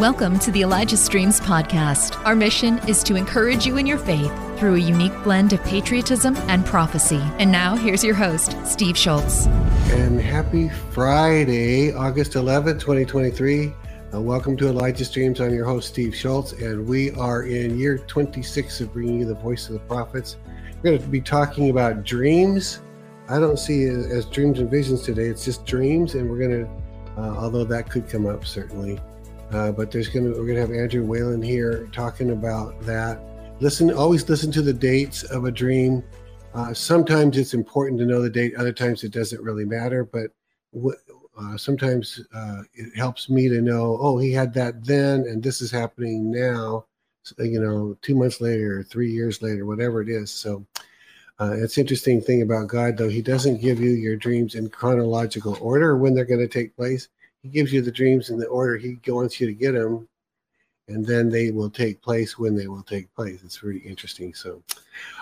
Welcome 0.00 0.38
to 0.38 0.50
the 0.50 0.62
Elijah 0.62 0.96
Streams 0.96 1.42
podcast. 1.42 2.24
Our 2.24 2.34
mission 2.34 2.78
is 2.88 3.02
to 3.02 3.16
encourage 3.16 3.66
you 3.66 3.76
in 3.76 3.84
your 3.84 3.98
faith 3.98 4.32
through 4.58 4.76
a 4.76 4.78
unique 4.78 5.12
blend 5.22 5.52
of 5.52 5.62
patriotism 5.64 6.36
and 6.48 6.64
prophecy. 6.64 7.20
And 7.38 7.52
now, 7.52 7.76
here's 7.76 8.02
your 8.02 8.14
host, 8.14 8.56
Steve 8.64 8.96
Shultz. 8.96 9.44
And 9.90 10.18
happy 10.18 10.70
Friday, 10.70 11.92
August 11.92 12.32
11th, 12.32 12.80
2023. 12.80 13.74
Uh, 14.14 14.20
welcome 14.22 14.56
to 14.56 14.68
Elijah 14.68 15.04
Streams. 15.04 15.38
I'm 15.38 15.52
your 15.52 15.66
host, 15.66 15.88
Steve 15.88 16.16
Shultz, 16.16 16.52
and 16.52 16.86
we 16.88 17.10
are 17.10 17.42
in 17.42 17.78
year 17.78 17.98
26 17.98 18.80
of 18.80 18.94
bringing 18.94 19.18
you 19.18 19.26
the 19.26 19.34
voice 19.34 19.68
of 19.68 19.74
the 19.74 19.80
prophets. 19.80 20.38
We're 20.76 20.92
going 20.92 21.02
to 21.02 21.08
be 21.08 21.20
talking 21.20 21.68
about 21.68 22.04
dreams. 22.04 22.80
I 23.28 23.38
don't 23.38 23.58
see 23.58 23.82
it 23.82 24.10
as 24.10 24.24
dreams 24.24 24.60
and 24.60 24.70
visions 24.70 25.02
today, 25.02 25.26
it's 25.26 25.44
just 25.44 25.66
dreams, 25.66 26.14
and 26.14 26.30
we're 26.30 26.38
going 26.38 26.64
to, 26.64 27.20
uh, 27.20 27.36
although 27.36 27.64
that 27.64 27.90
could 27.90 28.08
come 28.08 28.24
up 28.24 28.46
certainly. 28.46 28.98
Uh, 29.52 29.72
but 29.72 29.90
there's 29.90 30.08
gonna 30.08 30.30
we're 30.30 30.46
gonna 30.46 30.60
have 30.60 30.70
Andrew 30.70 31.04
Whalen 31.04 31.42
here 31.42 31.88
talking 31.92 32.30
about 32.30 32.80
that. 32.82 33.20
Listen, 33.58 33.92
always 33.92 34.28
listen 34.28 34.52
to 34.52 34.62
the 34.62 34.72
dates 34.72 35.24
of 35.24 35.44
a 35.44 35.50
dream. 35.50 36.04
Uh, 36.54 36.72
sometimes 36.72 37.36
it's 37.36 37.52
important 37.52 37.98
to 37.98 38.06
know 38.06 38.22
the 38.22 38.30
date. 38.30 38.54
Other 38.56 38.72
times 38.72 39.02
it 39.02 39.12
doesn't 39.12 39.42
really 39.42 39.64
matter. 39.64 40.04
But 40.04 40.30
uh, 40.72 41.56
sometimes 41.56 42.20
uh, 42.32 42.62
it 42.74 42.96
helps 42.96 43.28
me 43.28 43.48
to 43.48 43.60
know. 43.60 43.98
Oh, 44.00 44.18
he 44.18 44.32
had 44.32 44.54
that 44.54 44.84
then, 44.84 45.22
and 45.22 45.42
this 45.42 45.60
is 45.60 45.70
happening 45.70 46.30
now. 46.30 46.86
So, 47.22 47.42
you 47.42 47.60
know, 47.60 47.98
two 48.02 48.14
months 48.14 48.40
later, 48.40 48.84
three 48.84 49.10
years 49.10 49.42
later, 49.42 49.66
whatever 49.66 50.00
it 50.00 50.08
is. 50.08 50.30
So. 50.30 50.64
Uh, 51.38 51.54
it's 51.56 51.78
interesting 51.78 52.20
thing 52.20 52.42
about 52.42 52.68
God, 52.68 52.98
though. 52.98 53.08
He 53.08 53.22
doesn't 53.22 53.62
give 53.62 53.80
you 53.80 53.92
your 53.92 54.14
dreams 54.14 54.56
in 54.56 54.68
chronological 54.68 55.56
order 55.62 55.96
when 55.96 56.14
they're 56.14 56.26
going 56.26 56.38
to 56.38 56.46
take 56.46 56.76
place 56.76 57.08
he 57.42 57.48
gives 57.48 57.72
you 57.72 57.82
the 57.82 57.90
dreams 57.90 58.30
in 58.30 58.38
the 58.38 58.46
order 58.46 58.76
he 58.76 58.98
wants 59.08 59.40
you 59.40 59.46
to 59.46 59.54
get 59.54 59.72
them 59.72 60.08
and 60.88 61.06
then 61.06 61.28
they 61.28 61.50
will 61.50 61.70
take 61.70 62.02
place 62.02 62.36
when 62.36 62.56
they 62.56 62.66
will 62.66 62.82
take 62.82 63.14
place. 63.14 63.42
It's 63.44 63.62
really 63.62 63.80
interesting. 63.80 64.34
So 64.34 64.62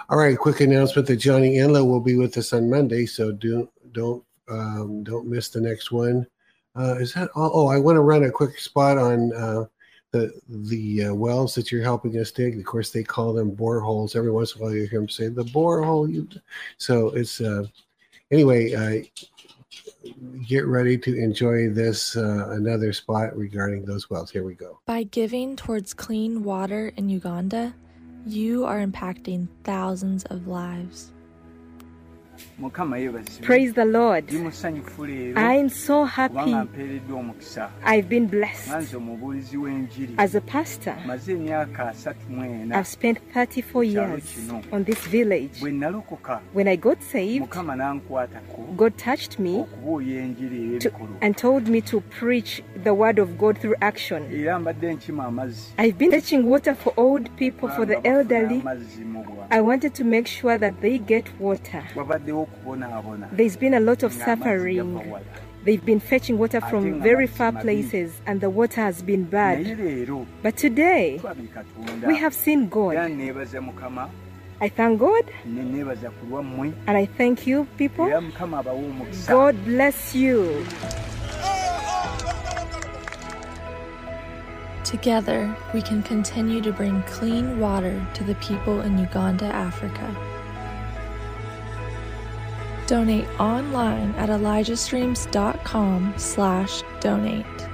all 0.08 0.18
right 0.18 0.38
quick 0.38 0.60
announcement 0.60 1.06
that 1.06 1.16
johnny 1.16 1.58
enlow 1.58 1.84
will 1.84 2.00
be 2.00 2.16
with 2.16 2.38
us 2.38 2.54
on 2.54 2.70
monday 2.70 3.04
so 3.04 3.30
do 3.30 3.68
don't 3.92 4.24
um, 4.48 5.04
don't 5.04 5.26
miss 5.26 5.50
the 5.50 5.60
next 5.60 5.92
one. 5.92 6.26
Uh, 6.74 6.94
is 6.94 7.12
that 7.12 7.28
all? 7.34 7.50
oh 7.52 7.66
i 7.68 7.78
want 7.78 7.96
to 7.96 8.00
run 8.00 8.24
a 8.24 8.30
quick 8.30 8.58
spot 8.58 8.96
on 8.96 9.32
uh, 9.34 9.64
the 10.12 10.32
the 10.48 11.04
uh, 11.04 11.14
wells 11.14 11.54
that 11.54 11.70
you're 11.70 11.82
helping 11.82 12.18
us 12.18 12.30
dig. 12.30 12.58
Of 12.58 12.64
course 12.64 12.90
they 12.90 13.02
call 13.02 13.34
them 13.34 13.54
boreholes. 13.54 14.16
Every 14.16 14.30
once 14.30 14.54
in 14.54 14.60
a 14.60 14.64
while 14.64 14.74
you 14.74 14.86
hear 14.86 15.00
them 15.00 15.08
say 15.08 15.28
the 15.28 15.44
borehole 15.44 16.10
you 16.10 16.26
so 16.78 17.08
it's 17.10 17.40
uh 17.40 17.64
anyway 18.30 18.72
uh, 18.72 19.04
get 20.46 20.66
ready 20.66 20.98
to 20.98 21.16
enjoy 21.16 21.68
this 21.68 22.16
uh, 22.16 22.48
another 22.50 22.92
spot 22.92 23.36
regarding 23.36 23.84
those 23.84 24.08
wells. 24.10 24.30
Here 24.30 24.44
we 24.44 24.54
go. 24.54 24.80
By 24.86 25.04
giving 25.04 25.56
towards 25.56 25.94
clean 25.94 26.42
water 26.42 26.92
in 26.96 27.08
Uganda, 27.08 27.74
you 28.26 28.64
are 28.64 28.84
impacting 28.84 29.48
thousands 29.64 30.24
of 30.24 30.46
lives. 30.46 31.12
Praise 33.42 33.72
the 33.72 33.84
Lord. 33.84 34.24
I'm 35.36 35.68
so 35.68 36.04
happy. 36.04 36.54
I've 37.84 38.08
been 38.08 38.26
blessed. 38.26 38.68
As 40.18 40.34
a 40.34 40.40
pastor, 40.40 40.96
I've 42.72 42.86
spent 42.88 43.18
34 43.32 43.84
years 43.84 44.50
on 44.72 44.82
this 44.82 45.06
village. 45.06 45.62
When 46.52 46.68
I 46.68 46.74
got 46.74 47.00
saved, 47.00 47.48
God 48.76 48.98
touched 48.98 49.38
me 49.38 49.64
to, 50.80 50.92
and 51.20 51.36
told 51.36 51.68
me 51.68 51.80
to 51.82 52.00
preach 52.00 52.60
the 52.82 52.92
word 52.92 53.20
of 53.20 53.38
God 53.38 53.58
through 53.58 53.76
action. 53.80 54.24
I've 55.78 55.96
been 55.96 56.10
fetching 56.10 56.44
water 56.46 56.74
for 56.74 56.92
old 56.96 57.36
people, 57.36 57.68
for 57.68 57.86
the 57.86 58.04
elderly. 58.04 58.64
I 59.50 59.60
wanted 59.60 59.94
to 59.94 60.04
make 60.04 60.26
sure 60.26 60.58
that 60.58 60.80
they 60.80 60.98
get 60.98 61.28
water. 61.40 61.84
There's 63.32 63.56
been 63.56 63.74
a 63.74 63.80
lot 63.80 64.02
of 64.02 64.12
suffering. 64.12 65.00
They've 65.64 65.84
been 65.84 66.00
fetching 66.00 66.38
water 66.38 66.60
from 66.60 67.00
very 67.02 67.26
far 67.26 67.52
places 67.52 68.20
and 68.26 68.40
the 68.40 68.48
water 68.48 68.80
has 68.80 69.02
been 69.02 69.24
bad. 69.24 69.66
But 70.42 70.56
today, 70.56 71.20
we 72.06 72.16
have 72.16 72.34
seen 72.34 72.68
God. 72.68 72.96
I 74.60 74.68
thank 74.68 74.98
God 74.98 75.24
and 75.44 76.96
I 76.96 77.06
thank 77.06 77.46
you, 77.46 77.66
people. 77.76 78.08
God 79.26 79.64
bless 79.64 80.14
you. 80.14 80.64
Together, 84.84 85.54
we 85.74 85.82
can 85.82 86.02
continue 86.02 86.62
to 86.62 86.72
bring 86.72 87.02
clean 87.02 87.60
water 87.60 88.04
to 88.14 88.24
the 88.24 88.34
people 88.36 88.80
in 88.80 88.98
Uganda, 88.98 89.44
Africa. 89.46 90.37
Donate 92.88 93.28
online 93.38 94.10
at 94.16 94.30
elijahstreams.com 94.30 96.14
slash 96.16 96.82
donate. 97.00 97.68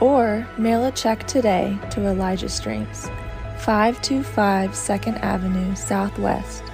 Or 0.00 0.48
mail 0.58 0.84
a 0.84 0.90
check 0.90 1.28
today 1.28 1.78
to 1.92 2.08
Elijah 2.08 2.48
Streams, 2.48 3.08
525 3.60 4.72
2nd 4.72 5.22
Avenue 5.22 5.76
Southwest, 5.76 6.64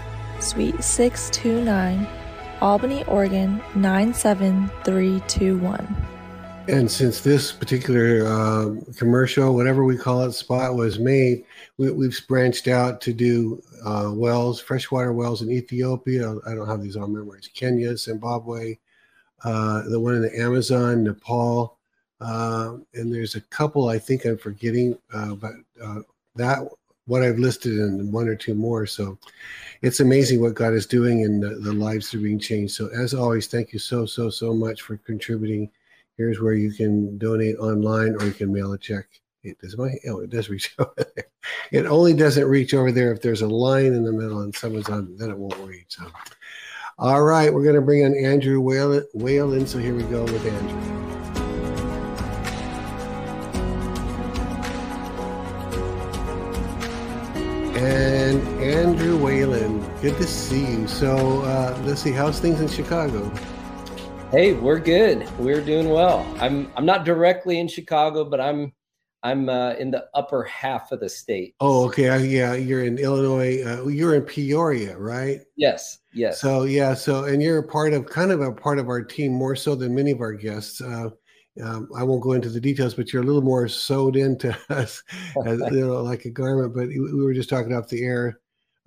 Suite 0.40 0.82
629, 0.82 2.08
Albany, 2.62 3.04
Oregon 3.04 3.60
97321. 3.74 5.96
And 6.68 6.90
since 6.90 7.20
this 7.20 7.52
particular 7.52 8.26
uh, 8.26 8.76
commercial, 8.96 9.54
whatever 9.54 9.84
we 9.84 9.98
call 9.98 10.22
it, 10.22 10.32
spot 10.32 10.74
was 10.74 10.98
made, 10.98 11.44
we, 11.76 11.86
have 11.86 12.14
branched 12.28 12.66
out 12.66 13.02
to 13.02 13.12
do 13.12 13.62
uh, 13.84 14.10
wells, 14.12 14.60
freshwater 14.60 15.12
wells 15.12 15.42
in 15.42 15.50
Ethiopia. 15.50 16.36
I 16.46 16.54
don't 16.54 16.68
have 16.68 16.82
these 16.82 16.96
on 16.96 17.12
memorized. 17.12 17.54
Kenya, 17.54 17.96
Zimbabwe, 17.96 18.78
uh, 19.44 19.82
the 19.88 20.00
one 20.00 20.14
in 20.14 20.22
the 20.22 20.38
Amazon, 20.38 21.04
Nepal, 21.04 21.78
uh, 22.20 22.76
and 22.94 23.12
there's 23.12 23.34
a 23.34 23.40
couple 23.40 23.88
I 23.88 23.98
think 23.98 24.24
I'm 24.24 24.38
forgetting, 24.38 24.98
uh, 25.12 25.34
but 25.34 25.52
uh, 25.82 26.00
that 26.36 26.66
what 27.06 27.22
I've 27.22 27.38
listed 27.38 27.72
and 27.72 28.12
one 28.12 28.28
or 28.28 28.36
two 28.36 28.54
more. 28.54 28.86
So 28.86 29.18
it's 29.80 30.00
amazing 30.00 30.40
what 30.40 30.54
God 30.54 30.74
is 30.74 30.84
doing 30.84 31.24
and 31.24 31.42
the, 31.42 31.54
the 31.56 31.72
lives 31.72 32.12
are 32.12 32.18
being 32.18 32.38
changed. 32.38 32.74
So 32.74 32.88
as 32.88 33.14
always, 33.14 33.46
thank 33.46 33.72
you 33.72 33.78
so 33.78 34.04
so 34.04 34.28
so 34.28 34.52
much 34.52 34.82
for 34.82 34.98
contributing 34.98 35.70
Here's 36.18 36.40
where 36.40 36.54
you 36.54 36.72
can 36.72 37.16
donate 37.16 37.56
online 37.58 38.16
or 38.16 38.24
you 38.24 38.32
can 38.32 38.52
mail 38.52 38.72
a 38.72 38.78
check. 38.78 39.06
It 39.48 39.58
does 39.58 39.76
my 39.76 39.90
oh, 40.08 40.20
it 40.20 40.30
does 40.30 40.48
reach 40.48 40.74
over 40.78 40.92
there. 40.96 41.26
It 41.72 41.86
only 41.86 42.14
doesn't 42.14 42.46
reach 42.46 42.74
over 42.74 42.92
there 42.92 43.12
if 43.12 43.22
there's 43.22 43.42
a 43.42 43.48
line 43.48 43.94
in 43.94 44.04
the 44.04 44.12
middle 44.12 44.40
and 44.40 44.54
someone's 44.54 44.88
on, 44.88 45.16
then 45.16 45.30
it 45.30 45.38
won't 45.38 45.56
reach. 45.58 45.86
So, 45.88 46.06
all 46.98 47.22
right, 47.22 47.52
we're 47.52 47.62
going 47.62 47.76
to 47.76 47.80
bring 47.80 48.02
in 48.02 48.14
Andrew 48.16 48.60
Whalen. 48.60 49.04
Whalen. 49.14 49.66
So 49.66 49.78
here 49.78 49.94
we 49.94 50.02
go 50.04 50.24
with 50.24 50.44
Andrew. 50.44 50.98
And 57.78 58.42
Andrew 58.60 59.16
Whalen, 59.16 59.80
good 60.00 60.16
to 60.16 60.26
see 60.26 60.66
you. 60.66 60.88
So 60.88 61.42
uh, 61.42 61.80
let's 61.84 62.02
see, 62.02 62.10
how's 62.10 62.40
things 62.40 62.60
in 62.60 62.68
Chicago? 62.68 63.32
Hey, 64.30 64.52
we're 64.52 64.78
good. 64.78 65.26
We're 65.38 65.62
doing 65.62 65.88
well. 65.88 66.26
I'm 66.38 66.70
I'm 66.76 66.84
not 66.84 67.06
directly 67.06 67.60
in 67.60 67.66
Chicago, 67.66 68.24
but 68.24 68.42
I'm 68.42 68.74
I'm 69.28 69.48
uh, 69.48 69.74
in 69.74 69.90
the 69.90 70.06
upper 70.14 70.42
half 70.44 70.92
of 70.92 71.00
the 71.00 71.08
state. 71.08 71.54
Oh, 71.60 71.86
okay. 71.86 72.24
Yeah, 72.24 72.54
you're 72.54 72.84
in 72.84 72.98
Illinois. 72.98 73.62
Uh, 73.64 73.86
you're 73.86 74.14
in 74.14 74.22
Peoria, 74.22 74.96
right? 74.96 75.40
Yes. 75.56 75.98
Yes. 76.12 76.40
So 76.40 76.64
yeah. 76.64 76.94
So 76.94 77.24
and 77.24 77.42
you're 77.42 77.58
a 77.58 77.66
part 77.66 77.92
of 77.92 78.06
kind 78.06 78.32
of 78.32 78.40
a 78.40 78.52
part 78.52 78.78
of 78.78 78.88
our 78.88 79.02
team 79.02 79.32
more 79.32 79.56
so 79.56 79.74
than 79.74 79.94
many 79.94 80.10
of 80.10 80.20
our 80.20 80.32
guests. 80.32 80.80
Uh, 80.80 81.10
um, 81.62 81.88
I 81.96 82.04
won't 82.04 82.22
go 82.22 82.32
into 82.32 82.50
the 82.50 82.60
details, 82.60 82.94
but 82.94 83.12
you're 83.12 83.22
a 83.22 83.26
little 83.26 83.42
more 83.42 83.66
sewed 83.68 84.14
into 84.16 84.56
us, 84.70 85.02
as, 85.44 85.60
you 85.72 85.86
know, 85.86 86.02
like 86.02 86.24
a 86.24 86.30
garment. 86.30 86.74
But 86.74 86.88
we 86.88 87.24
were 87.24 87.34
just 87.34 87.50
talking 87.50 87.74
off 87.74 87.88
the 87.88 88.04
air 88.04 88.38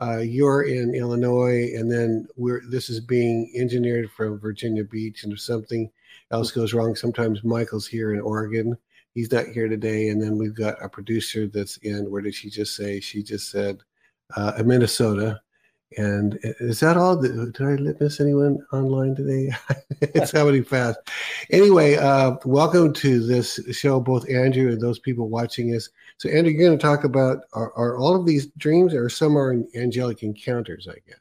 uh, 0.01 0.17
you're 0.17 0.63
in 0.63 0.95
Illinois, 0.95 1.71
and 1.75 1.91
then 1.91 2.27
we're 2.35 2.61
this 2.67 2.89
is 2.89 2.99
being 2.99 3.51
engineered 3.55 4.09
from 4.11 4.39
Virginia 4.39 4.83
Beach, 4.83 5.23
and 5.23 5.31
if 5.31 5.39
something 5.39 5.91
else 6.31 6.51
goes 6.51 6.73
wrong, 6.73 6.95
sometimes 6.95 7.43
Michael's 7.43 7.85
here 7.85 8.13
in 8.13 8.19
Oregon. 8.19 8.75
He's 9.13 9.31
not 9.31 9.47
here 9.47 9.67
today, 9.67 10.09
and 10.09 10.21
then 10.21 10.37
we've 10.37 10.55
got 10.55 10.83
a 10.83 10.87
producer 10.87 11.47
that's 11.47 11.77
in. 11.77 12.09
Where 12.09 12.21
did 12.21 12.35
she 12.35 12.49
just 12.49 12.75
say? 12.75 12.99
She 12.99 13.23
just 13.23 13.51
said 13.51 13.79
uh, 14.35 14.61
Minnesota, 14.65 15.41
and 15.97 16.39
is 16.41 16.79
that 16.79 16.95
all? 16.95 17.17
Did 17.17 17.59
I 17.59 17.75
miss 17.99 18.21
anyone 18.21 18.65
online 18.71 19.15
today? 19.15 19.51
it's 20.01 20.31
happening 20.31 20.63
fast. 20.63 20.97
Anyway, 21.49 21.95
uh, 21.97 22.37
welcome 22.45 22.93
to 22.93 23.25
this 23.25 23.59
show, 23.71 23.99
both 23.99 24.29
Andrew 24.29 24.71
and 24.71 24.79
those 24.79 24.99
people 24.99 25.27
watching 25.27 25.75
us. 25.75 25.89
So, 26.17 26.29
Andrew, 26.29 26.53
you're 26.53 26.65
going 26.65 26.77
to 26.77 26.81
talk 26.81 27.03
about 27.03 27.39
are, 27.51 27.73
are 27.75 27.97
all 27.97 28.15
of 28.15 28.25
these 28.25 28.47
dreams, 28.57 28.93
or 28.93 29.09
some 29.09 29.37
are 29.37 29.61
angelic 29.75 30.23
encounters? 30.23 30.87
I 30.89 30.95
guess. 31.05 31.17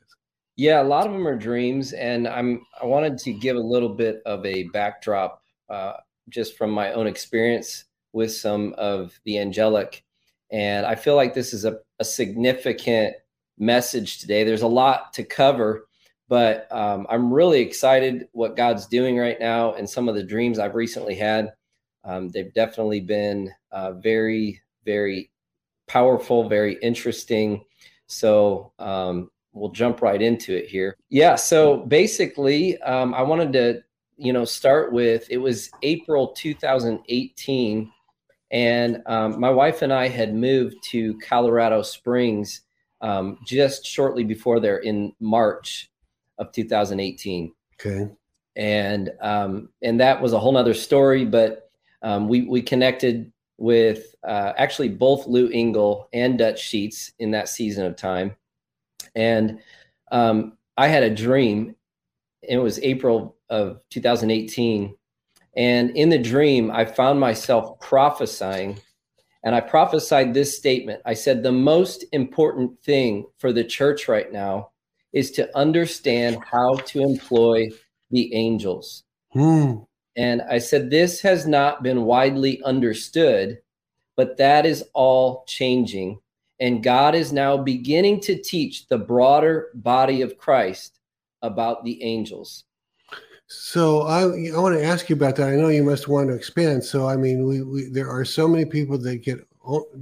Yeah, 0.55 0.83
a 0.83 0.85
lot 0.85 1.07
of 1.07 1.13
them 1.13 1.27
are 1.27 1.37
dreams, 1.37 1.93
and 1.93 2.29
I'm 2.29 2.65
I 2.81 2.87
wanted 2.87 3.19
to 3.19 3.33
give 3.33 3.57
a 3.57 3.61
little 3.61 3.89
bit 3.89 4.23
of 4.25 4.47
a 4.47 4.65
backdrop, 4.69 5.43
uh, 5.69 5.95
just 6.31 6.57
from 6.57 6.71
my 6.71 6.93
own 6.93 7.07
experience 7.07 7.85
with 8.13 8.33
some 8.33 8.75
of 8.79 9.19
the 9.25 9.39
angelic. 9.39 10.05
And 10.51 10.87
I 10.87 10.95
feel 10.95 11.15
like 11.15 11.35
this 11.35 11.53
is 11.53 11.65
a, 11.65 11.79
a 11.99 12.05
significant 12.05 13.15
message 13.59 14.19
today. 14.19 14.43
There's 14.43 14.63
a 14.63 14.67
lot 14.67 15.13
to 15.13 15.23
cover, 15.23 15.87
but 16.29 16.67
um, 16.73 17.07
I'm 17.11 17.33
really 17.33 17.61
excited 17.61 18.29
what 18.33 18.57
God's 18.57 18.87
doing 18.87 19.17
right 19.17 19.39
now 19.39 19.75
and 19.75 19.89
some 19.89 20.09
of 20.09 20.15
the 20.15 20.25
dreams 20.25 20.59
I've 20.59 20.75
recently 20.75 21.15
had. 21.15 21.53
Um, 22.05 22.31
they've 22.31 22.55
definitely 22.55 23.01
been 23.01 23.51
uh, 23.71 23.93
very, 23.93 24.61
very 24.85 25.31
powerful, 25.87 26.49
very 26.49 26.79
interesting. 26.83 27.63
So 28.07 28.73
um, 28.79 29.31
we'll 29.53 29.71
jump 29.71 30.03
right 30.03 30.21
into 30.21 30.57
it 30.57 30.67
here. 30.67 30.97
Yeah. 31.11 31.37
So 31.37 31.79
basically, 31.79 32.81
um, 32.83 33.13
I 33.15 33.23
wanted 33.23 33.53
to, 33.53 33.83
you 34.21 34.33
know, 34.33 34.45
start 34.45 34.93
with 34.93 35.27
it 35.31 35.39
was 35.39 35.71
April 35.83 36.29
2018, 36.29 37.93
and 38.51 39.03
um, 39.07 39.41
my 39.41 39.51
wife 39.51 39.83
and 39.83 39.93
I 39.93 40.09
had 40.09 40.35
moved 40.35 40.77
to 40.91 41.19
Colorado 41.21 41.83
Springs 41.83 42.63
um, 43.01 43.39
just 43.47 43.87
shortly 43.87 44.25
before 44.25 44.61
there 44.61 44.79
in 44.79 45.13
March 45.21 45.91
of 46.39 46.53
2018. 46.53 47.53
Okay. 47.81 48.11
And 48.57 49.11
um, 49.21 49.71
and 49.83 49.99
that 50.01 50.21
was 50.21 50.33
a 50.33 50.39
whole 50.39 50.53
nother 50.53 50.75
story, 50.75 51.25
but 51.25 51.71
um, 52.03 52.29
we 52.29 52.43
we 52.43 52.61
connected 52.61 53.33
with 53.57 54.15
uh, 54.27 54.53
actually 54.57 54.89
both 54.89 55.27
Lou 55.27 55.49
Engle 55.51 56.09
and 56.13 56.39
Dutch 56.39 56.61
Sheets 56.61 57.13
in 57.19 57.31
that 57.31 57.49
season 57.49 57.85
of 57.85 57.95
time. 57.97 58.35
And 59.15 59.61
um, 60.11 60.57
I 60.77 60.89
had 60.89 61.03
a 61.03 61.15
dream. 61.15 61.75
And 62.49 62.59
It 62.59 62.63
was 62.63 62.79
April 62.81 63.37
of 63.51 63.81
2018. 63.91 64.95
And 65.57 65.91
in 65.97 66.09
the 66.09 66.19
dream, 66.19 66.71
I 66.71 66.85
found 66.85 67.21
myself 67.21 67.79
prophesying. 67.81 68.79
And 69.43 69.55
I 69.55 69.61
prophesied 69.61 70.33
this 70.33 70.57
statement 70.57 71.03
I 71.05 71.15
said, 71.15 71.43
The 71.43 71.53
most 71.53 72.05
important 72.13 72.81
thing 72.83 73.27
for 73.39 73.53
the 73.53 73.65
church 73.65 74.09
right 74.09 74.33
now 74.33 74.71
is 75.13 75.31
to 75.33 75.57
understand 75.59 76.39
how 76.51 76.75
to 76.75 77.01
employ 77.01 77.69
the 78.11 78.33
angels. 78.35 79.05
Hmm. 79.33 79.79
And 80.17 80.43
I 80.43 80.59
said, 80.59 80.91
This 80.91 81.21
has 81.23 81.47
not 81.47 81.83
been 81.83 82.05
widely 82.05 82.63
understood, 82.63 83.59
but 84.17 84.37
that 84.37 84.67
is 84.67 84.85
all 84.95 85.45
changing. 85.47 86.21
And 86.61 86.83
God 86.83 87.15
is 87.15 87.33
now 87.33 87.57
beginning 87.57 88.21
to 88.21 88.41
teach 88.41 88.87
the 88.87 88.99
broader 88.99 89.71
body 89.75 90.21
of 90.21 90.37
Christ 90.37 90.99
about 91.43 91.85
the 91.85 92.03
angels. 92.03 92.65
So 93.53 94.03
I, 94.03 94.21
I 94.23 94.59
want 94.61 94.77
to 94.79 94.85
ask 94.85 95.11
you 95.11 95.17
about 95.17 95.35
that. 95.37 95.49
I 95.49 95.57
know 95.57 95.71
you 95.71 95.83
must 95.83 96.07
want 96.07 96.29
to 96.29 96.37
expand. 96.37 96.85
So 96.85 97.09
I 97.09 97.17
mean, 97.17 97.45
we, 97.49 97.63
we 97.63 97.85
there 97.89 98.09
are 98.09 98.25
so 98.25 98.47
many 98.47 98.65
people 98.65 98.97
that 98.99 99.25
get 99.25 99.41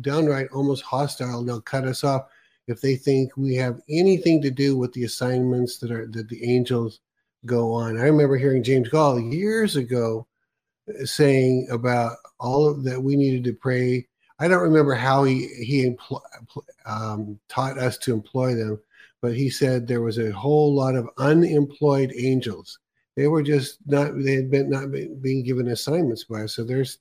downright 0.03 0.49
almost 0.53 0.83
hostile. 0.83 1.43
They'll 1.43 1.63
cut 1.63 1.85
us 1.85 2.05
off 2.05 2.27
if 2.67 2.83
they 2.83 2.95
think 2.95 3.39
we 3.39 3.55
have 3.55 3.81
anything 3.89 4.43
to 4.43 4.51
do 4.51 4.77
with 4.77 4.93
the 4.93 5.05
assignments 5.05 5.79
that 5.79 5.91
are 5.91 6.07
that 6.09 6.29
the 6.29 6.45
angels 6.45 7.01
go 7.47 7.73
on. 7.73 7.97
I 7.97 8.03
remember 8.03 8.37
hearing 8.37 8.63
James 8.63 8.91
Goll 8.91 9.19
years 9.19 9.77
ago 9.77 10.27
uh, 10.91 11.07
saying 11.07 11.69
about 11.71 12.19
all 12.39 12.69
of 12.69 12.85
that 12.85 13.03
we 13.03 13.17
needed 13.17 13.45
to 13.45 13.55
pray. 13.55 14.07
I 14.41 14.49
don't 14.49 14.63
remember 14.63 14.95
how 14.95 15.25
he 15.25 15.47
he 15.65 15.87
empl- 15.89 16.21
um, 16.85 17.41
taught 17.49 17.79
us 17.79 17.97
to 17.99 18.13
employ 18.13 18.55
them, 18.55 18.79
but 19.23 19.35
he 19.35 19.49
said 19.49 19.87
there 19.87 20.03
was 20.03 20.19
a 20.19 20.33
whole 20.33 20.75
lot 20.75 20.97
of 20.97 21.09
unemployed 21.17 22.13
angels. 22.15 22.79
They 23.19 23.27
were 23.27 23.43
just 23.43 23.79
not 23.85 24.17
they 24.17 24.35
had 24.35 24.49
been 24.49 24.71
not 24.71 24.93
being 24.93 25.43
given 25.43 25.67
assignments 25.67 26.23
by 26.23 26.43
us, 26.43 26.55
so 26.55 26.63
there's 26.63 26.99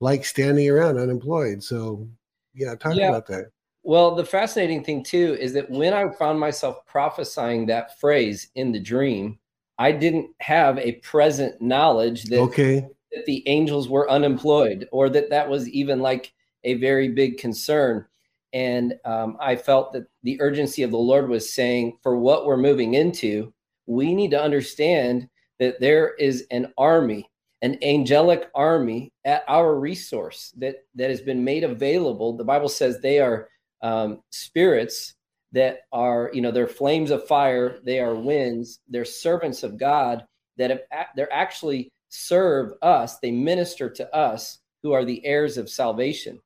like 0.00 0.24
standing 0.24 0.66
around 0.70 0.96
unemployed. 0.96 1.62
So 1.62 2.08
yeah, 2.54 2.74
talk 2.74 2.94
yeah. 2.94 3.10
about 3.10 3.26
that. 3.26 3.50
Well, 3.82 4.14
the 4.14 4.24
fascinating 4.24 4.82
thing 4.82 5.04
too 5.04 5.36
is 5.38 5.52
that 5.52 5.68
when 5.68 5.92
I 5.92 6.08
found 6.08 6.40
myself 6.40 6.86
prophesying 6.86 7.66
that 7.66 8.00
phrase 8.00 8.48
in 8.54 8.72
the 8.72 8.80
dream, 8.80 9.38
I 9.78 9.92
didn't 9.92 10.30
have 10.40 10.78
a 10.78 10.92
present 10.92 11.60
knowledge 11.60 12.24
that, 12.24 12.40
okay. 12.40 12.88
that 13.12 13.26
the 13.26 13.46
angels 13.46 13.90
were 13.90 14.10
unemployed 14.10 14.88
or 14.90 15.10
that 15.10 15.28
that 15.28 15.50
was 15.50 15.68
even 15.68 16.00
like 16.00 16.32
a 16.64 16.74
very 16.76 17.10
big 17.10 17.36
concern. 17.36 18.06
And 18.54 18.94
um, 19.04 19.36
I 19.38 19.54
felt 19.54 19.92
that 19.92 20.06
the 20.22 20.40
urgency 20.40 20.82
of 20.82 20.92
the 20.92 20.96
Lord 20.96 21.28
was 21.28 21.52
saying, 21.52 21.98
for 22.02 22.16
what 22.16 22.46
we're 22.46 22.56
moving 22.56 22.94
into, 22.94 23.52
we 23.84 24.14
need 24.14 24.30
to 24.30 24.42
understand 24.42 25.28
that 25.58 25.80
there 25.80 26.14
is 26.14 26.46
an 26.50 26.72
army, 26.78 27.28
an 27.62 27.78
angelic 27.82 28.48
army 28.54 29.12
at 29.24 29.44
our 29.48 29.78
resource 29.78 30.52
that, 30.58 30.76
that 30.94 31.10
has 31.10 31.20
been 31.20 31.42
made 31.44 31.64
available. 31.64 32.36
The 32.36 32.44
Bible 32.44 32.68
says 32.68 33.00
they 33.00 33.18
are 33.18 33.48
um, 33.82 34.20
spirits 34.30 35.14
that 35.52 35.80
are, 35.92 36.30
you 36.32 36.40
know, 36.42 36.50
they're 36.50 36.66
flames 36.66 37.10
of 37.10 37.26
fire, 37.26 37.78
they 37.82 38.00
are 38.00 38.14
winds, 38.14 38.80
they're 38.88 39.04
servants 39.04 39.62
of 39.62 39.78
God 39.78 40.24
that 40.58 40.70
have, 40.70 41.06
they're 41.16 41.32
actually 41.32 41.90
serve 42.10 42.72
us, 42.82 43.18
they 43.18 43.30
minister 43.30 43.88
to 43.90 44.14
us 44.14 44.58
who 44.82 44.92
are 44.92 45.04
the 45.04 45.24
heirs 45.24 45.58
of 45.58 45.70
salvation. 45.70 46.38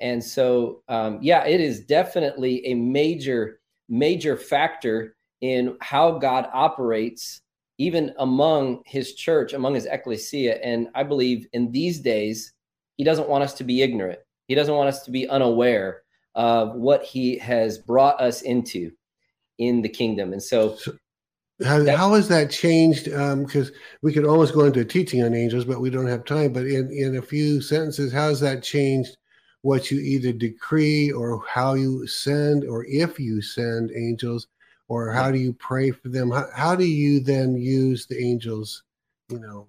And 0.00 0.22
so, 0.22 0.82
um, 0.88 1.18
yeah, 1.22 1.46
it 1.46 1.60
is 1.60 1.80
definitely 1.80 2.66
a 2.66 2.74
major, 2.74 3.60
major 3.88 4.36
factor 4.36 5.16
in 5.40 5.76
how 5.80 6.18
God 6.18 6.48
operates, 6.52 7.40
even 7.78 8.14
among 8.18 8.82
his 8.86 9.14
church, 9.14 9.52
among 9.52 9.74
his 9.74 9.86
ecclesia. 9.86 10.54
And 10.62 10.88
I 10.94 11.02
believe 11.02 11.46
in 11.52 11.70
these 11.70 12.00
days, 12.00 12.52
he 12.96 13.04
doesn't 13.04 13.28
want 13.28 13.44
us 13.44 13.54
to 13.54 13.64
be 13.64 13.82
ignorant, 13.82 14.18
he 14.48 14.54
doesn't 14.54 14.74
want 14.74 14.88
us 14.88 15.02
to 15.04 15.10
be 15.10 15.28
unaware 15.28 16.02
of 16.34 16.74
what 16.74 17.02
he 17.02 17.38
has 17.38 17.78
brought 17.78 18.20
us 18.20 18.42
into 18.42 18.92
in 19.58 19.80
the 19.80 19.88
kingdom. 19.88 20.32
And 20.32 20.42
so, 20.42 20.76
so 20.76 20.92
how, 21.64 21.84
how 21.86 22.14
has 22.14 22.28
that 22.28 22.50
changed? 22.50 23.04
Because 23.04 23.68
um, 23.68 23.74
we 24.02 24.12
could 24.12 24.26
almost 24.26 24.52
go 24.52 24.66
into 24.66 24.84
teaching 24.84 25.22
on 25.22 25.34
angels, 25.34 25.64
but 25.64 25.80
we 25.80 25.88
don't 25.88 26.06
have 26.06 26.24
time. 26.24 26.52
But 26.52 26.66
in, 26.66 26.90
in 26.90 27.16
a 27.16 27.22
few 27.22 27.62
sentences, 27.62 28.12
how 28.12 28.28
has 28.28 28.40
that 28.40 28.62
changed 28.62 29.16
what 29.62 29.90
you 29.90 29.98
either 29.98 30.32
decree 30.32 31.10
or 31.10 31.42
how 31.48 31.74
you 31.74 32.06
send 32.06 32.64
or 32.64 32.84
if 32.84 33.18
you 33.18 33.40
send 33.40 33.90
angels 33.96 34.46
or 34.88 35.12
how 35.12 35.30
do 35.30 35.38
you 35.38 35.52
pray 35.52 35.90
for 35.90 36.08
them? 36.08 36.30
How, 36.30 36.48
how 36.54 36.76
do 36.76 36.84
you 36.84 37.20
then 37.20 37.56
use 37.56 38.06
the 38.06 38.22
angels, 38.22 38.82
you 39.28 39.38
know? 39.38 39.68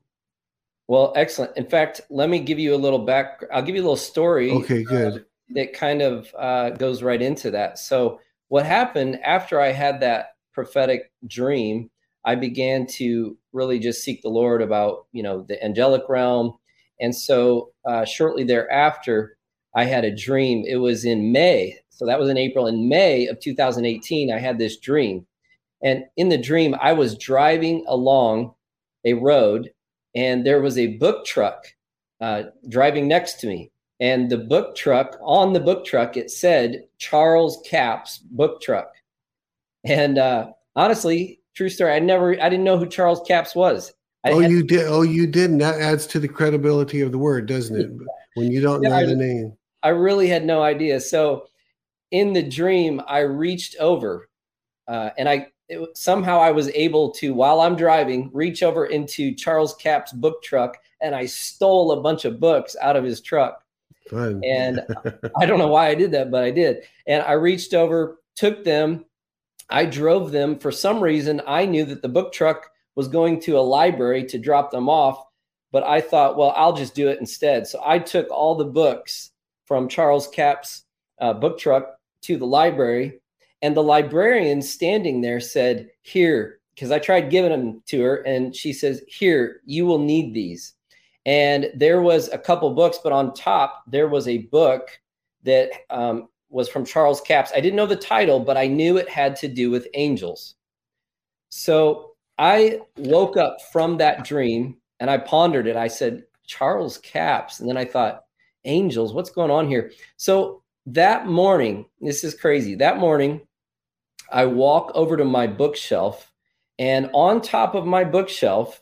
Well, 0.88 1.12
excellent. 1.15 1.57
In 1.57 1.65
fact, 1.65 2.01
let 2.09 2.29
me 2.29 2.39
give 2.39 2.59
you 2.59 2.74
a 2.74 2.77
little 2.77 3.00
back. 3.00 3.43
I'll 3.51 3.62
give 3.62 3.75
you 3.75 3.81
a 3.81 3.83
little 3.83 3.97
story. 3.97 4.51
Okay, 4.51 4.83
good. 4.83 5.13
Uh, 5.13 5.19
that 5.50 5.74
kind 5.74 6.01
of 6.01 6.33
uh, 6.38 6.71
goes 6.71 7.03
right 7.03 7.21
into 7.21 7.51
that. 7.51 7.79
So, 7.79 8.19
what 8.50 8.65
happened 8.65 9.19
after 9.24 9.59
I 9.59 9.71
had 9.74 10.00
that 10.00 10.36
prophetic 10.53 11.12
dream, 11.27 11.89
I 12.24 12.36
began 12.36 12.88
to 12.88 13.38
really 13.51 13.79
just 13.79 14.03
seek 14.03 14.21
the 14.21 14.29
Lord 14.29 14.62
about, 14.62 15.07
you 15.12 15.24
know, 15.24 15.41
the 15.41 15.62
angelic 15.63 16.03
realm. 16.07 16.57
And 17.01 17.13
so, 17.13 17.71
uh, 17.86 18.05
shortly 18.05 18.45
thereafter, 18.45 19.38
I 19.75 19.83
had 19.83 20.05
a 20.05 20.15
dream. 20.15 20.63
It 20.65 20.77
was 20.77 21.03
in 21.03 21.31
May. 21.33 21.77
So, 21.97 22.05
that 22.05 22.19
was 22.19 22.29
in 22.29 22.37
April. 22.37 22.67
In 22.67 22.87
May 22.87 23.27
of 23.27 23.39
2018, 23.39 24.31
I 24.31 24.39
had 24.39 24.57
this 24.57 24.77
dream. 24.77 25.25
And 25.83 26.05
in 26.15 26.29
the 26.29 26.37
dream, 26.37 26.75
I 26.81 26.93
was 26.93 27.17
driving 27.17 27.83
along 27.87 28.53
a 29.05 29.13
road 29.13 29.71
and 30.15 30.45
there 30.45 30.61
was 30.61 30.77
a 30.77 30.97
book 30.97 31.25
truck 31.25 31.65
uh, 32.19 32.43
driving 32.69 33.07
next 33.07 33.35
to 33.41 33.47
me. 33.47 33.71
And 33.99 34.29
the 34.29 34.37
book 34.37 34.75
truck 34.75 35.17
on 35.21 35.53
the 35.53 35.59
book 35.59 35.85
truck 35.85 36.17
it 36.17 36.29
said 36.29 36.83
charles 36.97 37.61
capps 37.65 38.17
book 38.17 38.61
truck. 38.61 38.93
And 39.83 40.17
uh, 40.17 40.51
honestly 40.75 41.39
true 41.55 41.69
story 41.69 41.91
i 41.91 41.97
never 41.97 42.39
i 42.39 42.49
didn't 42.49 42.63
know 42.63 42.77
who 42.77 42.87
charles 42.87 43.21
capps 43.27 43.55
was. 43.55 43.93
I 44.23 44.31
oh 44.31 44.39
you 44.39 44.63
did 44.63 44.85
oh 44.87 45.03
you 45.03 45.25
did 45.25 45.51
and 45.51 45.61
that 45.61 45.79
adds 45.79 46.05
to 46.07 46.19
the 46.19 46.27
credibility 46.27 47.01
of 47.01 47.11
the 47.11 47.17
word 47.17 47.47
doesn't 47.47 47.79
it? 47.79 47.89
When 48.35 48.51
you 48.51 48.61
don't 48.61 48.81
know 48.81 48.93
I, 48.93 49.05
the 49.05 49.15
name. 49.15 49.57
I 49.83 49.89
really 49.89 50.27
had 50.27 50.45
no 50.45 50.61
idea. 50.61 50.99
So 50.99 51.47
in 52.11 52.33
the 52.33 52.43
dream 52.43 53.01
i 53.07 53.19
reached 53.19 53.75
over 53.79 54.29
uh, 54.87 55.09
and 55.17 55.27
i 55.27 55.47
it, 55.69 55.97
somehow 55.97 56.39
i 56.39 56.51
was 56.51 56.69
able 56.69 57.11
to 57.11 57.33
while 57.33 57.61
i'm 57.61 57.75
driving 57.75 58.29
reach 58.33 58.63
over 58.63 58.85
into 58.85 59.33
charles 59.33 59.75
capps 59.75 60.11
book 60.13 60.41
truck 60.41 60.77
and 61.01 61.13
i 61.13 61.25
stole 61.25 61.91
a 61.91 62.01
bunch 62.01 62.25
of 62.25 62.39
books 62.39 62.75
out 62.81 62.95
of 62.95 63.03
his 63.03 63.21
truck 63.21 63.63
Fun. 64.09 64.41
And 64.43 64.81
I 65.37 65.45
don't 65.45 65.59
know 65.59 65.67
why 65.67 65.87
I 65.87 65.95
did 65.95 66.11
that, 66.11 66.31
but 66.31 66.43
I 66.43 66.51
did. 66.51 66.83
And 67.05 67.23
I 67.23 67.33
reached 67.33 67.73
over, 67.73 68.19
took 68.35 68.63
them. 68.63 69.05
I 69.69 69.85
drove 69.85 70.31
them. 70.31 70.57
For 70.59 70.71
some 70.71 71.01
reason, 71.01 71.41
I 71.45 71.65
knew 71.65 71.85
that 71.85 72.01
the 72.01 72.09
book 72.09 72.31
truck 72.31 72.69
was 72.95 73.07
going 73.07 73.41
to 73.41 73.57
a 73.57 73.59
library 73.59 74.25
to 74.25 74.39
drop 74.39 74.71
them 74.71 74.89
off. 74.89 75.23
But 75.71 75.83
I 75.83 76.01
thought, 76.01 76.37
well, 76.37 76.53
I'll 76.55 76.75
just 76.75 76.95
do 76.95 77.09
it 77.09 77.19
instead. 77.19 77.67
So 77.67 77.81
I 77.85 77.99
took 77.99 78.29
all 78.31 78.55
the 78.55 78.65
books 78.65 79.31
from 79.65 79.89
Charles 79.89 80.27
Capps' 80.29 80.83
uh, 81.19 81.33
book 81.33 81.59
truck 81.59 81.96
to 82.24 82.38
the 82.38 82.45
library. 82.45 83.19
And 83.62 83.75
the 83.75 83.83
librarian 83.83 84.62
standing 84.62 85.21
there 85.21 85.39
said, 85.39 85.89
Here, 86.01 86.59
because 86.75 86.91
I 86.91 87.00
tried 87.00 87.31
giving 87.31 87.51
them 87.51 87.81
to 87.88 88.01
her. 88.01 88.17
And 88.17 88.55
she 88.55 88.74
says, 88.74 89.03
Here, 89.07 89.62
you 89.65 89.86
will 89.86 90.00
need 90.00 90.33
these. 90.33 90.74
And 91.25 91.71
there 91.75 92.01
was 92.01 92.29
a 92.29 92.38
couple 92.38 92.74
books, 92.74 93.00
but 93.03 93.12
on 93.12 93.33
top 93.33 93.83
there 93.88 94.07
was 94.07 94.27
a 94.27 94.39
book 94.43 94.89
that 95.43 95.71
um, 95.89 96.29
was 96.50 96.69
from 96.69 96.86
Charles 96.86 97.19
Capps. 97.21 97.51
I 97.53 97.59
didn't 97.59 97.75
know 97.75 97.86
the 97.86 97.95
title, 97.95 98.39
but 98.39 98.57
I 98.57 98.67
knew 98.67 98.97
it 98.97 99.09
had 99.09 99.36
to 99.38 99.47
do 99.47 99.69
with 99.69 99.89
angels. 99.93 100.55
So 101.50 102.13
I 102.38 102.79
woke 102.97 103.36
up 103.36 103.57
from 103.71 103.97
that 103.97 104.24
dream 104.24 104.77
and 105.00 105.09
I 105.09 105.17
pondered 105.17 105.67
it. 105.67 105.75
I 105.75 105.88
said, 105.88 106.24
Charles 106.45 106.97
Capps. 106.97 107.59
And 107.59 107.67
then 107.67 107.77
I 107.77 107.86
thought, 107.86 108.24
angels, 108.65 109.13
what's 109.13 109.29
going 109.29 109.51
on 109.51 109.67
here? 109.67 109.91
So 110.15 110.63
that 110.88 111.27
morning, 111.27 111.86
this 112.00 112.24
is 112.24 112.34
crazy. 112.34 112.75
That 112.75 112.98
morning, 112.98 113.41
I 114.32 114.46
walk 114.46 114.91
over 114.96 115.17
to 115.17 115.25
my 115.25 115.46
bookshelf, 115.46 116.32
and 116.79 117.10
on 117.13 117.41
top 117.41 117.75
of 117.75 117.86
my 117.86 118.03
bookshelf, 118.03 118.82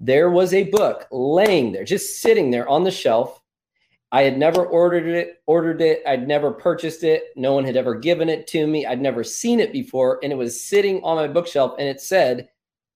there 0.00 0.30
was 0.30 0.52
a 0.52 0.64
book 0.70 1.06
laying 1.12 1.72
there, 1.72 1.84
just 1.84 2.20
sitting 2.20 2.50
there 2.50 2.68
on 2.68 2.82
the 2.82 2.90
shelf. 2.90 3.40
I 4.10 4.22
had 4.22 4.36
never 4.36 4.66
ordered 4.66 5.06
it, 5.06 5.42
ordered 5.46 5.80
it. 5.80 6.02
I'd 6.06 6.26
never 6.26 6.50
purchased 6.50 7.04
it. 7.04 7.24
No 7.36 7.52
one 7.52 7.64
had 7.64 7.76
ever 7.76 7.94
given 7.94 8.28
it 8.28 8.46
to 8.48 8.66
me. 8.66 8.86
I'd 8.86 9.00
never 9.00 9.24
seen 9.24 9.60
it 9.60 9.72
before. 9.72 10.20
And 10.22 10.32
it 10.32 10.36
was 10.36 10.62
sitting 10.62 11.02
on 11.02 11.16
my 11.16 11.26
bookshelf. 11.26 11.74
And 11.78 11.88
it 11.88 12.00
said, 12.00 12.48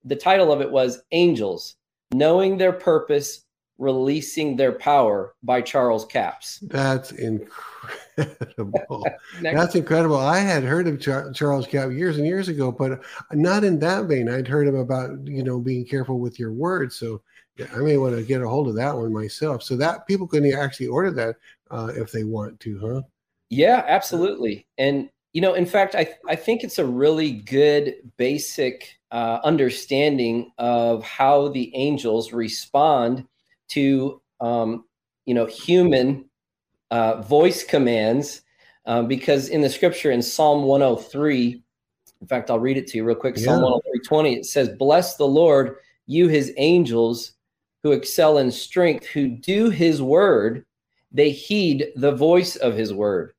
the 0.05 0.15
title 0.15 0.53
of 0.53 0.61
it 0.61 0.71
was 0.71 1.03
Angels, 1.11 1.75
Knowing 2.12 2.57
Their 2.57 2.73
Purpose, 2.73 3.45
Releasing 3.78 4.56
Their 4.56 4.73
Power 4.73 5.35
by 5.42 5.62
Charles 5.62 6.04
Capps. 6.04 6.58
That's 6.62 7.12
incredible. 7.12 9.06
That's 9.40 9.75
incredible. 9.76 10.16
I 10.16 10.38
had 10.40 10.64
heard 10.64 10.88
of 10.88 11.00
Char- 11.00 11.32
Charles 11.32 11.66
Capps 11.66 11.94
years 11.94 12.18
and 12.18 12.26
years 12.26 12.49
ago, 12.49 12.73
but 12.73 13.00
not 13.32 13.64
in 13.64 13.78
that 13.78 14.06
vein. 14.06 14.28
I'd 14.28 14.49
heard 14.49 14.66
him 14.66 14.76
about, 14.76 15.11
you 15.25 15.44
know, 15.44 15.61
being 15.61 15.85
careful 15.85 16.18
with 16.18 16.38
your 16.38 16.52
words. 16.52 16.97
So 16.97 17.23
yeah, 17.56 17.66
I 17.75 17.78
may 17.78 17.97
want 17.97 18.16
to 18.16 18.23
get 18.23 18.42
a 18.42 18.49
hold 18.49 18.68
of 18.68 18.76
that 18.76 18.97
one 18.97 19.12
myself. 19.12 19.62
So 19.62 19.76
that 19.76 20.06
people 20.06 20.26
can 20.26 20.44
actually 20.52 20.87
order 20.87 21.11
that 21.12 21.37
uh, 21.70 21.92
if 21.94 22.12
they 22.12 22.25
want 22.25 22.58
to, 22.61 22.78
huh? 22.78 23.02
Yeah, 23.50 23.85
absolutely. 23.87 24.66
And 24.78 25.11
you 25.32 25.40
know, 25.40 25.54
in 25.54 25.66
fact, 25.66 25.94
I 25.94 26.08
I 26.26 26.37
think 26.37 26.64
it's 26.64 26.78
a 26.78 26.87
really 26.87 27.32
good 27.32 27.97
basic 28.16 28.99
uh, 29.11 29.40
understanding 29.42 30.52
of 30.58 31.02
how 31.02 31.49
the 31.49 31.75
angels 31.75 32.32
respond 32.32 33.26
to 33.68 34.20
um, 34.40 34.84
you 35.26 35.34
know 35.34 35.46
human 35.46 36.28
uh, 36.90 37.22
voice 37.22 37.64
commands, 37.64 38.42
um, 38.87 39.08
because 39.08 39.48
in 39.48 39.60
the 39.60 39.70
scripture 39.70 40.10
in 40.10 40.22
Psalm 40.22 40.62
103, 40.64 41.62
in 42.20 42.26
fact, 42.26 42.50
I'll 42.50 42.58
read 42.58 42.76
it 42.76 42.87
to 42.88 42.98
you 42.98 43.04
real 43.04 43.16
quick. 43.16 43.37
Yeah. 43.37 43.44
Psalm 43.44 43.62
103, 43.62 44.00
20, 44.00 44.37
it 44.37 44.46
says, 44.46 44.68
"Bless 44.78 45.16
the 45.16 45.26
Lord, 45.26 45.76
you 46.06 46.28
His 46.28 46.52
angels." 46.56 47.34
who 47.82 47.92
excel 47.92 48.38
in 48.38 48.50
strength, 48.50 49.06
who 49.06 49.28
do 49.28 49.70
his 49.70 50.02
word, 50.02 50.64
they 51.12 51.30
heed 51.30 51.88
the 51.96 52.12
voice 52.12 52.56
of 52.56 52.75
his 52.75 52.92
word. 52.92 53.32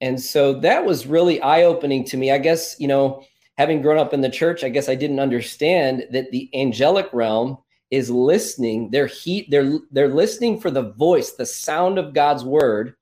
And 0.00 0.20
so 0.20 0.54
that 0.60 0.84
was 0.84 1.06
really 1.06 1.40
eye 1.40 1.64
opening 1.64 2.04
to 2.06 2.16
me. 2.16 2.30
I 2.30 2.38
guess, 2.38 2.76
you 2.78 2.88
know, 2.88 3.24
having 3.56 3.82
grown 3.82 3.98
up 3.98 4.12
in 4.12 4.20
the 4.20 4.30
church, 4.30 4.62
I 4.62 4.68
guess 4.68 4.88
I 4.88 4.94
didn't 4.94 5.20
understand 5.20 6.06
that 6.12 6.30
the 6.30 6.48
angelic 6.54 7.08
realm 7.12 7.58
is 7.90 8.10
listening. 8.10 8.90
They're 8.90 9.06
heat, 9.06 9.50
they're 9.50 9.78
they're 9.90 10.08
listening 10.08 10.60
for 10.60 10.70
the 10.70 10.92
voice, 10.92 11.32
the 11.32 11.46
sound 11.46 11.98
of 11.98 12.14
God's 12.14 12.44
word. 12.44 12.94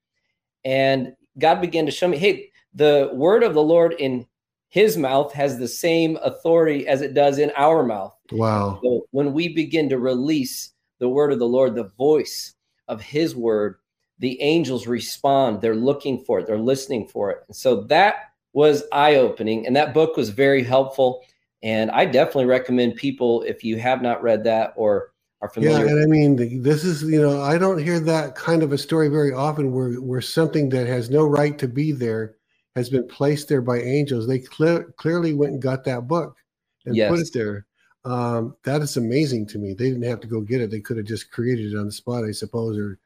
And 0.65 1.15
God 1.39 1.61
began 1.61 1.87
to 1.87 1.93
show 1.93 2.09
me, 2.09 2.17
hey, 2.19 2.51
the 2.75 3.11
word 3.13 3.43
of 3.43 3.55
the 3.55 3.63
Lord 3.63 3.95
in 3.99 4.27
his 4.69 4.97
mouth 4.97 5.33
has 5.33 5.59
the 5.59 5.69
same 5.69 6.19
authority 6.23 6.87
as 6.87 7.01
it 7.01 7.15
does 7.15 7.39
in 7.39 7.53
our 7.57 7.83
mouth. 7.83 8.15
Wow. 8.33 8.81
So 8.83 9.07
when 9.11 9.33
we 9.33 9.49
begin 9.49 9.89
to 9.89 9.99
release 9.99 10.73
the 10.99 11.09
word 11.09 11.33
of 11.33 11.39
the 11.39 11.47
Lord, 11.47 11.75
the 11.75 11.91
voice 11.97 12.55
of 12.89 13.01
his 13.01 13.35
word, 13.37 13.77
the 14.19 14.41
angels 14.41 14.87
respond. 14.87 15.61
They're 15.61 15.75
looking 15.75 16.25
for 16.25 16.41
it, 16.41 16.47
they're 16.47 16.59
listening 16.59 17.07
for 17.07 17.31
it. 17.31 17.39
And 17.49 17.57
so 17.57 17.83
that 17.83 18.33
was 18.53 18.85
eye 18.93 19.17
opening. 19.17 19.67
And 19.67 19.77
that 19.77 19.95
book 19.95 20.17
was 20.17 20.31
very 20.31 20.63
helpful. 20.63 21.23
And 21.63 21.91
I 21.91 22.05
definitely 22.05 22.47
recommend 22.47 22.97
people, 22.97 23.43
if 23.43 23.65
you 23.65 23.79
have 23.79 24.03
not 24.03 24.23
read 24.23 24.45
that 24.45 24.75
or 24.77 25.13
are 25.41 25.49
familiar. 25.49 25.87
Yeah, 25.87 25.93
and 25.93 26.03
I 26.03 26.07
mean, 26.07 26.63
this 26.63 26.85
is 26.85 27.03
you 27.03 27.21
know, 27.21 27.43
I 27.43 27.59
don't 27.59 27.83
hear 27.83 28.01
that 28.01 28.35
kind 28.35 28.63
of 28.63 28.73
a 28.73 28.79
story 28.79 29.09
very 29.09 29.33
often, 29.33 29.73
where 29.73 29.95
where 29.95 30.21
something 30.21 30.69
that 30.71 30.87
has 30.87 31.11
no 31.11 31.25
right 31.27 31.59
to 31.59 31.69
be 31.69 31.93
there 31.93 32.37
has 32.75 32.91
been 32.91 33.09
placed 33.09 33.49
there 33.49 33.63
by 33.63 33.81
angels. 33.81 34.27
They 34.27 34.39
clear, 34.39 34.93
clearly 34.97 35.33
went 35.33 35.55
and 35.55 35.63
got 35.63 35.85
that 35.85 36.07
book 36.07 36.37
and 36.85 36.95
yes. 36.95 37.11
put 37.11 37.21
it 37.21 37.33
there. 37.33 37.67
Um, 38.05 38.55
that 38.65 38.83
is 38.83 38.97
amazing 38.97 39.47
to 39.49 39.59
me. 39.59 39.73
They 39.73 39.89
didn't 39.89 40.05
have 40.05 40.21
to 40.21 40.29
go 40.29 40.41
get 40.41 40.61
it. 40.61 40.71
They 40.71 40.81
could 40.81 40.99
have 40.99 41.07
just 41.07 41.31
created 41.33 41.73
it 41.73 41.79
on 41.79 41.87
the 41.87 41.93
spot, 41.93 42.25
I 42.25 42.33
suppose, 42.33 42.79
or 42.79 42.99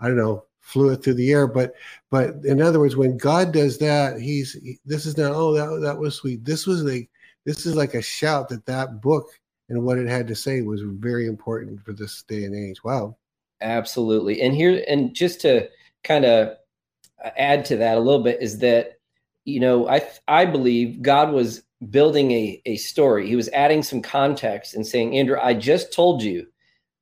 I 0.00 0.08
don't 0.08 0.16
know, 0.16 0.44
flew 0.60 0.90
it 0.90 1.02
through 1.02 1.14
the 1.14 1.32
air. 1.32 1.46
But 1.46 1.74
but 2.10 2.44
in 2.44 2.60
other 2.60 2.80
words, 2.80 2.96
when 2.96 3.16
God 3.16 3.52
does 3.52 3.78
that, 3.78 4.20
He's 4.20 4.52
he, 4.52 4.78
this 4.84 5.06
is 5.06 5.16
now. 5.16 5.32
Oh, 5.32 5.52
that 5.54 5.80
that 5.80 5.98
was 5.98 6.16
sweet. 6.16 6.44
This 6.44 6.66
was 6.66 6.82
like 6.82 7.08
this 7.44 7.66
is 7.66 7.74
like 7.74 7.94
a 7.94 8.02
shout 8.02 8.48
that 8.48 8.66
that 8.66 9.00
book 9.00 9.28
and 9.68 9.82
what 9.82 9.98
it 9.98 10.08
had 10.08 10.26
to 10.28 10.34
say 10.34 10.62
was 10.62 10.82
very 10.82 11.26
important 11.26 11.84
for 11.84 11.92
this 11.92 12.22
day 12.22 12.44
and 12.44 12.54
age. 12.54 12.82
Wow. 12.84 13.16
Absolutely. 13.60 14.40
And 14.42 14.54
here 14.54 14.82
and 14.88 15.14
just 15.14 15.40
to 15.42 15.68
kind 16.04 16.24
of 16.24 16.56
add 17.36 17.64
to 17.66 17.76
that 17.76 17.96
a 17.96 18.00
little 18.00 18.22
bit 18.22 18.40
is 18.40 18.58
that 18.58 18.98
you 19.44 19.60
know 19.60 19.88
I 19.88 20.06
I 20.28 20.44
believe 20.44 21.02
God 21.02 21.32
was 21.32 21.62
building 21.90 22.30
a 22.32 22.62
a 22.66 22.76
story. 22.76 23.28
He 23.28 23.36
was 23.36 23.48
adding 23.50 23.82
some 23.82 24.02
context 24.02 24.74
and 24.74 24.86
saying, 24.86 25.16
Andrew, 25.16 25.38
I 25.42 25.54
just 25.54 25.92
told 25.92 26.22
you, 26.22 26.46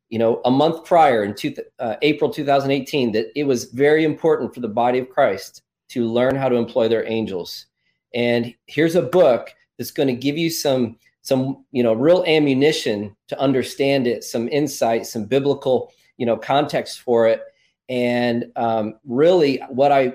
you 0.09 0.19
know, 0.19 0.41
a 0.45 0.51
month 0.51 0.85
prior 0.85 1.25
in 1.25 1.35
two, 1.35 1.55
uh, 1.79 1.97
April 2.03 2.31
2018 2.31 3.13
that 3.13 3.27
it 3.39 3.45
was 3.45 3.65
very 3.65 4.05
important 4.05 4.55
for 4.55 4.61
the 4.61 4.69
body 4.69 4.99
of 4.99 5.11
Christ 5.11 5.63
to 5.91 6.07
learn 6.07 6.35
how 6.35 6.49
to 6.49 6.57
employ 6.57 6.89
their 6.89 7.07
angels. 7.07 7.67
And 8.15 8.55
here's 8.67 8.95
a 8.95 9.03
book 9.03 9.55
that's 9.79 9.91
going 9.91 10.09
to 10.09 10.15
give 10.15 10.39
you 10.39 10.51
some 10.51 10.97
some 11.23 11.65
you 11.73 11.83
know 11.83 11.93
real 11.93 12.25
ammunition 12.27 13.15
to 13.29 13.39
understand 13.41 14.07
it, 14.07 14.25
some 14.25 14.49
insight, 14.49 15.07
some 15.07 15.25
biblical 15.25 15.93
you 16.17 16.27
know 16.27 16.37
context 16.37 17.01
for 17.01 17.27
it. 17.27 17.43
And 17.89 18.51
um, 18.57 18.95
really, 19.05 19.59
what 19.69 19.93
I 19.93 20.15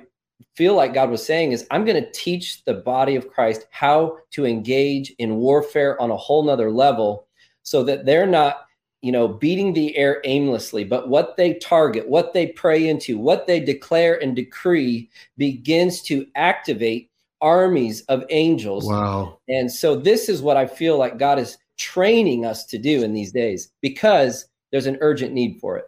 feel 0.55 0.75
like 0.75 0.93
God 0.93 1.09
was 1.09 1.25
saying 1.25 1.51
is, 1.51 1.65
I'm 1.71 1.85
going 1.85 2.01
to 2.01 2.11
teach 2.11 2.63
the 2.65 2.73
body 2.73 3.15
of 3.15 3.29
Christ 3.29 3.67
how 3.71 4.17
to 4.31 4.45
engage 4.45 5.13
in 5.19 5.35
warfare 5.35 5.99
on 6.01 6.11
a 6.11 6.17
whole 6.17 6.43
nother 6.43 6.71
level 6.71 7.27
so 7.63 7.83
that 7.83 8.05
they're 8.05 8.27
not, 8.27 8.65
you 9.01 9.11
know, 9.11 9.27
beating 9.27 9.73
the 9.73 9.95
air 9.95 10.21
aimlessly, 10.25 10.83
but 10.83 11.07
what 11.07 11.37
they 11.37 11.55
target, 11.55 12.07
what 12.07 12.33
they 12.33 12.47
pray 12.47 12.89
into, 12.89 13.17
what 13.17 13.47
they 13.47 13.59
declare 13.59 14.21
and 14.21 14.35
decree 14.35 15.09
begins 15.37 16.01
to 16.03 16.25
activate 16.35 17.10
armies 17.41 18.01
of 18.01 18.23
angels. 18.29 18.87
Wow. 18.87 19.39
And 19.47 19.71
so 19.71 19.95
this 19.95 20.29
is 20.29 20.41
what 20.41 20.57
I 20.57 20.65
feel 20.65 20.97
like 20.97 21.17
God 21.17 21.39
is 21.39 21.57
training 21.77 22.45
us 22.45 22.65
to 22.65 22.77
do 22.77 23.03
in 23.03 23.13
these 23.13 23.31
days 23.31 23.71
because 23.81 24.45
there's 24.71 24.85
an 24.85 24.97
urgent 25.01 25.33
need 25.33 25.59
for 25.59 25.77
it. 25.77 25.85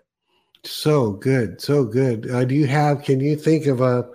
So 0.65 1.11
good, 1.11 1.61
so 1.61 1.83
good. 1.83 2.29
Uh, 2.31 2.45
do 2.45 2.55
you 2.55 2.67
have? 2.67 3.03
Can 3.03 3.19
you 3.19 3.35
think 3.35 3.67
of 3.67 3.81
a? 3.81 4.09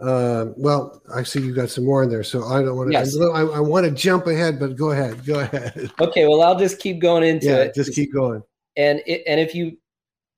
Uh, 0.00 0.52
well, 0.56 1.00
I 1.14 1.22
see 1.22 1.40
you 1.40 1.54
got 1.54 1.70
some 1.70 1.84
more 1.84 2.02
in 2.02 2.10
there, 2.10 2.22
so 2.22 2.44
I 2.44 2.62
don't 2.62 2.76
want 2.76 2.88
to. 2.88 2.92
Yes. 2.92 3.16
I, 3.16 3.40
I, 3.40 3.60
want 3.60 3.86
to 3.86 3.90
jump 3.90 4.26
ahead, 4.26 4.58
but 4.58 4.76
go 4.76 4.90
ahead, 4.90 5.24
go 5.24 5.40
ahead. 5.40 5.90
Okay, 6.00 6.26
well, 6.26 6.42
I'll 6.42 6.58
just 6.58 6.78
keep 6.78 6.98
going 7.00 7.22
into 7.22 7.46
yeah, 7.46 7.62
it. 7.62 7.74
Just 7.74 7.94
keep 7.94 8.12
going. 8.12 8.42
And 8.76 9.00
it, 9.06 9.22
and 9.26 9.40
if 9.40 9.54
you, 9.54 9.78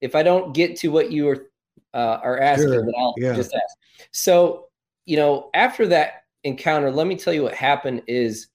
if 0.00 0.14
I 0.14 0.22
don't 0.22 0.54
get 0.54 0.76
to 0.80 0.88
what 0.88 1.10
you 1.10 1.28
are 1.30 1.50
uh, 1.94 2.20
are 2.22 2.38
asking, 2.38 2.68
sure. 2.68 2.84
then 2.84 2.92
I'll 2.96 3.14
yeah. 3.16 3.34
just 3.34 3.52
ask. 3.52 3.76
So, 4.12 4.68
you 5.04 5.16
know, 5.16 5.50
after 5.54 5.88
that 5.88 6.25
encounter, 6.46 6.90
let 6.90 7.06
me 7.06 7.16
tell 7.16 7.34
you 7.34 7.42
what 7.42 7.54
happened. 7.54 8.02
Is 8.06 8.48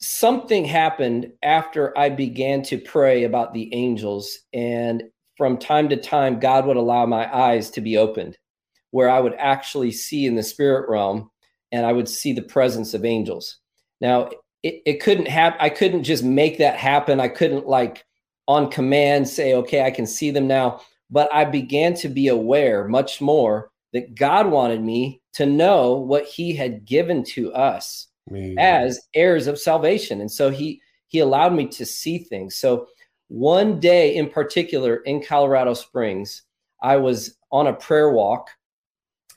something 0.00 0.64
happened 0.64 1.32
after 1.42 1.96
I 1.96 2.08
began 2.08 2.62
to 2.64 2.78
pray 2.78 3.24
about 3.24 3.54
the 3.54 3.72
angels, 3.74 4.38
and 4.52 5.04
from 5.36 5.56
time 5.56 5.88
to 5.90 5.96
time, 5.96 6.40
God 6.40 6.66
would 6.66 6.76
allow 6.76 7.06
my 7.06 7.32
eyes 7.32 7.70
to 7.70 7.80
be 7.80 7.96
opened, 7.96 8.36
where 8.90 9.08
I 9.08 9.20
would 9.20 9.34
actually 9.34 9.92
see 9.92 10.26
in 10.26 10.34
the 10.34 10.42
spirit 10.42 10.88
realm 10.88 11.30
and 11.70 11.86
I 11.86 11.92
would 11.92 12.08
see 12.08 12.32
the 12.32 12.42
presence 12.42 12.94
of 12.94 13.04
angels. 13.04 13.58
Now, 14.00 14.30
it, 14.62 14.82
it 14.86 15.00
couldn't 15.00 15.28
happen. 15.28 15.60
I 15.60 15.68
couldn't 15.68 16.02
just 16.02 16.24
make 16.24 16.58
that 16.58 16.76
happen. 16.76 17.20
I 17.20 17.28
couldn't, 17.28 17.68
like, 17.68 18.04
on 18.48 18.70
command 18.70 19.28
say, 19.28 19.54
okay, 19.54 19.84
I 19.84 19.90
can 19.90 20.06
see 20.06 20.30
them 20.30 20.48
now. 20.48 20.80
But 21.10 21.32
I 21.32 21.44
began 21.44 21.94
to 21.94 22.08
be 22.08 22.28
aware 22.28 22.88
much 22.88 23.20
more 23.20 23.70
that 23.92 24.14
God 24.14 24.50
wanted 24.50 24.82
me 24.82 25.20
to 25.34 25.46
know 25.46 25.94
what 25.94 26.24
He 26.24 26.54
had 26.54 26.84
given 26.84 27.24
to 27.24 27.52
us 27.52 28.08
as 28.58 29.00
heirs 29.14 29.46
of 29.46 29.58
salvation. 29.58 30.20
And 30.20 30.30
so 30.30 30.50
He, 30.50 30.80
he 31.08 31.20
allowed 31.20 31.54
me 31.54 31.66
to 31.68 31.86
see 31.86 32.18
things. 32.18 32.56
So 32.56 32.86
one 33.28 33.78
day 33.78 34.14
in 34.16 34.28
particular 34.28 34.96
in 34.96 35.22
Colorado 35.22 35.74
Springs, 35.74 36.42
I 36.82 36.96
was 36.96 37.36
on 37.50 37.66
a 37.66 37.72
prayer 37.72 38.10
walk 38.10 38.50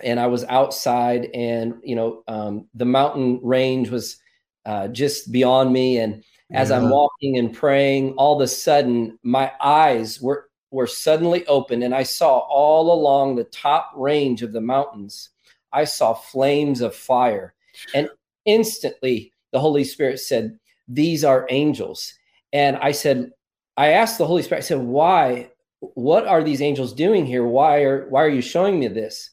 and 0.04 0.20
I 0.20 0.28
was 0.28 0.44
outside, 0.46 1.30
and 1.34 1.76
you 1.84 1.96
know, 1.96 2.24
um, 2.28 2.68
the 2.74 2.86
mountain 2.86 3.40
range 3.44 3.90
was 3.90 4.18
uh, 4.66 4.88
just 4.88 5.32
beyond 5.32 5.72
me, 5.72 6.00
and 6.00 6.24
as 6.52 6.70
yeah. 6.70 6.78
I'm 6.78 6.90
walking 6.90 7.38
and 7.38 7.54
praying, 7.54 8.14
all 8.14 8.36
of 8.36 8.42
a 8.42 8.48
sudden 8.48 9.20
my 9.24 9.52
eyes 9.62 10.20
were 10.22 10.50
were 10.72 10.88
suddenly 10.88 11.46
open 11.48 11.84
and 11.84 11.94
I 11.94 12.04
saw 12.04 12.40
all 12.40 12.94
along 12.94 13.36
the 13.36 13.44
top 13.46 13.92
range 13.96 14.42
of 14.42 14.54
the 14.54 14.62
mountains, 14.62 15.30
I 15.72 15.84
saw 15.84 16.14
flames 16.14 16.82
of 16.82 16.96
fire. 16.96 17.54
And 17.94 18.10
instantly 18.46 19.34
the 19.52 19.60
Holy 19.60 19.84
Spirit 19.84 20.20
said, 20.20 20.58
These 20.88 21.24
are 21.24 21.48
angels. 21.50 22.14
And 22.54 22.78
I 22.78 22.92
said, 22.92 23.32
I 23.78 23.90
asked 23.90 24.18
the 24.18 24.28
Holy 24.28 24.44
Spirit, 24.44 24.60
I 24.60 24.66
said, 24.66 24.80
Why? 24.80 25.50
What 25.80 26.28
are 26.28 26.44
these 26.44 26.62
angels 26.62 26.94
doing 26.94 27.26
here? 27.26 27.46
Why 27.46 27.82
are 27.84 28.08
why 28.10 28.24
are 28.24 28.30
you 28.30 28.42
showing 28.42 28.80
me 28.80 28.88
this? 28.88 29.32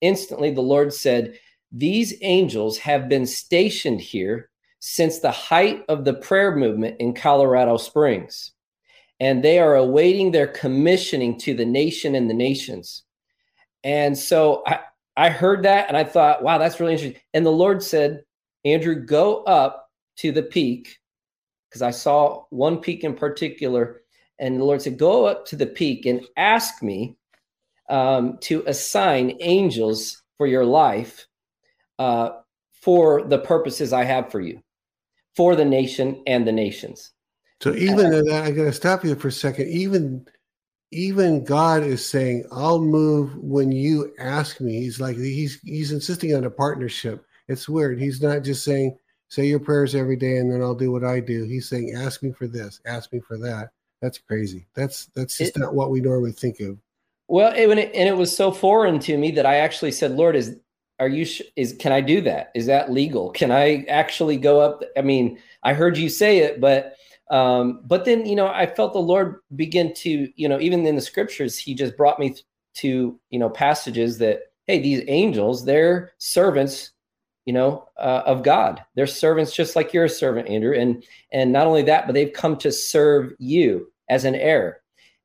Instantly 0.00 0.52
the 0.52 0.60
Lord 0.60 0.92
said, 0.92 1.38
These 1.72 2.14
angels 2.20 2.78
have 2.78 3.08
been 3.08 3.26
stationed 3.26 4.00
here 4.00 4.50
since 4.80 5.18
the 5.18 5.30
height 5.30 5.84
of 5.88 6.04
the 6.04 6.14
prayer 6.14 6.54
movement 6.56 6.96
in 7.00 7.14
Colorado 7.14 7.76
Springs. 7.76 8.52
And 9.20 9.44
they 9.44 9.58
are 9.58 9.76
awaiting 9.76 10.32
their 10.32 10.46
commissioning 10.46 11.38
to 11.40 11.54
the 11.54 11.66
nation 11.66 12.14
and 12.14 12.28
the 12.28 12.34
nations. 12.34 13.02
And 13.84 14.16
so 14.16 14.62
I, 14.66 14.80
I 15.16 15.28
heard 15.28 15.62
that 15.64 15.88
and 15.88 15.96
I 15.96 16.04
thought, 16.04 16.42
wow, 16.42 16.58
that's 16.58 16.80
really 16.80 16.94
interesting. 16.94 17.20
And 17.34 17.44
the 17.44 17.50
Lord 17.50 17.82
said, 17.82 18.22
Andrew, 18.64 18.94
go 18.94 19.42
up 19.44 19.90
to 20.16 20.32
the 20.32 20.42
peak, 20.42 20.96
because 21.68 21.82
I 21.82 21.90
saw 21.90 22.44
one 22.50 22.78
peak 22.78 23.04
in 23.04 23.14
particular. 23.14 24.02
And 24.38 24.58
the 24.58 24.64
Lord 24.64 24.82
said, 24.82 24.98
go 24.98 25.26
up 25.26 25.46
to 25.46 25.56
the 25.56 25.66
peak 25.66 26.06
and 26.06 26.26
ask 26.36 26.82
me 26.82 27.16
um, 27.90 28.38
to 28.42 28.64
assign 28.66 29.36
angels 29.40 30.22
for 30.38 30.46
your 30.46 30.64
life 30.64 31.26
uh, 31.98 32.30
for 32.72 33.22
the 33.22 33.38
purposes 33.38 33.92
I 33.92 34.04
have 34.04 34.30
for 34.30 34.40
you 34.40 34.62
for 35.36 35.54
the 35.54 35.64
nation 35.64 36.22
and 36.26 36.46
the 36.46 36.52
nations. 36.52 37.12
So 37.60 37.74
even 37.74 38.14
uh, 38.14 38.34
I 38.36 38.50
got 38.52 38.64
to 38.64 38.72
stop 38.72 39.04
you 39.04 39.14
for 39.14 39.28
a 39.28 39.32
second. 39.32 39.68
Even 39.68 40.26
even 40.92 41.44
God 41.44 41.82
is 41.82 42.04
saying, 42.04 42.44
"I'll 42.50 42.80
move 42.80 43.36
when 43.36 43.70
you 43.70 44.12
ask 44.18 44.60
me." 44.60 44.80
He's 44.80 45.00
like 45.00 45.16
he's 45.16 45.60
he's 45.60 45.92
insisting 45.92 46.34
on 46.34 46.44
a 46.44 46.50
partnership. 46.50 47.24
It's 47.48 47.68
weird. 47.68 48.00
He's 48.00 48.22
not 48.22 48.42
just 48.42 48.64
saying, 48.64 48.96
"Say 49.28 49.46
your 49.46 49.60
prayers 49.60 49.94
every 49.94 50.16
day, 50.16 50.38
and 50.38 50.50
then 50.50 50.62
I'll 50.62 50.74
do 50.74 50.90
what 50.90 51.04
I 51.04 51.20
do." 51.20 51.44
He's 51.44 51.68
saying, 51.68 51.94
"Ask 51.94 52.22
me 52.22 52.32
for 52.32 52.46
this, 52.46 52.80
ask 52.86 53.12
me 53.12 53.20
for 53.20 53.36
that." 53.38 53.70
That's 54.00 54.18
crazy. 54.18 54.66
That's 54.74 55.06
that's 55.14 55.36
just 55.36 55.56
it, 55.56 55.60
not 55.60 55.74
what 55.74 55.90
we 55.90 56.00
normally 56.00 56.32
think 56.32 56.60
of. 56.60 56.78
Well, 57.28 57.52
it, 57.54 57.68
and 57.68 58.08
it 58.08 58.16
was 58.16 58.34
so 58.34 58.50
foreign 58.50 58.98
to 59.00 59.18
me 59.18 59.32
that 59.32 59.44
I 59.44 59.56
actually 59.56 59.92
said, 59.92 60.12
"Lord, 60.12 60.34
is 60.34 60.56
are 60.98 61.08
you 61.08 61.24
sh- 61.24 61.42
is 61.56 61.74
can 61.78 61.92
i 61.92 62.00
do 62.02 62.20
that 62.20 62.52
is 62.54 62.66
that 62.66 62.92
legal 62.92 63.30
can 63.30 63.50
i 63.50 63.86
actually 63.88 64.36
go 64.36 64.60
up 64.60 64.82
i 64.98 65.00
mean 65.00 65.38
i 65.62 65.72
heard 65.72 65.96
you 65.96 66.10
say 66.10 66.40
it 66.40 66.60
but 66.60 66.94
um 67.30 67.80
but 67.84 68.04
then 68.04 68.26
you 68.26 68.36
know 68.36 68.48
i 68.48 68.66
felt 68.66 68.92
the 68.92 68.98
lord 68.98 69.40
begin 69.56 69.92
to 69.94 70.28
you 70.36 70.48
know 70.48 70.60
even 70.60 70.86
in 70.86 70.96
the 70.96 71.00
scriptures 71.00 71.56
he 71.56 71.74
just 71.74 71.96
brought 71.96 72.18
me 72.18 72.34
to 72.74 73.18
you 73.30 73.38
know 73.38 73.48
passages 73.48 74.18
that 74.18 74.52
hey 74.66 74.80
these 74.80 75.02
angels 75.08 75.64
they're 75.64 76.12
servants 76.18 76.90
you 77.46 77.52
know 77.52 77.86
uh, 77.98 78.22
of 78.26 78.42
god 78.42 78.82
they're 78.94 79.06
servants 79.06 79.54
just 79.54 79.76
like 79.76 79.92
you're 79.92 80.04
a 80.04 80.08
servant 80.08 80.48
andrew 80.48 80.76
and 80.76 81.04
and 81.32 81.52
not 81.52 81.66
only 81.66 81.82
that 81.82 82.06
but 82.06 82.12
they've 82.12 82.32
come 82.32 82.56
to 82.56 82.70
serve 82.70 83.32
you 83.38 83.90
as 84.08 84.24
an 84.24 84.34
heir 84.34 84.80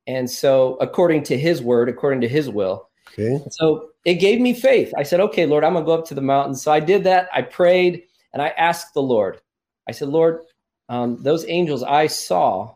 and 0.06 0.30
so 0.30 0.76
according 0.80 1.22
to 1.22 1.36
his 1.36 1.62
word 1.62 1.88
according 1.88 2.20
to 2.20 2.28
his 2.28 2.48
will 2.48 2.88
okay 3.12 3.40
so 3.50 3.90
it 4.06 4.14
gave 4.14 4.40
me 4.40 4.54
faith. 4.54 4.94
I 4.96 5.02
said, 5.02 5.18
okay, 5.18 5.46
Lord, 5.46 5.64
I'm 5.64 5.72
going 5.72 5.84
to 5.84 5.86
go 5.86 5.98
up 5.98 6.06
to 6.06 6.14
the 6.14 6.22
mountain. 6.22 6.54
So 6.54 6.70
I 6.70 6.78
did 6.78 7.02
that. 7.04 7.28
I 7.34 7.42
prayed 7.42 8.04
and 8.32 8.40
I 8.40 8.48
asked 8.50 8.94
the 8.94 9.02
Lord, 9.02 9.40
I 9.88 9.92
said, 9.92 10.08
Lord, 10.08 10.42
um, 10.88 11.22
those 11.22 11.44
angels 11.48 11.82
I 11.82 12.06
saw 12.06 12.74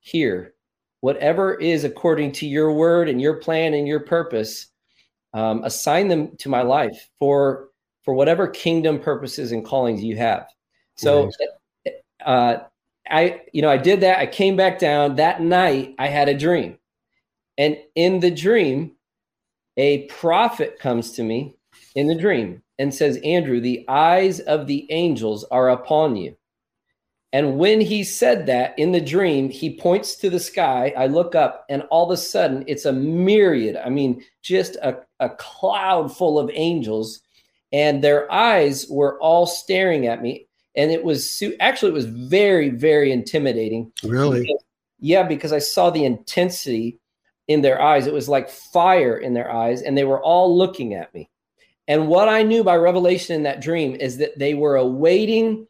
here, 0.00 0.54
whatever 1.00 1.54
is 1.54 1.84
according 1.84 2.32
to 2.32 2.46
your 2.46 2.72
word 2.72 3.08
and 3.08 3.20
your 3.20 3.34
plan 3.34 3.74
and 3.74 3.86
your 3.86 4.00
purpose, 4.00 4.66
um, 5.34 5.64
assign 5.64 6.08
them 6.08 6.36
to 6.38 6.48
my 6.48 6.62
life 6.62 7.08
for 7.18 7.68
for 8.04 8.14
whatever 8.14 8.48
kingdom 8.48 8.98
purposes 8.98 9.52
and 9.52 9.64
callings 9.64 10.02
you 10.02 10.16
have. 10.16 10.46
So, 10.96 11.30
uh, 12.24 12.58
I 13.08 13.42
you 13.52 13.62
know 13.62 13.70
I 13.70 13.76
did 13.76 14.00
that. 14.00 14.18
I 14.18 14.26
came 14.26 14.56
back 14.56 14.78
down 14.78 15.16
that 15.16 15.40
night. 15.40 15.94
I 15.98 16.08
had 16.08 16.28
a 16.28 16.36
dream, 16.36 16.78
and 17.56 17.76
in 17.94 18.20
the 18.20 18.30
dream, 18.30 18.92
a 19.76 20.06
prophet 20.06 20.78
comes 20.78 21.12
to 21.12 21.22
me 21.22 21.56
in 21.94 22.06
the 22.06 22.14
dream 22.14 22.62
and 22.78 22.94
says, 22.94 23.18
Andrew, 23.24 23.60
the 23.60 23.84
eyes 23.88 24.40
of 24.40 24.66
the 24.66 24.86
angels 24.90 25.44
are 25.50 25.70
upon 25.70 26.16
you. 26.16 26.36
And 27.32 27.56
when 27.56 27.80
he 27.80 28.04
said 28.04 28.44
that 28.46 28.78
in 28.78 28.92
the 28.92 29.00
dream, 29.00 29.48
he 29.48 29.78
points 29.78 30.16
to 30.16 30.28
the 30.28 30.38
sky. 30.38 30.92
I 30.96 31.06
look 31.06 31.34
up, 31.34 31.64
and 31.70 31.82
all 31.90 32.04
of 32.04 32.10
a 32.10 32.16
sudden, 32.16 32.62
it's 32.66 32.84
a 32.84 32.92
myriad. 32.92 33.76
I 33.76 33.88
mean, 33.88 34.22
just 34.42 34.76
a, 34.76 34.98
a 35.18 35.30
cloud 35.30 36.14
full 36.14 36.38
of 36.38 36.50
angels. 36.52 37.20
And 37.72 38.04
their 38.04 38.30
eyes 38.30 38.86
were 38.90 39.18
all 39.18 39.46
staring 39.46 40.06
at 40.06 40.20
me. 40.20 40.46
And 40.76 40.90
it 40.90 41.04
was 41.04 41.42
actually, 41.58 41.92
it 41.92 41.94
was 41.94 42.04
very, 42.04 42.68
very 42.68 43.10
intimidating. 43.12 43.92
Really? 44.02 44.54
Yeah, 45.00 45.22
because 45.22 45.54
I 45.54 45.58
saw 45.58 45.88
the 45.88 46.04
intensity 46.04 46.98
in 47.48 47.62
their 47.62 47.80
eyes. 47.80 48.06
It 48.06 48.12
was 48.12 48.28
like 48.28 48.50
fire 48.50 49.16
in 49.16 49.32
their 49.32 49.50
eyes, 49.50 49.80
and 49.82 49.96
they 49.96 50.04
were 50.04 50.22
all 50.22 50.56
looking 50.56 50.94
at 50.94 51.12
me. 51.14 51.30
And 51.88 52.08
what 52.08 52.28
I 52.28 52.42
knew 52.42 52.62
by 52.62 52.76
revelation 52.76 53.34
in 53.34 53.42
that 53.42 53.60
dream 53.60 53.96
is 53.96 54.18
that 54.18 54.38
they 54.38 54.54
were 54.54 54.76
awaiting 54.76 55.66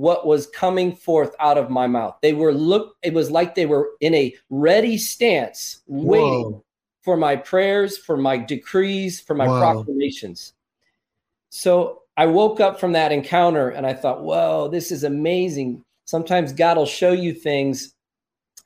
what 0.00 0.26
was 0.26 0.46
coming 0.46 0.96
forth 0.96 1.34
out 1.40 1.58
of 1.58 1.68
my 1.68 1.86
mouth. 1.86 2.16
They 2.22 2.32
were 2.32 2.54
look 2.54 2.96
it 3.02 3.12
was 3.12 3.30
like 3.30 3.54
they 3.54 3.66
were 3.66 3.90
in 4.00 4.14
a 4.14 4.34
ready 4.48 4.96
stance 4.96 5.82
waiting 5.86 6.52
Whoa. 6.52 6.64
for 7.02 7.16
my 7.16 7.36
prayers, 7.36 7.98
for 7.98 8.16
my 8.16 8.38
decrees, 8.38 9.20
for 9.20 9.34
my 9.34 9.46
proclamations. 9.46 10.54
So 11.50 12.02
I 12.16 12.26
woke 12.26 12.60
up 12.60 12.80
from 12.80 12.92
that 12.92 13.12
encounter 13.12 13.68
and 13.68 13.86
I 13.86 13.92
thought, 13.92 14.22
"Whoa, 14.22 14.68
this 14.68 14.90
is 14.90 15.04
amazing." 15.04 15.84
Sometimes 16.06 16.52
God 16.52 16.78
will 16.78 16.86
show 16.86 17.12
you 17.12 17.34
things 17.34 17.94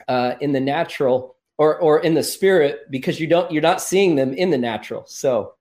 uh, 0.08 0.34
in 0.40 0.52
the 0.52 0.60
natural 0.60 1.34
or 1.58 1.78
or 1.78 2.00
in 2.00 2.14
the 2.14 2.22
spirit 2.22 2.90
because 2.90 3.18
you 3.18 3.26
don't 3.26 3.50
you're 3.50 3.62
not 3.62 3.80
seeing 3.80 4.16
them 4.16 4.32
in 4.34 4.50
the 4.50 4.58
natural 4.58 5.04
so 5.06 5.54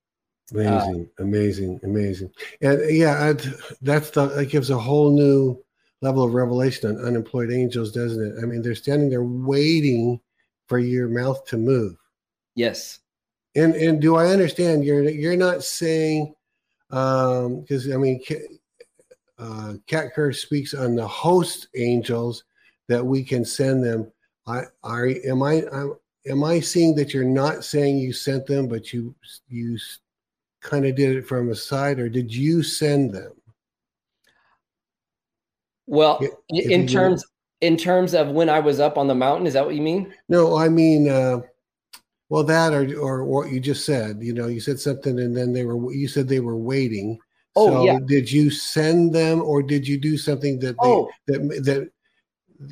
amazing 0.53 1.09
uh, 1.19 1.23
amazing 1.23 1.79
amazing 1.83 2.31
and 2.61 2.79
yeah 2.89 3.29
I'd, 3.29 3.41
that's 3.81 4.11
the 4.11 4.27
that 4.27 4.45
gives 4.45 4.69
a 4.69 4.77
whole 4.77 5.11
new 5.11 5.61
level 6.01 6.23
of 6.23 6.33
revelation 6.33 6.89
on 6.89 7.05
unemployed 7.05 7.51
angels 7.51 7.91
doesn't 7.91 8.25
it? 8.25 8.41
I 8.41 8.45
mean 8.45 8.61
they're 8.61 8.75
standing 8.75 9.09
there 9.09 9.23
waiting 9.23 10.19
for 10.67 10.79
your 10.79 11.07
mouth 11.09 11.45
to 11.45 11.57
move. 11.57 11.95
Yes. 12.55 12.99
And 13.55 13.75
and 13.75 14.01
do 14.01 14.15
i 14.15 14.27
understand 14.27 14.83
you're 14.83 15.07
you're 15.09 15.37
not 15.37 15.63
saying 15.63 16.33
um 16.89 17.61
because 17.61 17.91
i 17.91 17.97
mean 17.97 18.21
uh 19.39 19.73
kat 19.87 20.13
kerr 20.13 20.31
speaks 20.31 20.73
on 20.73 20.95
the 20.95 21.07
host 21.07 21.67
angels 21.75 22.43
that 22.87 23.05
we 23.05 23.23
can 23.23 23.45
send 23.45 23.83
them. 23.83 24.11
I 24.47 24.63
are 24.83 25.09
am 25.25 25.41
I 25.41 25.63
am 25.71 25.95
am 26.27 26.43
I 26.43 26.59
seeing 26.59 26.95
that 26.95 27.13
you're 27.13 27.23
not 27.23 27.63
saying 27.63 27.97
you 27.97 28.13
sent 28.13 28.45
them, 28.45 28.67
but 28.67 28.91
you 28.93 29.15
you 29.47 29.77
kind 30.63 30.85
of 30.85 30.95
did 30.95 31.15
it 31.15 31.27
from 31.27 31.49
a 31.49 31.55
side, 31.55 31.99
or 31.99 32.09
did 32.09 32.33
you 32.33 32.63
send 32.63 33.13
them? 33.13 33.33
Well, 35.85 36.19
if 36.49 36.69
in 36.69 36.87
terms 36.87 37.23
in 37.61 37.77
terms 37.77 38.13
of 38.13 38.29
when 38.29 38.49
I 38.49 38.59
was 38.59 38.79
up 38.79 38.97
on 38.97 39.07
the 39.07 39.15
mountain, 39.15 39.45
is 39.45 39.53
that 39.53 39.65
what 39.65 39.75
you 39.75 39.81
mean? 39.81 40.13
No, 40.29 40.57
I 40.57 40.69
mean, 40.69 41.09
uh, 41.09 41.41
well, 42.29 42.43
that 42.45 42.73
or 42.73 42.97
or 42.97 43.23
what 43.25 43.51
you 43.51 43.59
just 43.59 43.85
said. 43.85 44.17
You 44.21 44.33
know, 44.33 44.47
you 44.47 44.59
said 44.59 44.79
something, 44.79 45.19
and 45.19 45.35
then 45.35 45.53
they 45.53 45.65
were 45.65 45.93
you 45.93 46.07
said 46.07 46.27
they 46.27 46.39
were 46.39 46.57
waiting. 46.57 47.19
Oh, 47.55 47.69
so 47.69 47.85
yeah. 47.85 47.99
Did 48.05 48.31
you 48.31 48.49
send 48.49 49.13
them, 49.13 49.41
or 49.41 49.61
did 49.61 49.87
you 49.87 49.99
do 49.99 50.17
something 50.17 50.57
that 50.59 50.75
they 50.81 50.87
oh. 50.87 51.09
that 51.27 51.39
that 51.65 51.91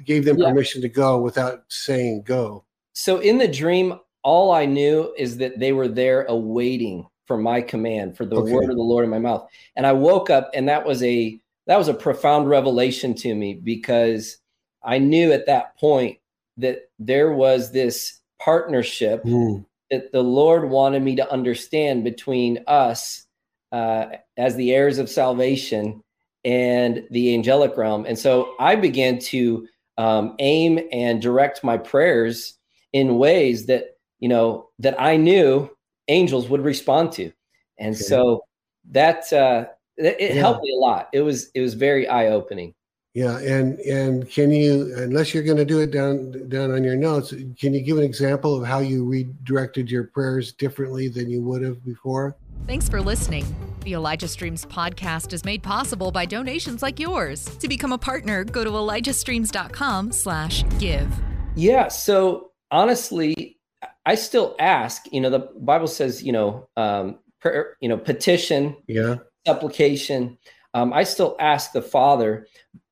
gave 0.05 0.25
them 0.25 0.37
yeah. 0.37 0.49
permission 0.49 0.81
to 0.81 0.89
go 0.89 1.19
without 1.19 1.63
saying 1.69 2.23
go. 2.23 2.65
So 2.93 3.19
in 3.19 3.37
the 3.37 3.47
dream, 3.47 3.99
all 4.23 4.51
I 4.51 4.65
knew 4.65 5.13
is 5.17 5.37
that 5.37 5.59
they 5.59 5.73
were 5.73 5.87
there 5.87 6.25
awaiting 6.25 7.07
for 7.31 7.37
my 7.37 7.61
command, 7.61 8.17
for 8.17 8.25
the 8.25 8.35
okay. 8.35 8.51
word 8.51 8.69
of 8.69 8.75
the 8.75 8.83
Lord 8.83 9.05
in 9.05 9.09
my 9.09 9.17
mouth. 9.17 9.49
And 9.77 9.87
I 9.87 9.93
woke 9.93 10.29
up 10.29 10.51
and 10.53 10.67
that 10.67 10.85
was 10.85 11.01
a 11.01 11.39
that 11.65 11.77
was 11.77 11.87
a 11.87 11.93
profound 11.93 12.49
revelation 12.49 13.13
to 13.15 13.33
me 13.33 13.53
because 13.53 14.37
I 14.83 14.97
knew 14.97 15.31
at 15.31 15.45
that 15.45 15.77
point 15.77 16.17
that 16.57 16.89
there 16.99 17.31
was 17.31 17.71
this 17.71 18.19
partnership 18.37 19.23
mm. 19.23 19.63
that 19.91 20.11
the 20.11 20.21
Lord 20.21 20.69
wanted 20.69 21.03
me 21.03 21.15
to 21.15 21.31
understand 21.31 22.03
between 22.03 22.65
us 22.67 23.25
uh, 23.71 24.07
as 24.35 24.57
the 24.57 24.73
heirs 24.73 24.97
of 24.97 25.09
salvation 25.09 26.03
and 26.43 27.07
the 27.11 27.33
angelic 27.33 27.77
realm. 27.77 28.05
And 28.05 28.19
so 28.19 28.55
I 28.59 28.75
began 28.75 29.19
to 29.19 29.69
um, 29.97 30.35
aim 30.39 30.81
and 30.91 31.21
direct 31.21 31.63
my 31.63 31.77
prayers 31.77 32.55
in 32.91 33.17
ways 33.17 33.67
that 33.67 33.97
you 34.19 34.27
know 34.27 34.67
that 34.79 34.99
I 34.99 35.15
knew 35.15 35.69
angels 36.07 36.49
would 36.49 36.61
respond 36.61 37.11
to, 37.13 37.31
and 37.77 37.95
okay. 37.95 38.03
so 38.03 38.43
that 38.91 39.31
uh, 39.33 39.65
it, 39.97 40.15
it 40.19 40.35
yeah. 40.35 40.41
helped 40.41 40.63
me 40.63 40.71
a 40.73 40.79
lot. 40.79 41.09
It 41.13 41.21
was 41.21 41.49
it 41.53 41.61
was 41.61 41.73
very 41.73 42.07
eye 42.07 42.27
opening. 42.27 42.73
Yeah, 43.13 43.39
and 43.39 43.77
and 43.79 44.29
can 44.29 44.51
you, 44.51 44.93
unless 44.95 45.33
you're 45.33 45.43
going 45.43 45.57
to 45.57 45.65
do 45.65 45.81
it 45.81 45.91
down 45.91 46.47
down 46.47 46.71
on 46.71 46.81
your 46.83 46.95
notes, 46.95 47.33
can 47.59 47.73
you 47.73 47.81
give 47.81 47.97
an 47.97 48.05
example 48.05 48.55
of 48.55 48.65
how 48.65 48.79
you 48.79 49.05
redirected 49.05 49.91
your 49.91 50.05
prayers 50.05 50.53
differently 50.53 51.09
than 51.09 51.29
you 51.29 51.41
would 51.41 51.61
have 51.61 51.83
before? 51.83 52.37
Thanks 52.67 52.87
for 52.87 53.01
listening. 53.01 53.43
The 53.81 53.91
Elijah 53.93 54.29
Streams 54.29 54.65
podcast 54.65 55.33
is 55.33 55.43
made 55.43 55.61
possible 55.61 56.09
by 56.11 56.25
donations 56.25 56.81
like 56.81 57.01
yours. 57.01 57.43
To 57.57 57.67
become 57.67 57.91
a 57.91 57.97
partner, 57.97 58.45
go 58.45 58.63
to 58.63 58.69
elijahstreams.com/slash/give. 58.69 61.11
Yeah. 61.57 61.89
So 61.89 62.51
honestly, 62.69 63.57
I 64.05 64.15
still 64.15 64.55
ask. 64.59 65.05
You 65.11 65.21
know, 65.21 65.29
the 65.29 65.49
Bible 65.57 65.87
says, 65.87 66.23
you 66.23 66.31
know, 66.31 66.67
um, 66.77 67.19
prayer, 67.39 67.77
you 67.81 67.89
know, 67.89 67.97
petition, 67.97 68.75
yeah, 68.87 69.17
supplication. 69.45 70.37
Um, 70.73 70.93
I 70.93 71.03
still 71.03 71.35
ask 71.39 71.73
the 71.73 71.81
Father 71.81 72.47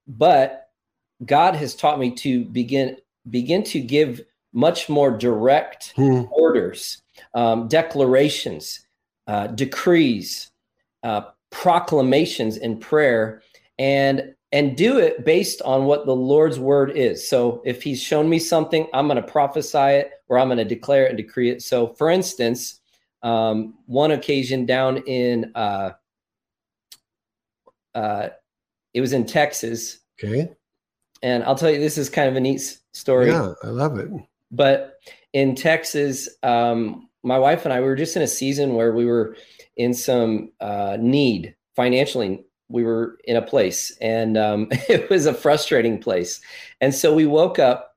but 0.09 0.69
God 1.23 1.55
has 1.55 1.75
taught 1.75 1.99
me 1.99 2.11
to 2.15 2.43
begin 2.45 2.97
begin 3.29 3.63
to 3.65 3.79
give 3.79 4.21
much 4.51 4.89
more 4.89 5.15
direct 5.15 5.93
hmm. 5.95 6.23
orders, 6.31 7.01
um, 7.35 7.67
declarations, 7.67 8.85
uh, 9.27 9.47
decrees, 9.47 10.49
uh, 11.03 11.21
proclamations 11.51 12.57
in 12.57 12.79
prayer, 12.79 13.43
and 13.77 14.33
and 14.51 14.75
do 14.75 14.97
it 14.97 15.23
based 15.23 15.61
on 15.61 15.85
what 15.85 16.07
the 16.07 16.15
Lord's 16.15 16.57
word 16.57 16.91
is. 16.97 17.29
So 17.29 17.61
if 17.63 17.83
He's 17.83 18.01
shown 18.01 18.27
me 18.27 18.39
something, 18.39 18.87
I'm 18.93 19.07
going 19.07 19.21
to 19.21 19.31
prophesy 19.31 19.77
it 19.77 20.11
or 20.29 20.39
I'm 20.39 20.47
going 20.47 20.57
to 20.59 20.65
declare 20.65 21.05
it 21.05 21.09
and 21.09 21.17
decree 21.17 21.49
it. 21.49 21.61
So, 21.61 21.87
for 21.87 22.09
instance, 22.09 22.79
um, 23.23 23.73
one 23.85 24.11
occasion 24.11 24.65
down 24.65 24.97
in 24.99 25.51
uh, 25.55 25.91
uh, 27.95 28.29
it 28.93 29.01
was 29.01 29.13
in 29.13 29.25
Texas. 29.25 29.99
Okay. 30.23 30.49
And 31.21 31.43
I'll 31.43 31.55
tell 31.55 31.69
you, 31.69 31.79
this 31.79 31.97
is 31.97 32.09
kind 32.09 32.29
of 32.29 32.35
a 32.35 32.39
neat 32.39 32.79
story. 32.93 33.27
Yeah, 33.27 33.53
I 33.63 33.67
love 33.67 33.99
it. 33.99 34.09
But 34.51 34.99
in 35.33 35.55
Texas, 35.55 36.29
um, 36.43 37.09
my 37.23 37.37
wife 37.37 37.65
and 37.65 37.73
I 37.73 37.81
we 37.81 37.87
were 37.87 37.95
just 37.95 38.15
in 38.15 38.21
a 38.21 38.27
season 38.27 38.75
where 38.75 38.93
we 38.93 39.05
were 39.05 39.35
in 39.75 39.93
some 39.93 40.51
uh, 40.61 40.97
need 40.99 41.55
financially. 41.75 42.43
We 42.69 42.83
were 42.83 43.17
in 43.25 43.35
a 43.35 43.41
place, 43.41 43.95
and 43.99 44.37
um, 44.37 44.67
it 44.71 45.09
was 45.09 45.25
a 45.25 45.33
frustrating 45.33 45.99
place. 45.99 46.39
And 46.81 46.93
so 46.93 47.13
we 47.13 47.25
woke 47.25 47.59
up, 47.59 47.88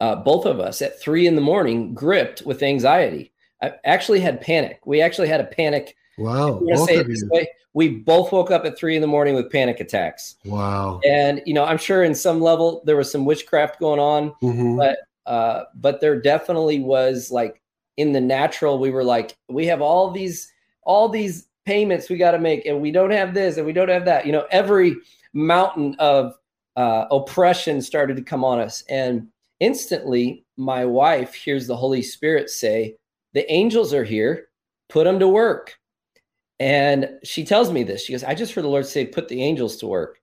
uh, 0.00 0.16
both 0.16 0.46
of 0.46 0.60
us, 0.60 0.82
at 0.82 1.00
three 1.00 1.26
in 1.26 1.34
the 1.34 1.40
morning, 1.40 1.94
gripped 1.94 2.42
with 2.42 2.62
anxiety. 2.62 3.32
I 3.62 3.72
actually 3.84 4.20
had 4.20 4.40
panic. 4.40 4.80
We 4.84 5.00
actually 5.00 5.28
had 5.28 5.40
a 5.40 5.44
panic. 5.44 5.96
Wow. 6.18 6.60
Both 6.62 6.90
of 6.90 7.08
you. 7.08 7.28
Way 7.30 7.48
we 7.76 7.90
both 7.90 8.32
woke 8.32 8.50
up 8.50 8.64
at 8.64 8.78
three 8.78 8.96
in 8.96 9.02
the 9.02 9.06
morning 9.06 9.34
with 9.34 9.52
panic 9.52 9.80
attacks. 9.80 10.36
Wow. 10.46 10.98
And 11.06 11.42
you 11.44 11.52
know, 11.52 11.62
I'm 11.62 11.76
sure 11.76 12.04
in 12.04 12.14
some 12.14 12.40
level 12.40 12.82
there 12.86 12.96
was 12.96 13.12
some 13.12 13.26
witchcraft 13.26 13.78
going 13.78 14.00
on, 14.00 14.30
mm-hmm. 14.42 14.78
but 14.78 14.98
uh, 15.26 15.64
but 15.74 16.00
there 16.00 16.18
definitely 16.18 16.80
was 16.80 17.30
like 17.30 17.60
in 17.98 18.12
the 18.12 18.20
natural, 18.20 18.78
we 18.78 18.90
were 18.90 19.04
like, 19.04 19.36
we 19.50 19.66
have 19.66 19.82
all 19.82 20.10
these 20.10 20.50
all 20.84 21.10
these 21.10 21.48
payments 21.66 22.08
we 22.08 22.16
got 22.16 22.30
to 22.30 22.38
make, 22.38 22.64
and 22.64 22.80
we 22.80 22.90
don't 22.90 23.10
have 23.10 23.34
this, 23.34 23.58
and 23.58 23.66
we 23.66 23.74
don't 23.74 23.90
have 23.90 24.06
that. 24.06 24.24
You 24.24 24.32
know, 24.32 24.46
every 24.50 24.96
mountain 25.34 25.96
of 25.98 26.34
uh, 26.76 27.04
oppression 27.10 27.82
started 27.82 28.16
to 28.16 28.22
come 28.22 28.42
on 28.42 28.58
us, 28.58 28.84
and 28.88 29.28
instantly, 29.60 30.44
my 30.56 30.84
wife 30.84 31.34
hears 31.34 31.66
the 31.66 31.76
Holy 31.76 32.02
Spirit 32.02 32.50
say, 32.50 32.96
"The 33.32 33.50
angels 33.52 33.92
are 33.94 34.04
here. 34.04 34.48
Put 34.88 35.04
them 35.04 35.18
to 35.18 35.28
work." 35.28 35.78
And 36.58 37.10
she 37.22 37.44
tells 37.44 37.70
me 37.70 37.82
this. 37.82 38.02
She 38.02 38.12
goes, 38.12 38.24
I 38.24 38.34
just 38.34 38.54
heard 38.54 38.64
the 38.64 38.68
Lord 38.68 38.86
say, 38.86 39.04
put 39.06 39.28
the 39.28 39.42
angels 39.42 39.76
to 39.78 39.86
work. 39.86 40.20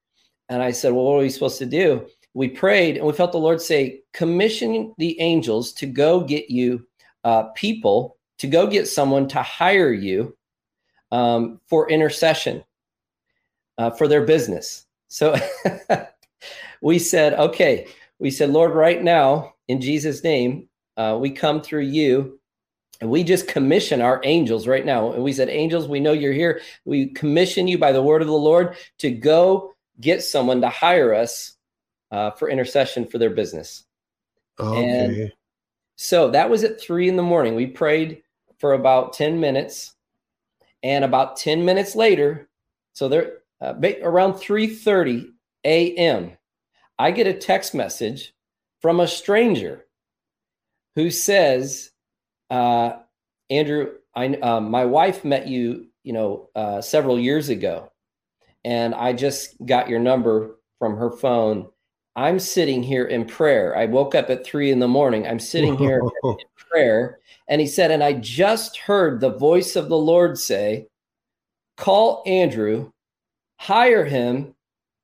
And 0.50 0.62
I 0.62 0.72
said, 0.72 0.94
Well, 0.94 1.06
what 1.06 1.16
are 1.16 1.20
we 1.20 1.30
supposed 1.30 1.60
to 1.60 1.66
do? 1.66 2.08
We 2.34 2.48
prayed 2.48 2.98
and 2.98 3.06
we 3.06 3.14
felt 3.14 3.32
the 3.32 3.38
Lord 3.38 3.62
say, 3.62 4.02
commission 4.14 4.94
the 4.98 5.20
angels 5.20 5.72
to 5.74 5.86
go 5.86 6.22
get 6.22 6.50
you 6.50 6.86
uh, 7.24 7.44
people, 7.56 8.18
to 8.40 8.48
go 8.48 8.68
get 8.68 8.88
someone 8.88 9.28
to 9.30 9.42
hire 9.42 9.94
you 9.94 10.36
um, 11.12 11.62
for 11.68 11.90
intercession 11.90 12.64
uh, 13.78 13.92
for 13.92 14.08
their 14.08 14.26
business. 14.26 14.86
So 15.10 15.36
we 16.82 16.98
said, 16.98 17.34
Okay, 17.34 17.88
we 18.24 18.32
said, 18.32 18.52
Lord, 18.52 18.72
right 18.72 19.04
now, 19.04 19.56
in 19.68 19.82
Jesus' 19.82 20.24
name, 20.24 20.70
uh, 20.96 21.18
we 21.20 21.30
come 21.30 21.62
through 21.62 21.82
you 21.82 22.40
and 23.02 23.10
we 23.10 23.22
just 23.22 23.50
commission 23.50 24.02
our 24.02 24.22
angels 24.24 24.66
right 24.66 24.86
now. 24.86 25.12
And 25.12 25.22
we 25.26 25.34
said, 25.34 25.50
Angels, 25.50 25.90
we 25.90 26.00
know 26.00 26.14
you're 26.14 26.32
here. 26.32 26.62
We 26.86 27.08
commission 27.08 27.68
you 27.68 27.78
by 27.78 27.92
the 27.92 28.02
word 28.02 28.22
of 28.22 28.30
the 28.30 28.34
Lord 28.34 28.78
to 29.00 29.12
go 29.12 29.74
get 30.00 30.24
someone 30.24 30.62
to 30.62 30.70
hire 30.70 31.14
us 31.14 31.58
uh, 32.12 32.32
for 32.32 32.50
intercession 32.50 33.06
for 33.06 33.18
their 33.18 33.30
business. 33.30 33.84
Okay. 34.58 35.26
And 35.26 35.32
so 35.98 36.32
that 36.32 36.50
was 36.50 36.64
at 36.64 36.80
three 36.80 37.10
in 37.10 37.18
the 37.18 37.24
morning. 37.24 37.56
We 37.56 37.68
prayed 37.68 38.24
for 38.58 38.72
about 38.72 39.12
10 39.12 39.38
minutes. 39.38 39.96
And 40.82 41.04
about 41.04 41.36
10 41.36 41.66
minutes 41.66 41.94
later, 41.94 42.48
so 42.94 43.10
there 43.10 43.40
uh, 43.60 43.74
around 44.02 44.34
3:30 44.36 45.30
a.m., 45.64 46.38
I 47.00 47.12
get 47.12 47.28
a 47.28 47.34
text 47.34 47.74
message 47.74 48.34
from 48.82 49.00
a 49.00 49.08
stranger 49.08 49.86
who 50.96 51.10
says, 51.10 51.92
uh, 52.50 52.98
Andrew, 53.50 53.94
I, 54.16 54.28
um, 54.28 54.70
my 54.70 54.86
wife 54.86 55.26
met 55.26 55.48
you, 55.48 55.88
you 56.04 56.14
know, 56.14 56.50
uh, 56.56 56.82
several 56.82 57.20
years 57.20 57.50
ago, 57.50 57.92
and 58.64 58.94
I 58.94 59.14
just 59.14 59.56
got 59.66 59.90
your 59.90 60.00
number 60.00 60.58
from 60.80 60.98
her 60.98 61.12
phone. 61.12 61.68
I'm 62.16 62.40
sitting 62.40 62.84
here 62.84 63.06
in 63.06 63.26
prayer. 63.26 63.76
I 63.76 63.86
woke 63.86 64.14
up 64.14 64.30
at 64.30 64.46
three 64.46 64.70
in 64.72 64.80
the 64.80 64.88
morning. 64.88 65.28
I'm 65.28 65.40
sitting 65.40 65.78
here 65.78 66.02
in 66.24 66.36
prayer. 66.56 67.20
And 67.48 67.60
he 67.60 67.68
said, 67.68 67.90
and 67.90 68.04
I 68.04 68.14
just 68.14 68.78
heard 68.78 69.20
the 69.20 69.36
voice 69.38 69.76
of 69.76 69.90
the 69.90 69.98
Lord 69.98 70.38
say, 70.38 70.88
call 71.76 72.22
Andrew, 72.26 72.92
hire 73.60 74.06
him 74.06 74.53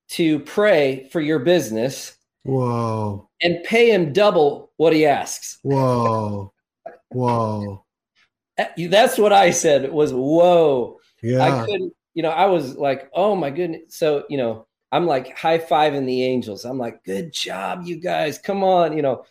to 0.09 0.39
pray 0.39 1.07
for 1.11 1.21
your 1.21 1.39
business. 1.39 2.17
Whoa. 2.43 3.29
And 3.41 3.63
pay 3.63 3.91
him 3.91 4.13
double 4.13 4.71
what 4.77 4.93
he 4.93 5.05
asks. 5.05 5.59
Whoa. 5.61 6.53
Whoa. 7.09 7.85
That's 8.77 9.17
what 9.17 9.33
I 9.33 9.51
said 9.51 9.91
was 9.91 10.13
whoa. 10.13 10.99
Yeah. 11.21 11.43
I 11.43 11.65
couldn't, 11.65 11.93
you 12.13 12.23
know, 12.23 12.29
I 12.29 12.47
was 12.47 12.75
like, 12.75 13.09
oh 13.13 13.35
my 13.35 13.49
goodness. 13.49 13.95
So, 13.95 14.25
you 14.29 14.37
know, 14.37 14.67
I'm 14.91 15.05
like 15.05 15.37
high 15.37 15.59
fiving 15.59 16.05
the 16.05 16.23
angels. 16.23 16.65
I'm 16.65 16.77
like, 16.77 17.03
good 17.03 17.31
job, 17.31 17.83
you 17.85 17.97
guys. 17.97 18.37
Come 18.37 18.63
on, 18.63 18.95
you 18.95 19.01
know. 19.01 19.25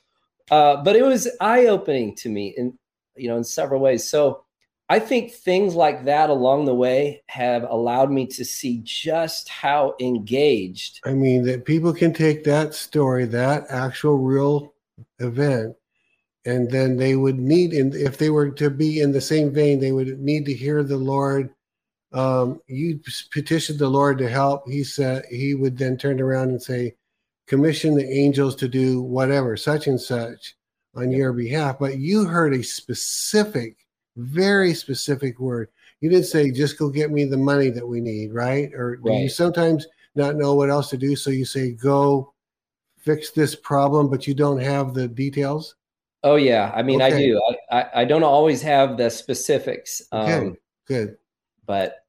Uh, 0.51 0.83
but 0.83 0.97
it 0.97 1.03
was 1.03 1.29
eye 1.41 1.67
opening 1.67 2.15
to 2.17 2.29
me 2.29 2.55
in, 2.57 2.79
you 3.17 3.29
know, 3.29 3.37
in 3.37 3.45
several 3.45 3.81
ways. 3.81 4.09
So 4.09 4.45
I 4.91 4.99
think 4.99 5.33
things 5.33 5.75
like 5.75 6.07
that 6.07 6.31
along 6.31 6.65
the 6.65 6.75
way 6.75 7.23
have 7.27 7.65
allowed 7.65 8.11
me 8.11 8.27
to 8.29 8.45
see 8.45 8.81
just 8.85 9.49
how 9.49 9.95
engaged. 10.01 11.01
I 11.05 11.13
mean, 11.13 11.43
that 11.45 11.67
people 11.67 11.93
can 11.93 12.15
take 12.15 12.45
that 12.45 12.75
story, 12.75 13.27
that 13.27 13.67
actual 13.69 14.17
real 14.17 14.73
event, 15.19 15.77
and 16.49 16.71
then 16.71 16.97
they 16.97 17.15
would 17.15 17.39
need 17.39 17.73
and 17.75 17.95
if 17.95 18.17
they 18.17 18.31
were 18.31 18.51
to 18.51 18.71
be 18.71 19.01
in 19.01 19.13
the 19.13 19.21
same 19.21 19.53
vein 19.53 19.79
they 19.79 19.93
would 19.93 20.19
need 20.19 20.47
to 20.47 20.55
hear 20.55 20.83
the 20.83 20.97
lord 20.97 21.51
um, 22.13 22.61
you 22.67 23.01
petitioned 23.33 23.79
the 23.79 23.89
lord 23.89 24.19
to 24.19 24.29
help 24.29 24.67
he 24.67 24.83
said 24.83 25.25
he 25.31 25.55
would 25.55 25.77
then 25.77 25.97
turn 25.97 26.21
around 26.21 26.49
and 26.49 26.63
say 26.63 26.95
commission 27.47 27.95
the 27.95 28.11
angels 28.11 28.57
to 28.57 28.69
do 28.69 29.03
whatever 29.03 29.57
such 29.57 29.87
and 29.87 30.01
such 30.01 30.55
on 30.95 31.11
your 31.11 31.33
behalf 31.33 31.79
but 31.79 31.99
you 31.99 32.25
heard 32.25 32.55
a 32.55 32.63
specific 32.63 33.77
very 34.19 34.75
specific 34.75 35.39
word 35.39 35.69
you 36.01 36.11
didn't 36.11 36.27
say 36.27 36.51
just 36.51 36.79
go 36.79 36.89
get 36.89 37.11
me 37.11 37.25
the 37.25 37.37
money 37.37 37.71
that 37.71 37.87
we 37.87 38.01
need 38.01 38.33
right 38.33 38.73
or 38.75 38.99
right. 39.03 39.13
do 39.13 39.23
you 39.23 39.29
sometimes 39.29 39.87
not 40.15 40.37
know 40.37 40.55
what 40.55 40.71
else 40.71 40.91
to 40.91 40.97
do 40.97 41.17
so 41.17 41.31
you 41.31 41.45
say 41.45 41.73
go 41.73 42.33
fix 42.99 43.31
this 43.31 43.55
problem 43.55 44.11
but 44.11 44.27
you 44.27 44.35
don't 44.35 44.61
have 44.61 44.93
the 44.93 45.09
details 45.09 45.77
Oh 46.25 46.37
yeah, 46.37 46.73
I 46.75 46.83
mean, 46.83 47.01
okay. 47.01 47.15
I 47.15 47.19
do. 47.19 47.43
I, 47.71 47.79
I, 47.79 47.91
I 48.01 48.05
don't 48.05 48.25
always 48.25 48.61
have 48.63 48.97
the 48.97 49.09
specifics. 49.09 50.03
Um, 50.11 50.29
okay, 50.29 50.57
good. 50.87 51.17
But 51.65 52.05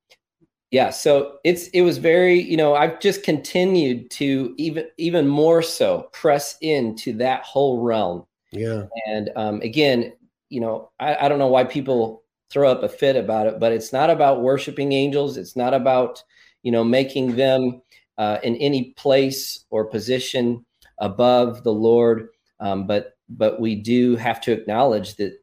yeah, 0.72 0.90
so 0.90 1.38
it's 1.44 1.68
it 1.70 1.82
was 1.82 1.98
very 2.00 2.40
you 2.40 2.58
know 2.58 2.74
I've 2.74 3.00
just 3.00 3.24
continued 3.24 4.10
to 4.12 4.56
even 4.58 4.86
even 4.98 5.28
more 5.28 5.62
so 5.62 6.10
press 6.12 6.58
into 6.62 7.14
that 7.18 7.44
whole 7.44 7.82
realm. 7.82 8.26
Yeah. 8.52 8.86
And 9.06 9.30
um, 9.36 9.62
again, 9.62 10.14
you 10.50 10.60
know, 10.60 10.92
I, 11.00 11.16
I 11.16 11.30
don't 11.30 11.40
know 11.40 11.48
why 11.48 11.64
people 11.64 12.24
throw 12.50 12.72
up 12.72 12.84
a 12.84 12.90
fit 12.90 13.16
about 13.16 13.48
it, 13.48 13.60
but 13.60 13.72
it's 13.72 13.94
not 13.94 14.10
about 14.10 14.42
worshiping 14.42 14.92
angels. 14.92 15.38
It's 15.38 15.56
not 15.56 15.74
about 15.74 16.24
you 16.64 16.72
know 16.72 16.84
making 16.84 17.36
them 17.36 17.82
uh, 18.18 18.40
in 18.44 18.56
any 18.58 18.92
place 18.98 19.66
or 19.70 19.86
position 19.86 20.66
above 20.98 21.64
the 21.64 21.74
Lord. 21.74 22.30
Um, 22.60 22.88
but 22.88 23.18
but 23.30 23.60
we 23.62 23.76
do 23.76 24.16
have 24.16 24.42
to 24.42 24.52
acknowledge 24.52 25.16
that 25.16 25.34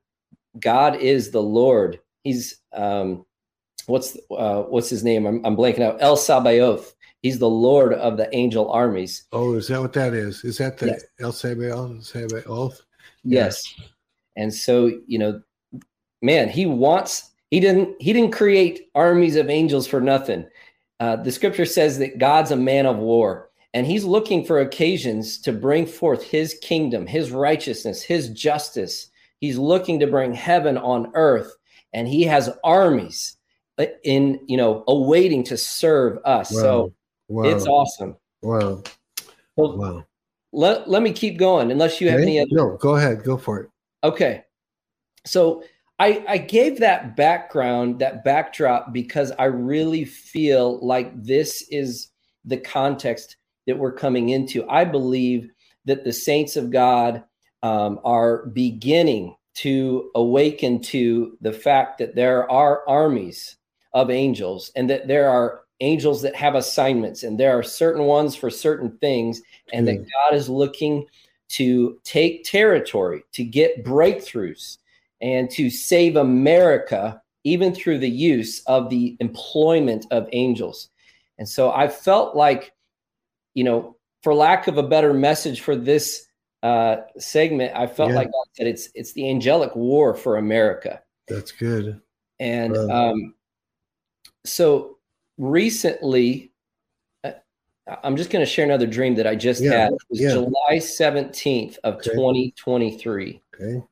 God 0.59 0.97
is 0.97 1.31
the 1.31 1.43
Lord. 1.43 2.01
He's 2.23 2.59
um, 2.73 3.25
what's 3.87 4.17
uh, 4.31 4.63
what's 4.63 4.91
his 4.91 5.05
name? 5.05 5.27
I'm, 5.27 5.45
I'm 5.45 5.57
blanking 5.57 5.81
out. 5.81 5.99
El 6.01 6.17
Sabaoth. 6.17 6.95
He's 7.23 7.39
the 7.39 7.49
Lord 7.49 7.95
of 7.95 8.17
the 8.17 8.33
angel 8.37 8.71
armies. 8.71 9.25
Oh, 9.33 9.55
is 9.55 9.69
that 9.69 9.81
what 9.81 9.93
that 9.95 10.15
is? 10.15 10.45
Is 10.45 10.59
that 10.59 10.79
the 10.79 10.89
yes. 10.89 11.05
El 11.19 11.33
Sabaoth? 11.33 12.47
oath? 12.47 12.83
Yes. 13.25 13.75
And 14.37 14.53
so, 14.53 14.91
you 15.07 15.19
know, 15.19 15.41
man, 16.23 16.49
he 16.49 16.67
wants 16.67 17.31
he 17.51 17.61
didn't 17.61 18.01
he 18.01 18.13
didn't 18.13 18.33
create 18.33 18.89
armies 18.95 19.37
of 19.37 19.51
angels 19.51 19.87
for 19.87 20.01
nothing. 20.01 20.47
Uh, 21.01 21.17
the 21.17 21.33
scripture 21.33 21.67
says 21.67 21.99
that 21.99 22.19
God's 22.19 22.51
a 22.51 22.57
man 22.57 22.87
of 22.87 22.97
war, 22.97 23.51
and 23.75 23.87
he's 23.87 24.05
looking 24.05 24.45
for 24.45 24.61
occasions 24.61 25.39
to 25.43 25.53
bring 25.53 25.87
forth 25.87 26.23
his 26.23 26.59
kingdom, 26.63 27.07
his 27.07 27.31
righteousness, 27.31 28.03
his 28.03 28.31
justice. 28.31 29.09
He's 29.41 29.59
looking 29.59 30.01
to 30.01 30.07
bring 30.07 30.33
heaven 30.33 30.79
on 30.79 31.13
earth, 31.15 31.55
and 31.93 32.09
he 32.09 32.23
has 32.23 32.51
armies 32.65 33.37
uh, 33.79 33.87
in 34.05 34.41
you 34.47 34.57
know 34.57 34.85
awaiting 34.89 35.45
to 35.45 35.57
serve 35.57 36.19
us. 36.25 36.53
Wow. 36.53 36.61
So 36.61 36.93
Wow. 37.29 37.45
It's 37.45 37.67
awesome. 37.67 38.17
Wow. 38.43 38.83
Well, 39.57 39.79
wow. 39.79 40.05
Let, 40.53 40.89
let 40.89 41.03
me 41.03 41.13
keep 41.13 41.39
going 41.39 41.71
unless 41.71 42.01
you 42.01 42.09
have 42.09 42.21
okay. 42.21 42.23
any 42.23 42.41
other. 42.41 42.49
No, 42.53 42.77
go 42.77 42.97
ahead. 42.97 43.25
Go 43.25 43.37
for 43.37 43.61
it. 43.61 43.71
Okay. 44.07 44.45
So 45.25 45.65
I, 45.99 46.25
I 46.29 46.39
gave 46.39 46.79
that 46.79 47.17
background, 47.17 47.99
that 47.99 48.23
backdrop, 48.23 48.93
because 48.93 49.33
I 49.33 49.47
really 49.47 50.05
feel 50.05 50.79
like 50.87 51.11
this 51.21 51.67
is 51.71 52.09
the 52.45 52.57
context 52.57 53.37
that 53.67 53.79
we're 53.79 53.93
coming 53.93 54.29
into. 54.29 54.69
I 54.69 54.85
believe 54.85 55.51
that 55.87 56.05
the 56.05 56.13
saints 56.13 56.57
of 56.57 56.71
God 56.71 57.25
um, 57.65 57.99
are 58.05 58.47
beginning 58.47 59.35
to 59.55 60.11
awaken 60.15 60.81
to 60.83 61.37
the 61.41 61.53
fact 61.53 61.99
that 61.99 62.15
there 62.15 62.49
are 62.51 62.89
armies 62.89 63.57
of 63.93 64.11
angels 64.11 64.71
and 64.77 64.89
that 64.89 65.09
there 65.09 65.29
are 65.29 65.63
angels 65.81 66.23
that 66.23 66.37
have 66.37 66.55
assignments 66.55 67.23
and 67.23 67.41
there 67.41 67.59
are 67.59 67.63
certain 67.63 68.05
ones 68.05 68.37
for 68.37 68.49
certain 68.51 68.97
things 68.99 69.43
and 69.75 69.87
that 69.87 69.99
god 69.99 70.35
is 70.35 70.49
looking 70.49 71.07
to 71.49 71.99
take 72.05 72.45
territory 72.45 73.23
to 73.33 73.45
get 73.45 73.85
breakthroughs 73.85 74.79
and 75.21 75.51
to 75.51 75.71
save 75.71 76.17
america 76.17 77.21
even 77.45 77.75
through 77.75 77.99
the 77.99 78.11
use 78.11 78.61
of 78.67 78.91
the 78.91 79.17
employment 79.21 80.05
of 80.11 80.29
angels. 80.33 80.89
And 81.39 81.49
so 81.49 81.71
i 81.71 81.89
felt 81.89 82.37
like 82.37 82.73
you 83.55 83.65
know 83.65 83.97
for 84.23 84.35
lack 84.35 84.67
of 84.67 84.79
a 84.79 84.83
better 84.83 85.13
message 85.13 85.61
for 85.61 85.77
this 85.77 86.27
uh, 86.63 86.97
segment 87.19 87.73
i 87.77 87.87
felt 87.87 88.11
yeah. 88.11 88.17
like 88.17 88.27
God 88.33 88.45
said 88.55 88.67
it's 88.67 88.89
it's 88.95 89.13
the 89.13 89.29
angelic 89.31 89.75
war 89.77 90.15
for 90.15 90.39
america. 90.39 91.01
That's 91.29 91.53
good. 91.53 92.01
And 92.41 92.77
um 92.91 93.35
so 94.45 94.97
recently, 95.39 96.53
I'm 98.03 98.17
just 98.17 98.31
going 98.31 98.45
to 98.45 98.51
share 98.51 98.65
another 98.65 98.87
dream 98.87 99.15
that 99.17 99.27
I 99.27 99.37
just 99.37 99.63
yeah, 99.63 99.73
had. 99.73 99.93
It 99.93 99.99
was 100.11 100.21
yeah. 100.21 100.33
July 100.33 100.77
17th 100.79 101.79
of 101.85 101.95
okay. 101.95 102.11
2023. 102.11 103.43
Okay. 103.55 103.83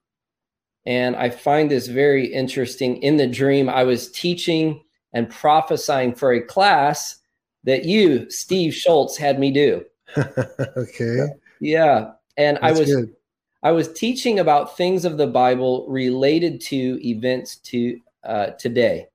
And 0.87 1.17
I 1.17 1.31
find 1.31 1.71
this 1.71 1.87
very 1.87 2.27
interesting. 2.27 2.97
In 3.03 3.17
the 3.17 3.27
dream, 3.27 3.69
I 3.69 3.85
was 3.85 4.11
teaching 4.11 4.83
and 5.13 5.31
prophesying 5.31 6.15
for 6.15 6.33
a 6.33 6.43
class 6.43 7.21
that 7.63 7.85
you, 7.85 8.29
Steve 8.31 8.75
Shultz, 8.75 9.17
had 9.17 9.39
me 9.39 9.51
do. 9.51 9.85
okay. 10.77 11.27
Yeah. 11.61 12.13
And 12.37 12.59
That's 12.61 12.77
I 12.77 12.81
was 12.81 12.95
good. 12.95 13.15
I 13.63 13.71
was 13.71 13.93
teaching 13.93 14.41
about 14.41 14.77
things 14.77 15.07
of 15.07 15.17
the 15.17 15.27
Bible 15.27 15.87
related 15.89 16.61
to 16.63 16.99
events 17.03 17.57
to 17.57 17.99
uh, 18.23 18.47
today. 18.59 19.07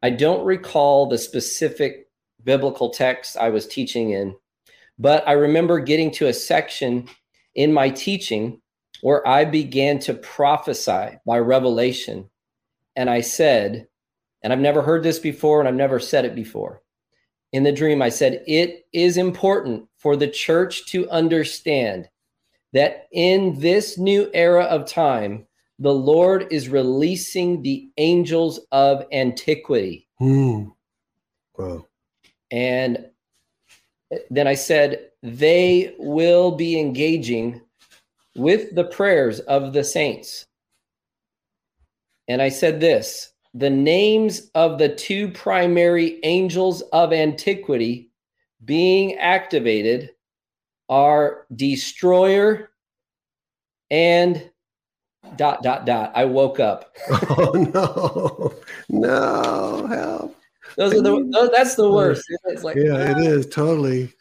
I 0.00 0.10
don't 0.10 0.44
recall 0.44 1.06
the 1.06 1.18
specific 1.18 2.03
biblical 2.44 2.90
text 2.90 3.36
I 3.36 3.48
was 3.50 3.66
teaching 3.66 4.10
in, 4.10 4.36
but 4.98 5.26
I 5.26 5.32
remember 5.32 5.80
getting 5.80 6.10
to 6.12 6.28
a 6.28 6.32
section 6.32 7.08
in 7.54 7.72
my 7.72 7.90
teaching 7.90 8.60
where 9.02 9.26
I 9.26 9.44
began 9.44 9.98
to 10.00 10.14
prophesy 10.14 11.18
by 11.26 11.38
revelation. 11.38 12.30
And 12.96 13.10
I 13.10 13.20
said, 13.20 13.86
and 14.42 14.52
I've 14.52 14.60
never 14.60 14.82
heard 14.82 15.02
this 15.02 15.18
before 15.18 15.60
and 15.60 15.68
I've 15.68 15.74
never 15.74 15.98
said 15.98 16.24
it 16.24 16.34
before. 16.34 16.82
In 17.52 17.62
the 17.62 17.72
dream, 17.72 18.02
I 18.02 18.08
said, 18.08 18.42
it 18.46 18.84
is 18.92 19.16
important 19.16 19.88
for 19.98 20.16
the 20.16 20.28
church 20.28 20.86
to 20.86 21.08
understand 21.10 22.08
that 22.72 23.06
in 23.12 23.58
this 23.60 23.96
new 23.98 24.28
era 24.34 24.64
of 24.64 24.86
time, 24.86 25.46
the 25.78 25.94
Lord 25.94 26.48
is 26.50 26.68
releasing 26.68 27.62
the 27.62 27.88
angels 27.96 28.60
of 28.72 29.04
antiquity. 29.12 30.08
Mm. 30.20 30.72
Wow. 31.56 31.86
And 32.54 33.06
then 34.30 34.46
I 34.46 34.54
said, 34.54 35.10
they 35.24 35.96
will 35.98 36.52
be 36.52 36.78
engaging 36.78 37.60
with 38.36 38.76
the 38.76 38.84
prayers 38.84 39.40
of 39.40 39.72
the 39.72 39.82
saints. 39.82 40.46
And 42.28 42.40
I 42.40 42.50
said 42.50 42.80
this 42.80 43.32
the 43.54 43.70
names 43.70 44.52
of 44.54 44.78
the 44.78 44.88
two 44.88 45.32
primary 45.32 46.20
angels 46.22 46.82
of 46.92 47.12
antiquity 47.12 48.12
being 48.64 49.16
activated 49.16 50.10
are 50.88 51.46
destroyer 51.56 52.70
and 53.90 54.48
dot 55.34 55.64
dot 55.64 55.86
dot. 55.86 56.12
I 56.14 56.24
woke 56.24 56.60
up. 56.60 56.96
oh 57.10 57.72
no, 57.74 58.54
no, 58.88 59.86
help! 59.88 60.36
Those 60.76 60.94
are 60.94 61.02
the 61.02 61.50
that's 61.52 61.74
the 61.74 61.90
worst. 61.90 62.24
It's 62.46 62.64
like 62.64 62.76
yeah, 62.76 62.92
ah. 62.92 63.10
it 63.10 63.18
is 63.18 63.46
totally. 63.46 64.12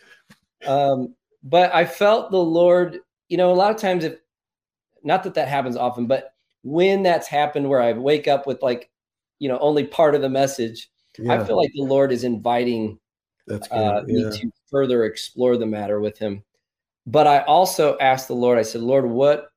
Um, 0.66 1.16
but 1.44 1.74
I 1.74 1.86
felt 1.86 2.32
the 2.32 2.38
Lord. 2.38 3.00
You 3.30 3.38
know, 3.38 3.52
a 3.52 3.56
lot 3.56 3.72
of 3.72 3.78
times, 3.78 4.04
if 4.04 4.18
not 5.04 5.24
that 5.24 5.34
that 5.36 5.48
happens 5.48 5.76
often, 5.76 6.06
but 6.06 6.34
when 6.64 7.04
that's 7.04 7.28
happened, 7.28 7.70
where 7.70 7.82
I 7.82 7.94
wake 7.94 8.28
up 8.28 8.48
with 8.48 8.62
like, 8.62 8.90
you 9.40 9.50
know, 9.50 9.58
only 9.60 9.86
part 9.86 10.16
of 10.16 10.22
the 10.22 10.30
message, 10.30 10.90
yeah. 11.18 11.34
I 11.34 11.44
feel 11.44 11.58
like 11.58 11.72
the 11.74 11.84
Lord 11.84 12.12
is 12.12 12.24
inviting 12.24 13.00
that's 13.48 13.70
uh, 13.72 14.04
yeah. 14.08 14.30
me 14.30 14.38
to 14.40 14.52
further 14.70 15.06
explore 15.06 15.58
the 15.58 15.66
matter 15.66 16.00
with 16.00 16.18
Him. 16.18 16.44
But 17.06 17.28
I 17.28 17.40
also 17.40 17.98
asked 18.00 18.28
the 18.28 18.36
Lord. 18.36 18.58
I 18.58 18.64
said, 18.64 18.82
Lord, 18.82 19.06
what 19.06 19.50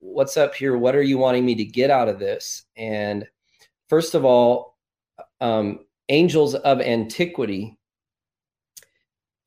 what's 0.00 0.36
up 0.36 0.54
here? 0.54 0.76
What 0.76 0.94
are 0.94 1.02
you 1.02 1.18
wanting 1.18 1.44
me 1.44 1.54
to 1.56 1.64
get 1.64 1.90
out 1.90 2.08
of 2.08 2.18
this? 2.18 2.64
And 2.76 3.26
first 3.88 4.14
of 4.14 4.24
all, 4.24 4.76
um, 5.40 5.80
angels 6.08 6.54
of 6.54 6.80
antiquity. 6.80 7.78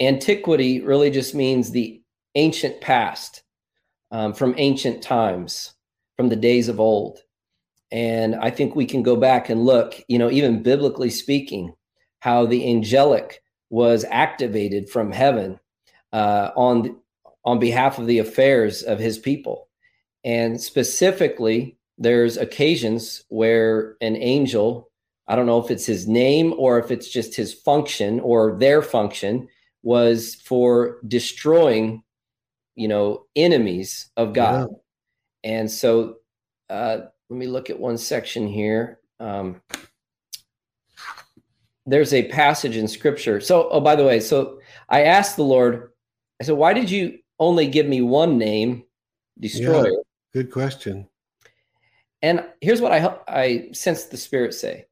Antiquity 0.02 0.82
really 0.82 1.10
just 1.10 1.34
means 1.36 1.72
the 1.72 2.02
ancient 2.36 2.82
past, 2.82 3.44
um, 4.12 4.34
from 4.34 4.56
ancient 4.58 5.02
times, 5.02 5.74
from 6.18 6.30
the 6.30 6.36
days 6.36 6.68
of 6.68 6.80
old. 6.80 7.20
And 7.92 8.36
I 8.36 8.50
think 8.50 8.76
we 8.76 8.86
can 8.86 9.04
go 9.04 9.16
back 9.16 9.50
and 9.50 9.66
look, 9.66 10.02
you 10.08 10.18
know, 10.18 10.30
even 10.30 10.64
biblically 10.64 11.10
speaking, 11.10 11.74
how 12.20 12.46
the 12.46 12.70
angelic 12.70 13.42
was 13.70 14.06
activated 14.10 14.90
from 14.90 15.12
heaven 15.12 15.60
uh, 16.12 16.52
on 16.56 16.98
on 17.44 17.60
behalf 17.60 18.00
of 18.00 18.08
the 18.08 18.20
affairs 18.20 18.82
of 18.82 18.98
his 19.00 19.20
people. 19.20 19.70
And 20.24 20.60
specifically, 20.60 21.78
there's 22.00 22.38
occasions 22.38 23.24
where 23.30 23.96
an 24.02 24.16
angel, 24.16 24.90
I 25.28 25.36
don't 25.36 25.46
know 25.46 25.64
if 25.64 25.72
it's 25.72 25.86
his 25.86 26.08
name 26.08 26.54
or 26.58 26.80
if 26.80 26.92
it's 26.92 27.10
just 27.10 27.36
his 27.36 27.54
function 27.54 28.20
or 28.20 28.58
their 28.60 28.82
function, 28.82 29.48
was 29.82 30.36
for 30.36 31.00
destroying, 31.08 32.04
you 32.76 32.88
know, 32.88 33.26
enemies 33.36 34.10
of 34.18 34.34
God. 34.34 34.70
Yeah. 35.44 35.52
And 35.52 35.72
so 35.72 36.18
uh, 36.70 37.02
let 37.30 37.38
me 37.38 37.48
look 37.48 37.70
at 37.70 37.80
one 37.80 37.98
section 37.98 38.48
here. 38.48 39.00
Um, 39.20 39.62
there's 41.86 42.14
a 42.14 42.28
passage 42.30 42.78
in 42.78 42.88
scripture. 42.88 43.40
So, 43.40 43.70
oh, 43.70 43.80
by 43.80 43.96
the 43.96 44.04
way, 44.04 44.20
so 44.20 44.60
I 44.90 45.04
asked 45.04 45.36
the 45.36 45.44
Lord, 45.44 45.92
I 46.42 46.46
said, 46.46 46.56
why 46.56 46.74
did 46.74 46.90
you 46.90 47.20
only 47.40 47.68
give 47.68 47.86
me 47.86 48.02
one 48.02 48.38
name, 48.38 48.84
destroyer? 49.40 49.90
Yeah. 49.90 49.98
Good 50.34 50.52
question. 50.52 51.08
And 52.22 52.44
here's 52.60 52.82
what 52.82 52.92
I 52.92 53.18
I 53.28 53.70
sense 53.72 54.06
the 54.06 54.18
Spirit 54.18 54.54
say. 54.54 54.88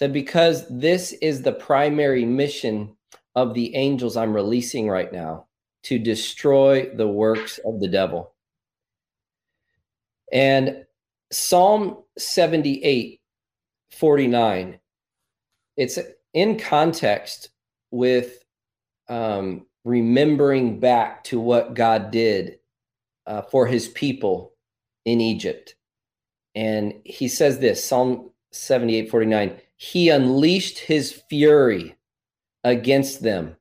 Said 0.00 0.14
because 0.14 0.64
this 0.70 1.12
is 1.12 1.42
the 1.42 1.52
primary 1.52 2.24
mission 2.24 2.96
of 3.34 3.52
the 3.52 3.74
angels 3.74 4.16
I'm 4.16 4.32
releasing 4.32 4.88
right 4.88 5.12
now 5.12 5.44
to 5.82 5.98
destroy 5.98 6.90
the 6.94 7.06
works 7.06 7.60
of 7.66 7.80
the 7.80 7.88
devil. 7.88 8.32
And 10.32 10.86
Psalm 11.30 11.98
78, 12.16 13.20
49, 13.90 14.80
it's 15.76 15.98
in 16.32 16.58
context 16.58 17.50
with 17.90 18.42
um, 19.10 19.66
remembering 19.84 20.80
back 20.80 21.24
to 21.24 21.38
what 21.38 21.74
God 21.74 22.10
did 22.10 22.58
uh, 23.26 23.42
for 23.42 23.66
his 23.66 23.88
people 23.88 24.54
in 25.04 25.20
Egypt. 25.20 25.74
And 26.54 26.94
he 27.04 27.28
says 27.28 27.58
this 27.58 27.84
Psalm 27.84 28.30
78 28.52 29.10
49 29.10 29.60
He 29.82 30.10
unleashed 30.10 30.78
his 30.78 31.10
fury 31.30 31.96
against 32.64 33.22
them 33.22 33.56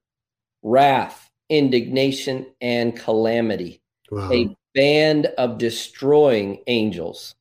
wrath, 0.61 1.31
indignation, 1.47 2.45
and 2.59 2.93
calamity. 2.93 3.81
Wow. 4.11 4.29
A 4.29 4.53
band 4.75 5.27
of 5.37 5.57
destroying 5.57 6.61
angels. 6.67 7.35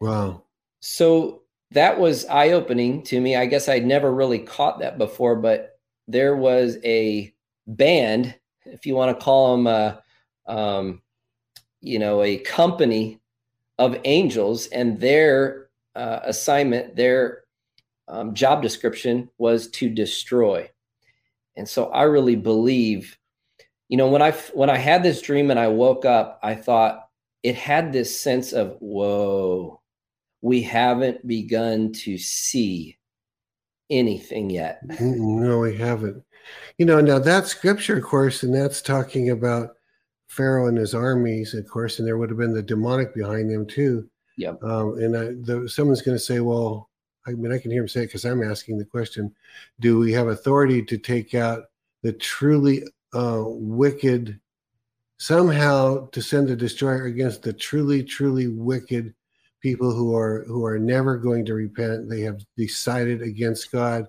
Wow. 0.00 0.42
So 0.80 1.42
that 1.70 2.00
was 2.00 2.26
eye 2.26 2.50
opening 2.50 3.04
to 3.04 3.20
me. 3.20 3.36
I 3.36 3.46
guess 3.46 3.68
I'd 3.68 3.86
never 3.86 4.12
really 4.12 4.40
caught 4.40 4.80
that 4.80 4.98
before, 4.98 5.36
but 5.36 5.78
there 6.08 6.34
was 6.34 6.78
a 6.82 7.32
band, 7.68 8.34
if 8.64 8.84
you 8.84 8.96
want 8.96 9.16
to 9.16 9.24
call 9.24 9.56
them, 9.56 9.68
a, 9.68 10.02
um, 10.48 11.02
you 11.80 12.00
know, 12.00 12.20
a 12.20 12.36
company 12.38 13.20
of 13.78 13.96
angels, 14.04 14.66
and 14.66 14.98
their 14.98 15.68
uh, 15.94 16.18
assignment, 16.24 16.96
their 16.96 17.43
um, 18.08 18.34
job 18.34 18.62
description 18.62 19.28
was 19.38 19.68
to 19.70 19.88
destroy. 19.88 20.68
And 21.56 21.68
so 21.68 21.86
I 21.86 22.02
really 22.02 22.36
believe, 22.36 23.16
you 23.88 23.96
know, 23.96 24.08
when 24.08 24.22
I 24.22 24.32
when 24.52 24.70
I 24.70 24.76
had 24.76 25.02
this 25.02 25.22
dream 25.22 25.50
and 25.50 25.60
I 25.60 25.68
woke 25.68 26.04
up, 26.04 26.40
I 26.42 26.54
thought 26.54 27.08
it 27.42 27.54
had 27.54 27.92
this 27.92 28.18
sense 28.18 28.52
of 28.52 28.76
whoa, 28.80 29.80
we 30.42 30.62
haven't 30.62 31.26
begun 31.26 31.92
to 31.92 32.18
see 32.18 32.98
anything 33.90 34.50
yet. 34.50 34.80
No, 35.00 35.60
we 35.60 35.76
haven't. 35.76 36.22
You 36.78 36.86
know, 36.86 37.00
now 37.00 37.18
that 37.18 37.46
scripture, 37.46 37.96
of 37.98 38.04
course, 38.04 38.42
and 38.42 38.54
that's 38.54 38.82
talking 38.82 39.30
about 39.30 39.70
Pharaoh 40.28 40.66
and 40.66 40.76
his 40.76 40.94
armies, 40.94 41.54
of 41.54 41.68
course, 41.68 41.98
and 41.98 42.08
there 42.08 42.18
would 42.18 42.30
have 42.30 42.38
been 42.38 42.52
the 42.52 42.62
demonic 42.62 43.14
behind 43.14 43.50
them 43.50 43.66
too. 43.66 44.08
Yeah. 44.36 44.54
Um, 44.62 44.98
and 44.98 45.16
I, 45.16 45.24
the, 45.40 45.68
someone's 45.68 46.02
going 46.02 46.16
to 46.16 46.22
say, 46.22 46.40
well, 46.40 46.90
I 47.26 47.32
mean, 47.32 47.52
I 47.52 47.58
can 47.58 47.70
hear 47.70 47.82
him 47.82 47.88
say 47.88 48.02
it 48.02 48.06
because 48.06 48.24
I'm 48.24 48.42
asking 48.42 48.78
the 48.78 48.84
question 48.84 49.34
do 49.80 49.98
we 49.98 50.12
have 50.12 50.28
authority 50.28 50.82
to 50.82 50.98
take 50.98 51.34
out 51.34 51.64
the 52.02 52.12
truly 52.12 52.84
uh, 53.14 53.42
wicked, 53.46 54.38
somehow 55.18 56.08
to 56.10 56.20
send 56.20 56.50
a 56.50 56.56
destroyer 56.56 57.04
against 57.04 57.42
the 57.42 57.52
truly, 57.52 58.02
truly 58.02 58.48
wicked 58.48 59.14
people 59.60 59.94
who 59.94 60.14
are 60.14 60.44
who 60.44 60.64
are 60.66 60.78
never 60.78 61.16
going 61.16 61.44
to 61.46 61.54
repent? 61.54 62.08
They 62.08 62.20
have 62.20 62.44
decided 62.56 63.22
against 63.22 63.72
god. 63.72 64.06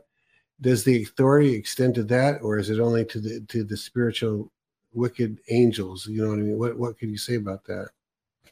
Does 0.62 0.84
the 0.84 1.04
authority 1.04 1.54
extend 1.54 1.96
to 1.96 2.04
that 2.06 2.42
or 2.42 2.58
is 2.58 2.70
it 2.70 2.80
only 2.80 3.06
to 3.06 3.20
the 3.20 3.42
to 3.50 3.64
the 3.64 3.78
spiritual 3.78 4.52
wicked 4.94 5.40
angels? 5.50 6.08
You 6.08 6.24
know 6.24 6.30
what 6.30 6.40
i 6.40 6.42
mean? 6.42 6.58
What 6.58 6.78
what 6.78 6.98
can 6.98 7.10
you 7.10 7.18
say 7.18 7.36
about 7.36 7.66
that 7.66 7.90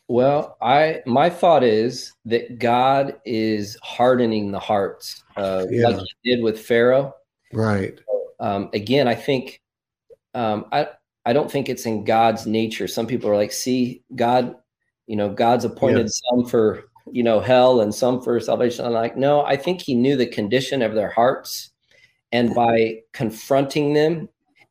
well 0.07 0.57
i 0.61 1.01
my 1.05 1.29
thought 1.29 1.63
is 1.63 2.13
that 2.25 2.59
god 2.59 3.15
is 3.25 3.77
hardening 3.81 4.51
the 4.51 4.59
hearts 4.59 5.23
uh, 5.37 5.65
yeah. 5.69 5.87
like 5.87 6.05
he 6.21 6.35
did 6.35 6.43
with 6.43 6.59
pharaoh 6.59 7.13
right 7.53 7.99
um, 8.39 8.69
again 8.73 9.07
i 9.07 9.15
think 9.15 9.61
um, 10.33 10.65
i 10.71 10.87
i 11.25 11.33
don't 11.33 11.51
think 11.51 11.69
it's 11.69 11.85
in 11.85 12.03
god's 12.03 12.45
nature 12.45 12.87
some 12.87 13.07
people 13.07 13.29
are 13.29 13.35
like 13.35 13.51
see 13.51 14.03
god 14.15 14.55
you 15.07 15.15
know 15.15 15.29
god's 15.29 15.65
appointed 15.65 16.07
yeah. 16.07 16.29
some 16.29 16.45
for 16.45 16.83
you 17.11 17.23
know, 17.23 17.39
hell 17.39 17.81
and 17.81 17.93
some 17.93 18.21
for 18.21 18.39
salvation. 18.39 18.85
I'm 18.85 18.93
like, 18.93 19.17
no, 19.17 19.43
I 19.45 19.57
think 19.57 19.81
he 19.81 19.95
knew 19.95 20.15
the 20.15 20.25
condition 20.25 20.81
of 20.81 20.93
their 20.93 21.09
hearts. 21.09 21.71
And 22.31 22.55
by 22.55 23.01
confronting 23.11 23.93
them 23.93 24.27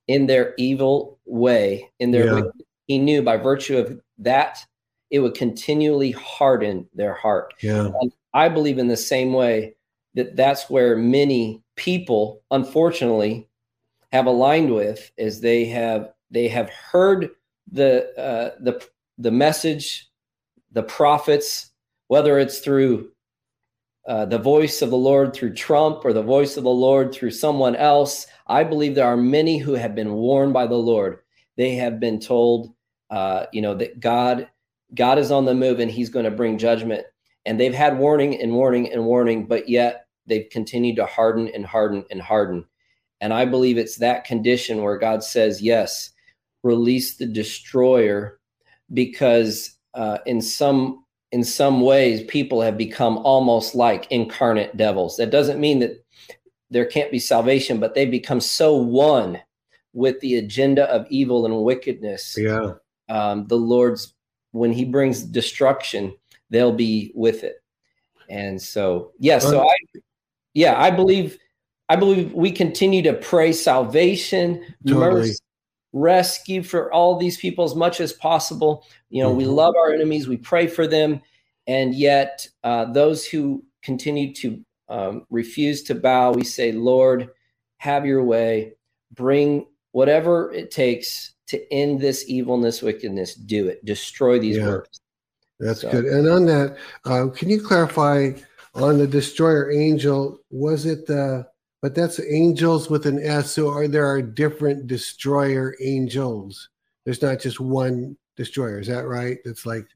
in 0.08 0.26
their 0.26 0.54
evil 0.58 1.20
way, 1.24 1.90
in 2.00 2.10
their, 2.10 2.38
yeah. 2.38 2.44
he 2.86 2.98
knew 2.98 3.22
by 3.22 3.36
virtue 3.36 3.78
of 3.78 4.00
that, 4.18 4.64
it 5.12 5.20
would 5.20 5.34
continually 5.34 6.10
harden 6.10 6.88
their 6.94 7.12
heart. 7.12 7.54
Yeah. 7.60 7.90
And 8.00 8.12
I 8.34 8.48
believe 8.48 8.78
in 8.78 8.88
the 8.88 8.96
same 8.96 9.34
way 9.34 9.76
that 10.14 10.36
that's 10.36 10.68
where 10.70 10.96
many 10.96 11.62
people, 11.76 12.42
unfortunately, 12.50 13.46
have 14.10 14.26
aligned 14.26 14.74
with, 14.74 15.12
is 15.16 15.40
they 15.40 15.66
have 15.66 16.12
they 16.30 16.48
have 16.48 16.70
heard 16.70 17.30
the 17.70 18.18
uh, 18.18 18.56
the 18.60 18.82
the 19.18 19.30
message, 19.30 20.10
the 20.72 20.82
prophets, 20.82 21.70
whether 22.08 22.38
it's 22.38 22.58
through 22.60 23.10
uh, 24.08 24.24
the 24.24 24.38
voice 24.38 24.82
of 24.82 24.90
the 24.90 24.96
Lord 24.96 25.34
through 25.34 25.54
Trump 25.54 26.04
or 26.04 26.12
the 26.12 26.22
voice 26.22 26.56
of 26.56 26.64
the 26.64 26.70
Lord 26.70 27.12
through 27.12 27.30
someone 27.30 27.76
else. 27.76 28.26
I 28.46 28.64
believe 28.64 28.94
there 28.94 29.06
are 29.06 29.16
many 29.16 29.58
who 29.58 29.74
have 29.74 29.94
been 29.94 30.14
warned 30.14 30.54
by 30.54 30.66
the 30.66 30.74
Lord. 30.74 31.18
They 31.56 31.74
have 31.76 32.00
been 32.00 32.18
told, 32.18 32.74
uh, 33.10 33.46
you 33.52 33.62
know, 33.62 33.74
that 33.74 34.00
God, 34.00 34.48
God 34.94 35.18
is 35.18 35.30
on 35.30 35.44
the 35.44 35.54
move 35.54 35.80
and 35.80 35.90
He's 35.90 36.10
going 36.10 36.24
to 36.24 36.30
bring 36.30 36.58
judgment. 36.58 37.04
And 37.44 37.58
they've 37.58 37.74
had 37.74 37.98
warning 37.98 38.40
and 38.40 38.52
warning 38.52 38.92
and 38.92 39.04
warning, 39.04 39.46
but 39.46 39.68
yet 39.68 40.06
they've 40.26 40.48
continued 40.50 40.96
to 40.96 41.06
harden 41.06 41.48
and 41.48 41.66
harden 41.66 42.04
and 42.10 42.20
harden. 42.20 42.64
And 43.20 43.32
I 43.32 43.44
believe 43.44 43.78
it's 43.78 43.96
that 43.96 44.24
condition 44.24 44.82
where 44.82 44.98
God 44.98 45.24
says, 45.24 45.62
yes, 45.62 46.10
release 46.62 47.16
the 47.16 47.26
destroyer, 47.26 48.40
because 48.92 49.76
uh, 49.94 50.18
in 50.26 50.40
some 50.40 51.04
in 51.32 51.42
some 51.42 51.80
ways 51.80 52.22
people 52.24 52.60
have 52.60 52.76
become 52.76 53.18
almost 53.18 53.74
like 53.74 54.10
incarnate 54.10 54.76
devils. 54.76 55.16
That 55.16 55.30
doesn't 55.30 55.60
mean 55.60 55.78
that 55.78 56.04
there 56.70 56.84
can't 56.84 57.10
be 57.10 57.18
salvation, 57.18 57.80
but 57.80 57.94
they 57.94 58.06
become 58.06 58.40
so 58.40 58.76
one 58.76 59.40
with 59.94 60.20
the 60.20 60.36
agenda 60.36 60.84
of 60.90 61.06
evil 61.10 61.46
and 61.46 61.62
wickedness. 61.62 62.36
Yeah. 62.38 62.74
Um, 63.08 63.46
the 63.46 63.56
Lord's 63.56 64.14
when 64.52 64.72
He 64.72 64.84
brings 64.84 65.22
destruction, 65.22 66.14
they'll 66.50 66.72
be 66.72 67.12
with 67.14 67.44
it. 67.44 67.56
And 68.28 68.60
so, 68.60 69.12
yeah. 69.18 69.38
So 69.38 69.68
I, 69.68 69.74
yeah, 70.54 70.80
I 70.80 70.90
believe, 70.90 71.38
I 71.88 71.96
believe 71.96 72.32
we 72.32 72.52
continue 72.52 73.02
to 73.02 73.14
pray 73.14 73.52
salvation, 73.52 74.64
totally. 74.86 75.12
mercy, 75.12 75.38
rescue 75.92 76.62
for 76.62 76.92
all 76.92 77.18
these 77.18 77.36
people 77.36 77.64
as 77.64 77.74
much 77.74 78.00
as 78.00 78.12
possible. 78.12 78.86
You 79.10 79.22
know, 79.22 79.30
mm-hmm. 79.30 79.38
we 79.38 79.44
love 79.46 79.74
our 79.76 79.92
enemies, 79.92 80.28
we 80.28 80.36
pray 80.36 80.66
for 80.66 80.86
them, 80.86 81.20
and 81.66 81.94
yet 81.94 82.46
uh, 82.64 82.86
those 82.86 83.26
who 83.26 83.64
continue 83.82 84.32
to 84.34 84.64
um, 84.88 85.26
refuse 85.30 85.82
to 85.84 85.94
bow, 85.94 86.32
we 86.32 86.44
say, 86.44 86.72
Lord, 86.72 87.30
have 87.78 88.06
your 88.06 88.22
way, 88.22 88.74
bring 89.12 89.66
whatever 89.92 90.52
it 90.52 90.70
takes 90.70 91.32
to 91.52 91.72
end 91.72 92.00
this 92.00 92.28
evilness, 92.28 92.82
wickedness, 92.82 93.34
do 93.34 93.68
it, 93.68 93.84
destroy 93.84 94.38
these 94.38 94.58
yeah, 94.58 94.66
works. 94.66 95.00
That's 95.60 95.80
so. 95.80 95.90
good. 95.90 96.04
And 96.04 96.28
on 96.28 96.44
that, 96.46 96.76
uh, 97.04 97.28
can 97.28 97.48
you 97.48 97.62
clarify 97.62 98.32
on 98.74 98.98
the 98.98 99.06
destroyer 99.06 99.70
angel? 99.70 100.40
Was 100.50 100.84
it 100.86 101.06
the 101.06 101.46
but 101.82 101.96
that's 101.96 102.20
angels 102.20 102.88
with 102.88 103.06
an 103.06 103.20
S. 103.20 103.50
So 103.50 103.68
are 103.68 103.88
there 103.88 104.06
are 104.06 104.22
different 104.22 104.86
destroyer 104.86 105.74
angels? 105.80 106.68
There's 107.04 107.20
not 107.20 107.40
just 107.40 107.58
one 107.58 108.16
destroyer. 108.36 108.78
Is 108.78 108.86
that 108.86 109.06
right? 109.06 109.38
It's 109.44 109.66
like 109.66 109.86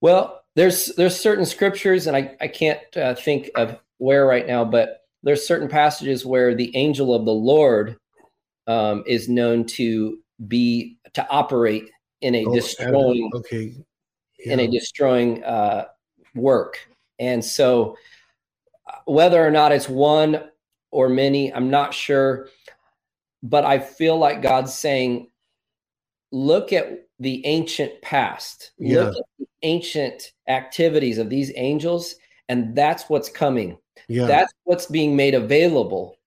well, 0.00 0.42
there's 0.56 0.86
there's 0.96 1.18
certain 1.18 1.44
scriptures, 1.44 2.06
and 2.06 2.16
I 2.16 2.36
I 2.40 2.48
can't 2.48 2.80
uh, 2.96 3.14
think 3.14 3.50
of 3.54 3.78
where 3.98 4.26
right 4.26 4.46
now, 4.46 4.64
but 4.64 5.02
there's 5.22 5.46
certain 5.46 5.68
passages 5.68 6.24
where 6.24 6.54
the 6.54 6.74
angel 6.76 7.14
of 7.14 7.24
the 7.24 7.32
Lord 7.32 7.96
um, 8.66 9.04
is 9.06 9.28
known 9.28 9.64
to 9.64 10.18
be 10.46 10.98
to 11.14 11.28
operate 11.28 11.90
in 12.20 12.34
a 12.34 12.44
oh, 12.44 12.54
destroying 12.54 13.30
okay 13.34 13.74
yeah. 14.38 14.52
in 14.52 14.60
a 14.60 14.68
destroying 14.68 15.42
uh, 15.44 15.86
work, 16.34 16.78
and 17.18 17.44
so 17.44 17.96
uh, 18.86 18.98
whether 19.06 19.44
or 19.44 19.50
not 19.50 19.72
it's 19.72 19.88
one 19.88 20.42
or 20.90 21.08
many, 21.08 21.52
I'm 21.52 21.70
not 21.70 21.92
sure. 21.92 22.48
But 23.42 23.64
I 23.64 23.78
feel 23.78 24.18
like 24.18 24.42
God's 24.42 24.74
saying, 24.74 25.28
look 26.32 26.72
at 26.72 27.06
the 27.20 27.44
ancient 27.46 28.00
past, 28.02 28.72
yeah. 28.78 29.04
look 29.04 29.16
at 29.16 29.24
the 29.38 29.46
ancient 29.62 30.32
activities 30.48 31.18
of 31.18 31.30
these 31.30 31.52
angels, 31.54 32.16
and 32.48 32.74
that's 32.74 33.08
what's 33.08 33.28
coming. 33.28 33.78
Yeah. 34.08 34.26
That's 34.26 34.52
what's 34.64 34.86
being 34.86 35.14
made 35.14 35.34
available 35.34 36.17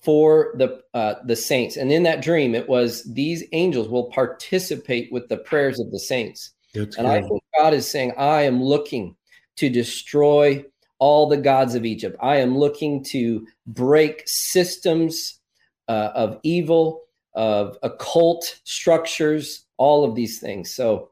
for 0.00 0.54
the 0.56 0.82
uh, 0.94 1.14
the 1.24 1.36
saints. 1.36 1.76
And 1.76 1.90
in 1.90 2.02
that 2.04 2.22
dream, 2.22 2.54
it 2.54 2.68
was 2.68 3.02
these 3.04 3.44
angels 3.52 3.88
will 3.88 4.10
participate 4.10 5.12
with 5.12 5.28
the 5.28 5.38
prayers 5.38 5.80
of 5.80 5.90
the 5.90 5.98
saints. 5.98 6.52
That's 6.74 6.96
and. 6.96 7.06
I 7.06 7.20
think 7.20 7.42
God 7.58 7.74
is 7.74 7.90
saying, 7.90 8.12
I 8.16 8.42
am 8.42 8.62
looking 8.62 9.16
to 9.56 9.68
destroy 9.68 10.64
all 10.98 11.28
the 11.28 11.36
gods 11.36 11.74
of 11.74 11.84
Egypt. 11.84 12.16
I 12.20 12.36
am 12.36 12.56
looking 12.56 13.02
to 13.04 13.46
break 13.66 14.22
systems 14.26 15.40
uh, 15.88 16.10
of 16.14 16.38
evil, 16.42 17.02
of 17.34 17.76
occult 17.82 18.60
structures, 18.64 19.66
all 19.76 20.04
of 20.04 20.14
these 20.14 20.40
things. 20.40 20.74
So 20.74 21.10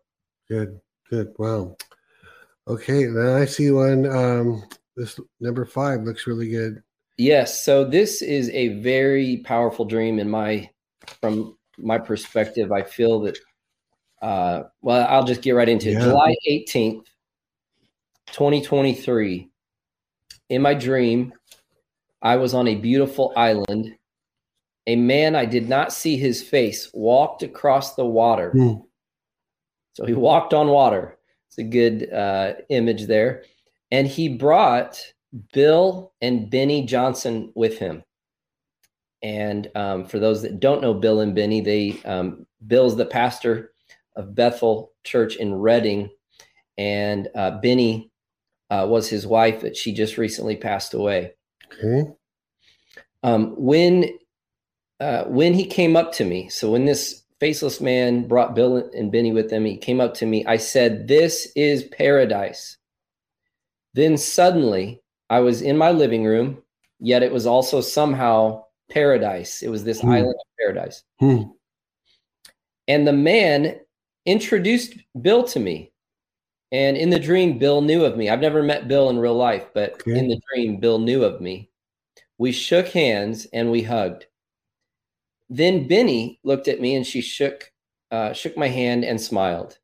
good, 0.48 0.80
good. 1.10 1.32
Wow. 1.38 1.76
Okay, 2.68 3.04
then 3.06 3.28
I 3.28 3.44
see 3.44 3.70
one. 3.70 4.06
Um, 4.06 4.64
this 4.96 5.20
number 5.40 5.64
five 5.64 6.02
looks 6.02 6.26
really 6.26 6.48
good. 6.48 6.82
Yes. 7.16 7.64
So 7.64 7.84
this 7.84 8.22
is 8.22 8.50
a 8.50 8.80
very 8.80 9.38
powerful 9.38 9.84
dream 9.84 10.18
in 10.18 10.28
my, 10.28 10.68
from 11.20 11.56
my 11.78 11.98
perspective. 11.98 12.72
I 12.72 12.82
feel 12.82 13.20
that. 13.20 13.38
Uh, 14.22 14.64
well, 14.80 15.06
I'll 15.08 15.24
just 15.24 15.42
get 15.42 15.52
right 15.52 15.68
into 15.68 15.90
yeah. 15.90 15.98
it. 15.98 16.02
July 16.02 16.34
eighteenth, 16.46 17.06
twenty 18.32 18.62
twenty 18.62 18.94
three 18.94 19.50
in 20.48 20.62
my 20.62 20.72
dream, 20.72 21.34
I 22.22 22.36
was 22.36 22.54
on 22.54 22.66
a 22.66 22.76
beautiful 22.76 23.32
island 23.36 23.94
a 24.86 24.96
man 24.96 25.34
I 25.34 25.44
did 25.44 25.68
not 25.68 25.92
see 25.92 26.16
his 26.16 26.42
face 26.42 26.90
walked 26.94 27.42
across 27.42 27.94
the 27.94 28.06
water. 28.06 28.52
Mm. 28.54 28.82
So 29.94 30.04
he 30.04 30.14
walked 30.14 30.54
on 30.54 30.68
water. 30.68 31.18
It's 31.48 31.58
a 31.58 31.64
good 31.64 32.12
uh, 32.12 32.54
image 32.68 33.06
there. 33.06 33.44
And 33.90 34.06
he 34.06 34.28
brought 34.28 35.00
Bill 35.52 36.12
and 36.20 36.50
Beni 36.50 36.86
Johnson 36.86 37.52
with 37.54 37.78
him. 37.78 38.02
And 39.22 39.70
um, 39.74 40.04
for 40.04 40.18
those 40.18 40.42
that 40.42 40.60
don't 40.60 40.82
know 40.82 40.94
Bill 40.94 41.20
and 41.20 41.34
Beni, 41.34 41.60
they 41.60 42.00
um, 42.04 42.46
Bill's 42.66 42.96
the 42.96 43.06
pastor 43.06 43.72
of 44.14 44.34
Bethel 44.34 44.92
Church 45.04 45.36
in 45.36 45.54
Redding, 45.54 46.10
and 46.78 47.28
uh, 47.34 47.58
Beni 47.60 48.10
uh, 48.70 48.86
was 48.88 49.08
his 49.08 49.26
wife 49.26 49.60
that 49.62 49.76
she 49.76 49.92
just 49.92 50.18
recently 50.18 50.56
passed 50.56 50.94
away. 50.94 51.34
Okay. 51.72 52.10
Um, 53.22 53.54
when 53.56 54.18
uh, 55.00 55.24
when 55.24 55.54
he 55.54 55.64
came 55.66 55.96
up 55.96 56.12
to 56.12 56.24
me, 56.24 56.48
so 56.48 56.70
when 56.70 56.84
this 56.84 57.24
faceless 57.40 57.80
man 57.80 58.28
brought 58.28 58.54
Bill 58.54 58.76
and 58.94 59.10
Beni 59.10 59.32
with 59.32 59.50
him, 59.50 59.64
he 59.64 59.76
came 59.76 60.00
up 60.00 60.14
to 60.14 60.26
me. 60.26 60.44
I 60.46 60.56
said, 60.58 61.08
"This 61.08 61.50
is 61.56 61.84
paradise." 61.84 62.76
Then 63.94 64.18
suddenly, 64.18 65.02
I 65.28 65.40
was 65.40 65.62
in 65.62 65.76
my 65.76 65.90
living 65.90 66.24
room, 66.24 66.62
yet 67.00 67.22
it 67.22 67.32
was 67.32 67.46
also 67.46 67.80
somehow 67.80 68.64
paradise. 68.90 69.62
It 69.62 69.68
was 69.68 69.84
this 69.84 70.00
hmm. 70.00 70.10
island 70.10 70.34
of 70.34 70.46
paradise. 70.58 71.02
Hmm. 71.18 71.42
And 72.88 73.06
the 73.06 73.12
man 73.12 73.80
introduced 74.24 74.94
Bill 75.20 75.44
to 75.44 75.60
me. 75.60 75.92
And 76.72 76.96
in 76.96 77.10
the 77.10 77.18
dream, 77.18 77.58
Bill 77.58 77.80
knew 77.80 78.04
of 78.04 78.16
me. 78.16 78.28
I've 78.28 78.40
never 78.40 78.62
met 78.62 78.88
Bill 78.88 79.08
in 79.10 79.18
real 79.18 79.36
life, 79.36 79.66
but 79.72 79.94
okay. 79.94 80.18
in 80.18 80.28
the 80.28 80.40
dream, 80.52 80.78
Bill 80.78 80.98
knew 80.98 81.24
of 81.24 81.40
me. 81.40 81.70
We 82.38 82.52
shook 82.52 82.88
hands 82.88 83.46
and 83.52 83.70
we 83.70 83.82
hugged. 83.82 84.26
Then 85.48 85.86
Beni 85.86 86.40
looked 86.42 86.68
at 86.68 86.80
me 86.80 86.96
and 86.96 87.06
she 87.06 87.20
shook 87.20 87.70
uh, 88.10 88.32
shook 88.32 88.56
my 88.56 88.68
hand 88.68 89.04
and 89.04 89.20
smiled. 89.20 89.78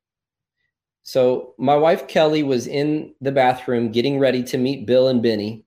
So 1.03 1.53
my 1.57 1.75
wife 1.75 2.07
Kelly 2.07 2.43
was 2.43 2.65
in 2.65 3.13
the 3.19 3.31
bathroom 3.31 3.91
getting 3.91 4.19
ready 4.19 4.41
to 4.43 4.57
meet 4.57 4.87
Bill 4.87 5.09
and 5.09 5.21
Beni. 5.21 5.65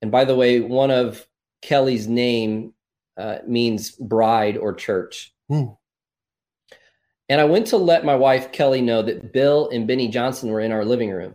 And 0.00 0.12
by 0.12 0.24
the 0.24 0.36
way, 0.36 0.60
one 0.60 0.92
of 0.92 1.26
Kelly's 1.60 2.06
name 2.06 2.72
uh, 3.16 3.38
means 3.46 3.90
bride 3.90 4.56
or 4.56 4.72
church. 4.74 5.34
Hmm. 5.48 5.66
And 7.28 7.40
I 7.40 7.44
went 7.44 7.66
to 7.68 7.76
let 7.76 8.04
my 8.04 8.14
wife 8.14 8.52
Kelly 8.52 8.80
know 8.80 9.02
that 9.02 9.32
Bill 9.32 9.68
and 9.70 9.86
Beni 9.86 10.08
Johnson 10.08 10.50
were 10.50 10.60
in 10.60 10.72
our 10.72 10.84
living 10.84 11.10
room. 11.10 11.34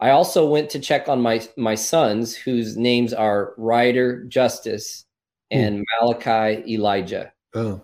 I 0.00 0.10
also 0.10 0.46
went 0.48 0.70
to 0.70 0.80
check 0.80 1.08
on 1.08 1.20
my 1.20 1.46
my 1.56 1.74
sons, 1.74 2.34
whose 2.34 2.76
names 2.76 3.12
are 3.12 3.54
Ryder 3.56 4.24
Justice 4.24 5.04
hmm. 5.50 5.58
and 5.58 5.76
hmm. 5.78 6.06
Malachi 6.06 6.72
Elijah. 6.72 7.32
Oh. 7.54 7.82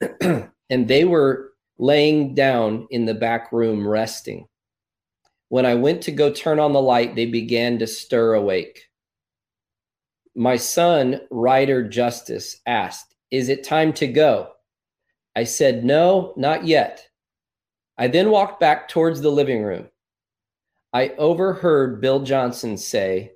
and 0.20 0.88
they 0.88 1.04
were 1.04 1.49
laying 1.80 2.34
down 2.34 2.86
in 2.90 3.06
the 3.06 3.14
back 3.14 3.50
room 3.52 3.88
resting. 3.88 4.46
When 5.48 5.64
I 5.64 5.74
went 5.74 6.02
to 6.02 6.12
go 6.12 6.30
turn 6.30 6.60
on 6.60 6.74
the 6.74 6.80
light, 6.80 7.16
they 7.16 7.24
began 7.24 7.78
to 7.78 7.86
stir 7.86 8.34
awake. 8.34 8.84
My 10.36 10.56
son, 10.56 11.22
Ryder 11.30 11.88
Justice, 11.88 12.60
asked, 12.66 13.16
Is 13.30 13.48
it 13.48 13.64
time 13.64 13.94
to 13.94 14.06
go? 14.06 14.52
I 15.34 15.44
said, 15.44 15.82
No, 15.82 16.34
not 16.36 16.66
yet. 16.66 17.08
I 17.96 18.08
then 18.08 18.30
walked 18.30 18.60
back 18.60 18.86
towards 18.88 19.22
the 19.22 19.30
living 19.30 19.62
room. 19.62 19.88
I 20.92 21.08
overheard 21.16 22.02
Bill 22.02 22.20
Johnson 22.20 22.76
say, 22.76 23.32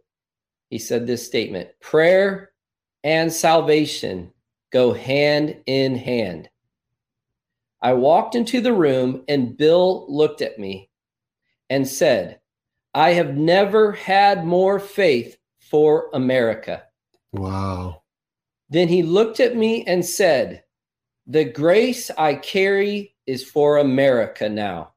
He 0.68 0.78
said 0.78 1.06
this 1.06 1.26
statement 1.26 1.70
prayer 1.80 2.50
and 3.04 3.32
salvation 3.32 4.32
go 4.70 4.92
hand 4.92 5.56
in 5.64 5.96
hand. 5.96 6.50
I 7.84 7.92
walked 7.92 8.34
into 8.34 8.62
the 8.62 8.72
room 8.72 9.24
and 9.28 9.58
Bill 9.58 10.06
looked 10.08 10.40
at 10.40 10.58
me 10.58 10.88
and 11.68 11.86
said, 11.86 12.40
I 12.94 13.10
have 13.10 13.36
never 13.36 13.92
had 13.92 14.46
more 14.46 14.80
faith 14.80 15.36
for 15.60 16.08
America. 16.14 16.84
Wow. 17.34 18.00
Then 18.70 18.88
he 18.88 19.02
looked 19.02 19.38
at 19.38 19.54
me 19.54 19.84
and 19.84 20.02
said, 20.02 20.64
The 21.26 21.44
grace 21.44 22.10
I 22.16 22.36
carry 22.36 23.16
is 23.26 23.44
for 23.44 23.76
America 23.76 24.48
now. 24.48 24.94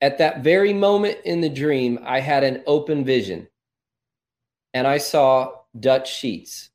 At 0.00 0.18
that 0.18 0.44
very 0.44 0.72
moment 0.72 1.18
in 1.24 1.40
the 1.40 1.48
dream, 1.48 1.98
I 2.04 2.20
had 2.20 2.44
an 2.44 2.62
open 2.68 3.04
vision 3.04 3.48
and 4.72 4.86
I 4.86 4.98
saw 4.98 5.50
Dutch 5.80 6.14
Sheets. 6.14 6.70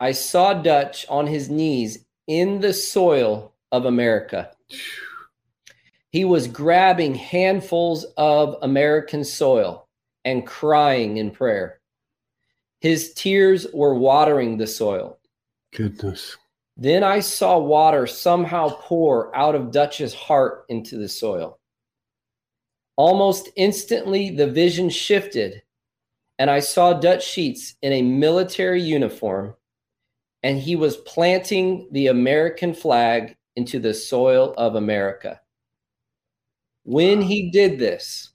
I 0.00 0.12
saw 0.12 0.54
Dutch 0.54 1.04
on 1.10 1.26
his 1.26 1.50
knees 1.50 2.05
in 2.26 2.60
the 2.60 2.72
soil 2.72 3.52
of 3.72 3.84
America. 3.84 4.50
He 6.10 6.24
was 6.24 6.48
grabbing 6.48 7.14
handfuls 7.14 8.04
of 8.16 8.56
American 8.62 9.24
soil 9.24 9.88
and 10.24 10.46
crying 10.46 11.18
in 11.18 11.30
prayer. 11.30 11.80
His 12.80 13.12
tears 13.14 13.66
were 13.72 13.94
watering 13.94 14.56
the 14.56 14.66
soil. 14.66 15.18
Goodness. 15.74 16.36
Then 16.76 17.02
I 17.02 17.20
saw 17.20 17.58
water 17.58 18.06
somehow 18.06 18.70
pour 18.80 19.34
out 19.34 19.54
of 19.54 19.70
Dutch's 19.70 20.14
heart 20.14 20.66
into 20.68 20.96
the 20.96 21.08
soil. 21.08 21.58
Almost 22.96 23.50
instantly, 23.56 24.30
the 24.30 24.46
vision 24.46 24.88
shifted, 24.90 25.62
and 26.38 26.50
I 26.50 26.60
saw 26.60 26.92
Dutch 26.92 27.26
Sheets 27.26 27.76
in 27.82 27.92
a 27.92 28.02
military 28.02 28.82
uniform, 28.82 29.54
and 30.46 30.60
he 30.60 30.76
was 30.76 30.98
planting 30.98 31.88
the 31.90 32.06
American 32.06 32.72
flag 32.72 33.36
into 33.56 33.80
the 33.80 33.92
soil 33.92 34.54
of 34.56 34.76
America. 34.76 35.40
When 36.84 37.20
he 37.20 37.50
did 37.50 37.80
this, 37.80 38.30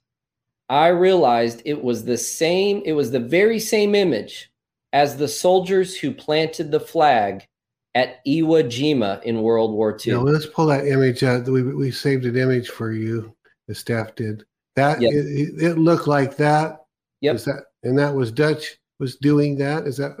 I 0.68 0.88
realized 0.88 1.62
it 1.64 1.82
was 1.82 2.04
the 2.04 2.18
same, 2.18 2.82
it 2.84 2.92
was 2.92 3.10
the 3.10 3.18
very 3.18 3.58
same 3.58 3.94
image 3.94 4.52
as 4.92 5.16
the 5.16 5.26
soldiers 5.26 5.96
who 5.96 6.12
planted 6.12 6.70
the 6.70 6.80
flag 6.80 7.48
at 7.94 8.22
Iwo 8.26 8.62
Jima 8.64 9.22
in 9.22 9.40
World 9.40 9.72
War 9.72 9.96
II. 10.06 10.12
Now 10.12 10.20
let's 10.20 10.44
pull 10.44 10.66
that 10.66 10.86
image 10.86 11.22
out. 11.22 11.46
We, 11.46 11.62
we 11.62 11.90
saved 11.90 12.26
an 12.26 12.36
image 12.36 12.68
for 12.68 12.92
you, 12.92 13.34
the 13.68 13.74
staff 13.74 14.14
did. 14.16 14.44
That 14.76 15.00
yep. 15.00 15.14
it, 15.14 15.62
it, 15.62 15.78
looked 15.78 16.08
like 16.08 16.36
that. 16.36 16.84
Yep. 17.22 17.36
Is 17.36 17.44
that 17.46 17.62
and 17.82 17.98
that 17.98 18.14
was 18.14 18.30
Dutch 18.30 18.76
was 18.98 19.16
doing 19.16 19.56
that? 19.56 19.86
Is 19.86 19.96
that 19.96 20.14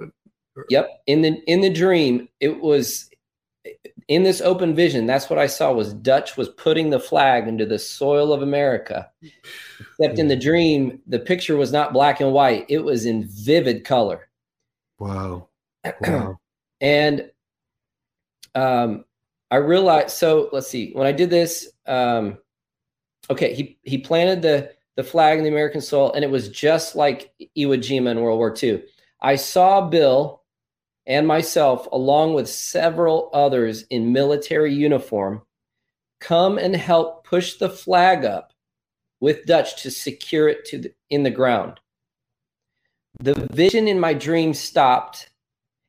Yep. 0.68 0.88
In 1.06 1.22
the 1.22 1.42
in 1.46 1.60
the 1.60 1.70
dream, 1.70 2.28
it 2.40 2.60
was 2.60 3.10
in 4.08 4.22
this 4.22 4.40
open 4.40 4.74
vision, 4.74 5.06
that's 5.06 5.30
what 5.30 5.38
I 5.38 5.46
saw 5.46 5.72
was 5.72 5.94
Dutch 5.94 6.36
was 6.36 6.48
putting 6.50 6.90
the 6.90 7.00
flag 7.00 7.46
into 7.46 7.64
the 7.64 7.78
soil 7.78 8.32
of 8.32 8.42
America. 8.42 9.08
Except 9.80 10.18
in 10.18 10.28
the 10.28 10.36
dream, 10.36 11.00
the 11.06 11.18
picture 11.18 11.56
was 11.56 11.72
not 11.72 11.92
black 11.92 12.20
and 12.20 12.32
white; 12.32 12.66
it 12.68 12.80
was 12.80 13.06
in 13.06 13.28
vivid 13.28 13.84
color. 13.84 14.28
Wow! 14.98 15.48
wow. 16.00 16.38
and 16.80 17.30
um, 18.54 19.04
I 19.50 19.56
realized. 19.56 20.10
So 20.10 20.48
let's 20.52 20.68
see. 20.68 20.92
When 20.92 21.06
I 21.06 21.12
did 21.12 21.30
this, 21.30 21.70
um, 21.86 22.38
okay, 23.30 23.54
he 23.54 23.78
he 23.82 23.98
planted 23.98 24.42
the 24.42 24.72
the 24.96 25.04
flag 25.04 25.38
in 25.38 25.44
the 25.44 25.50
American 25.50 25.80
soil, 25.80 26.12
and 26.12 26.24
it 26.24 26.30
was 26.30 26.48
just 26.48 26.96
like 26.96 27.32
Iwo 27.56 27.78
Jima 27.78 28.10
in 28.10 28.20
World 28.20 28.38
War 28.38 28.54
II. 28.60 28.82
I 29.20 29.36
saw 29.36 29.88
Bill 29.88 30.41
and 31.06 31.26
myself, 31.26 31.88
along 31.90 32.34
with 32.34 32.48
several 32.48 33.30
others 33.32 33.82
in 33.90 34.12
military 34.12 34.72
uniform, 34.72 35.42
come 36.20 36.58
and 36.58 36.76
help 36.76 37.24
push 37.24 37.54
the 37.54 37.70
flag 37.70 38.24
up 38.24 38.52
with 39.20 39.46
Dutch 39.46 39.82
to 39.82 39.90
secure 39.90 40.48
it 40.48 40.64
to 40.66 40.78
the, 40.78 40.94
in 41.10 41.22
the 41.22 41.30
ground. 41.30 41.80
The 43.20 43.48
vision 43.52 43.88
in 43.88 44.00
my 44.00 44.14
dream 44.14 44.54
stopped, 44.54 45.30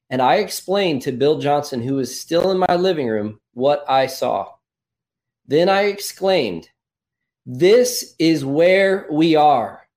and 0.09 0.21
I 0.21 0.35
explained 0.35 1.03
to 1.03 1.11
Bill 1.11 1.39
Johnson, 1.39 1.81
who 1.81 1.95
was 1.95 2.19
still 2.19 2.51
in 2.51 2.57
my 2.57 2.75
living 2.75 3.07
room, 3.07 3.39
what 3.53 3.85
I 3.87 4.07
saw. 4.07 4.51
Then 5.47 5.69
I 5.69 5.83
exclaimed, 5.83 6.69
This 7.45 8.15
is 8.19 8.45
where 8.45 9.07
we 9.11 9.35
are. 9.35 9.87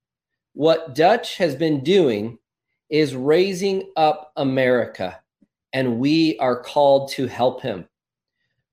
What 0.53 0.95
Dutch 0.95 1.37
has 1.37 1.55
been 1.55 1.83
doing 1.83 2.39
is 2.89 3.15
raising 3.15 3.91
up 3.95 4.31
America, 4.37 5.19
and 5.73 5.99
we 5.99 6.37
are 6.39 6.61
called 6.61 7.11
to 7.11 7.27
help 7.27 7.61
him. 7.61 7.87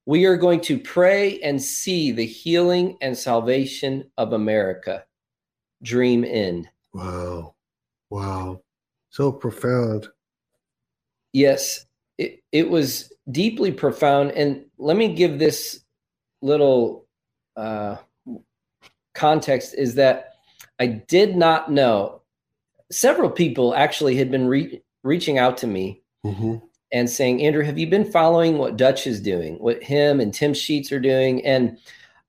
We 0.07 0.27
are 0.27 0.37
going 0.37 0.61
to 0.63 0.79
pray 0.79 1.41
and 1.41 1.61
see 1.61 2.13
the 2.13 2.27
healing 2.27 2.97
and 3.01 3.17
salvation 3.17 4.11
of 4.19 4.33
America. 4.33 5.05
Dream 5.83 6.25
in. 6.25 6.69
Wow. 6.93 7.55
Wow. 8.11 8.61
So 9.11 9.33
profound. 9.33 10.09
Yes, 11.33 11.87
it, 12.19 12.43
it 12.53 12.69
was 12.69 13.13
deeply 13.31 13.73
profound. 13.73 14.33
And 14.33 14.67
let 14.79 14.97
me 14.97 15.15
give 15.15 15.39
this 15.39 15.81
little 16.43 17.07
uh, 17.57 17.97
context 19.15 19.75
is 19.75 19.95
that 19.95 20.35
I 20.79 20.87
did 20.87 21.37
not 21.37 21.71
know 21.71 22.21
several 22.91 23.31
people 23.31 23.75
actually 23.75 24.17
had 24.17 24.31
been 24.31 24.47
re- 24.47 24.83
reaching 25.03 25.39
out 25.39 25.57
to 25.59 25.67
me 25.67 26.03
mm-hmm. 26.25 26.57
and 26.93 27.09
saying, 27.09 27.43
Andrew, 27.43 27.65
have 27.65 27.79
you 27.79 27.87
been 27.87 28.11
following 28.11 28.59
what 28.59 28.77
Dutch 28.77 29.07
is 29.07 29.21
doing, 29.21 29.57
what 29.57 29.83
him 29.83 30.21
and 30.21 30.33
Tim 30.33 30.55
Sheets 30.55 30.93
are 30.93 31.01
doing? 31.01 31.45
And 31.45 31.79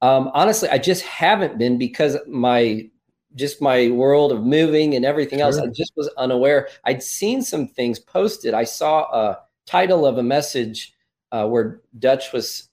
um, 0.01 0.29
honestly, 0.33 0.69
I 0.69 0.77
just 0.77 1.03
haven't 1.03 1.57
been 1.57 1.77
because 1.77 2.17
my 2.27 2.89
just 3.35 3.61
my 3.61 3.89
world 3.89 4.31
of 4.31 4.43
moving 4.43 4.95
and 4.95 5.05
everything 5.05 5.41
else. 5.41 5.57
I 5.57 5.67
just 5.67 5.91
was 5.95 6.09
unaware. 6.17 6.69
I'd 6.85 7.03
seen 7.03 7.41
some 7.41 7.67
things 7.67 7.99
posted. 7.99 8.53
I 8.53 8.63
saw 8.63 9.03
a 9.11 9.39
title 9.65 10.05
of 10.05 10.17
a 10.17 10.23
message 10.23 10.93
uh, 11.31 11.47
where 11.47 11.81
Dutch 11.99 12.31
was. 12.31 12.69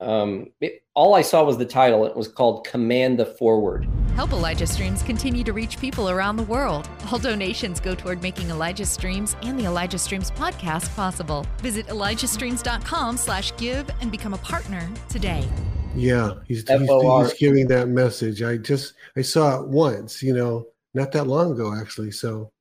Um, 0.00 0.52
it, 0.60 0.84
all 0.94 1.14
I 1.14 1.22
saw 1.22 1.44
was 1.44 1.58
the 1.58 1.64
title. 1.64 2.04
It 2.04 2.16
was 2.16 2.28
called 2.28 2.66
"Command 2.66 3.18
the 3.18 3.26
Foreword." 3.26 3.88
Help 4.14 4.30
Elijah 4.30 4.66
Streams 4.66 5.02
continue 5.02 5.42
to 5.42 5.52
reach 5.52 5.76
people 5.80 6.08
around 6.08 6.36
the 6.36 6.44
world. 6.44 6.88
All 7.10 7.18
donations 7.18 7.80
go 7.80 7.96
toward 7.96 8.22
making 8.22 8.48
Elijah 8.48 8.86
Streams 8.86 9.34
and 9.42 9.58
the 9.58 9.64
Elijah 9.64 9.98
Streams 9.98 10.30
podcast 10.30 10.94
possible. 10.94 11.44
Visit 11.58 11.88
ElijahStreams.com 11.88 13.16
slash 13.16 13.56
give 13.56 13.90
and 14.00 14.12
become 14.12 14.32
a 14.32 14.38
partner 14.38 14.88
today. 15.08 15.48
Yeah, 15.96 16.34
he's, 16.46 16.68
he's, 16.68 16.80
he's 16.80 17.34
giving 17.34 17.66
that 17.68 17.88
message. 17.88 18.40
I 18.40 18.56
just 18.56 18.94
I 19.16 19.22
saw 19.22 19.60
it 19.60 19.68
once, 19.68 20.22
you 20.22 20.32
know, 20.32 20.68
not 20.94 21.10
that 21.12 21.26
long 21.26 21.50
ago 21.52 21.74
actually. 21.74 22.12
So 22.12 22.52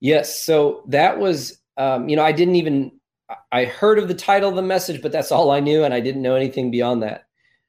yes, 0.00 0.42
so 0.42 0.82
that 0.88 1.16
was 1.16 1.60
um, 1.76 2.08
you 2.08 2.16
know 2.16 2.24
I 2.24 2.32
didn't 2.32 2.56
even 2.56 2.90
I 3.52 3.64
heard 3.66 4.00
of 4.00 4.08
the 4.08 4.14
title 4.14 4.48
of 4.48 4.56
the 4.56 4.62
message, 4.62 5.00
but 5.00 5.12
that's 5.12 5.30
all 5.30 5.52
I 5.52 5.60
knew, 5.60 5.84
and 5.84 5.94
I 5.94 6.00
didn't 6.00 6.22
know 6.22 6.34
anything 6.34 6.70
beyond 6.70 7.02
that. 7.04 7.25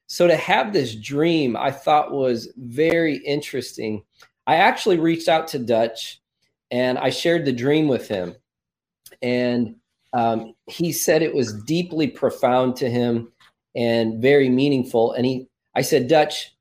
So 0.08 0.28
to 0.28 0.36
have 0.36 0.74
this 0.74 0.96
dream, 0.96 1.56
I 1.58 1.72
thought 1.72 2.12
was 2.12 2.52
very 2.58 3.18
interesting. 3.18 4.04
I 4.46 4.56
actually 4.56 4.98
reached 4.98 5.28
out 5.28 5.48
to 5.50 5.60
Dutch, 5.60 6.22
and 6.72 6.98
I 6.98 7.10
shared 7.10 7.46
the 7.46 7.52
dream 7.52 7.88
with 7.88 8.08
him, 8.08 8.36
and 9.22 9.76
um, 10.14 10.54
he 10.66 10.92
said 10.92 11.22
it 11.22 11.36
was 11.36 11.62
deeply 11.64 12.08
profound 12.08 12.78
to 12.78 12.90
him 12.90 13.32
and 13.76 14.22
very 14.22 14.50
meaningful. 14.50 15.12
And 15.12 15.26
he, 15.26 15.48
I 15.76 15.82
said, 15.82 16.08
Dutch, 16.08 16.56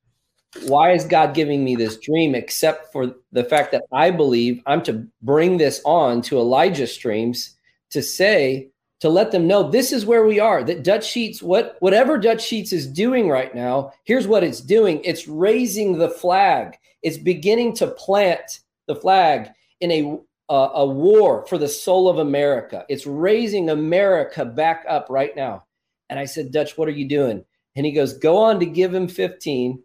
why 0.63 0.93
is 0.93 1.05
God 1.05 1.35
giving 1.35 1.65
me 1.65 1.77
this 1.77 1.99
dream 1.99 2.35
except 2.35 2.93
for 2.93 3.15
the 3.33 3.45
fact 3.45 3.73
that 3.73 3.85
I 3.93 4.11
believe 4.11 4.63
I'm 4.67 4.83
to 4.83 5.07
bring 5.23 5.57
this 5.59 5.81
on 5.85 6.23
to 6.23 6.39
Elijah 6.39 6.87
streams 6.87 7.57
to 7.91 8.03
say, 8.03 8.71
to 9.01 9.09
let 9.09 9.31
them 9.31 9.47
know 9.47 9.71
this 9.71 9.93
is 9.93 10.07
where 10.07 10.25
we 10.25 10.41
are, 10.41 10.65
that 10.65 10.83
Dutch 10.83 11.07
Sheets, 11.07 11.43
what 11.43 11.77
whatever 11.81 12.19
Dutch 12.19 12.43
Sheets 12.43 12.73
is 12.73 12.87
doing 12.87 13.29
right 13.29 13.55
now, 13.55 13.93
here's 14.05 14.27
what 14.27 14.45
it's 14.45 14.61
doing. 14.61 15.01
It's 15.05 15.29
raising 15.29 15.99
the 15.99 16.09
flag. 16.09 16.77
It's 17.03 17.19
beginning 17.19 17.75
to 17.77 17.89
plant 17.89 18.61
the 18.87 18.97
flag 18.97 19.51
in 19.81 19.91
a 19.93 20.19
uh, 20.49 20.71
a 20.75 20.87
war 20.87 21.45
for 21.47 21.59
the 21.59 21.69
soul 21.69 22.09
of 22.09 22.19
America. 22.19 22.85
It's 22.89 23.07
raising 23.07 23.71
America 23.71 24.45
back 24.45 24.85
up 24.89 25.09
right 25.11 25.35
now. 25.35 25.65
And 26.09 26.19
I 26.19 26.25
said, 26.25 26.53
Dutch, 26.53 26.79
what 26.79 26.89
are 26.89 26.93
you 26.93 27.09
doing? 27.09 27.45
And 27.75 27.85
he 27.85 27.93
goes, 27.93 28.17
go 28.19 28.39
on 28.39 28.61
to 28.61 28.67
give 28.67 28.95
him 28.95 29.09
15 29.09 29.83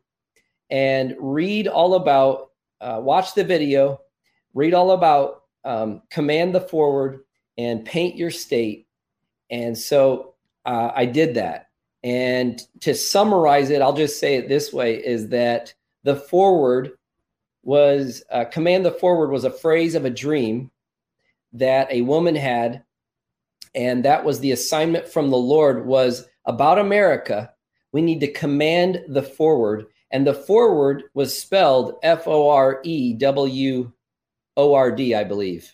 and 0.70 1.16
read 1.20 1.68
all 1.68 1.96
about, 1.96 2.52
uh, 2.80 3.00
watch 3.02 3.34
the 3.34 3.44
video, 3.44 4.00
read 4.54 4.74
all 4.74 4.92
about 4.92 5.44
um, 5.66 6.02
command 6.10 6.56
the 6.56 6.62
foreword 6.62 7.22
and 7.58 7.86
paint 7.86 8.16
your 8.16 8.32
state. 8.32 8.88
And 9.52 9.78
so 9.78 10.34
uh, 10.66 10.92
I 10.96 11.06
did 11.06 11.36
that. 11.36 11.70
And 12.04 12.60
to 12.80 12.96
summarize 12.96 13.70
it, 13.70 13.82
I'll 13.82 13.94
just 13.94 14.20
say 14.20 14.36
it 14.36 14.50
this 14.50 14.74
way 14.74 14.96
is 14.96 15.30
that 15.30 15.74
the 16.04 16.16
foreword 16.16 16.94
was 17.64 18.24
uh, 18.32 18.46
command 18.46 18.84
the 18.84 18.92
foreword 18.92 19.30
was 19.30 19.44
a 19.44 19.52
phrase 19.52 19.94
of 19.94 20.04
a 20.04 20.10
dream 20.10 20.72
that 21.54 21.92
a 21.92 22.02
woman 22.02 22.34
had 22.34 22.84
and 23.76 24.04
that 24.04 24.24
was 24.24 24.40
the 24.40 24.52
assignment 24.52 25.08
from 25.08 25.30
the 25.30 25.38
Lord 25.38 25.86
was 25.86 26.28
about 26.46 26.80
America. 26.80 27.54
We 27.92 28.02
need 28.02 28.20
to 28.22 28.32
command 28.32 29.04
the 29.08 29.24
foreword, 29.24 29.88
and 30.12 30.26
the 30.26 30.34
foreword 30.34 31.04
was 31.14 31.38
spelled 31.38 31.96
F 32.04 32.28
O 32.28 32.50
R 32.50 32.82
E 32.84 33.14
W 33.14 33.92
O 34.58 34.74
R 34.74 34.92
D, 34.92 35.16
I 35.16 35.24
believe, 35.24 35.74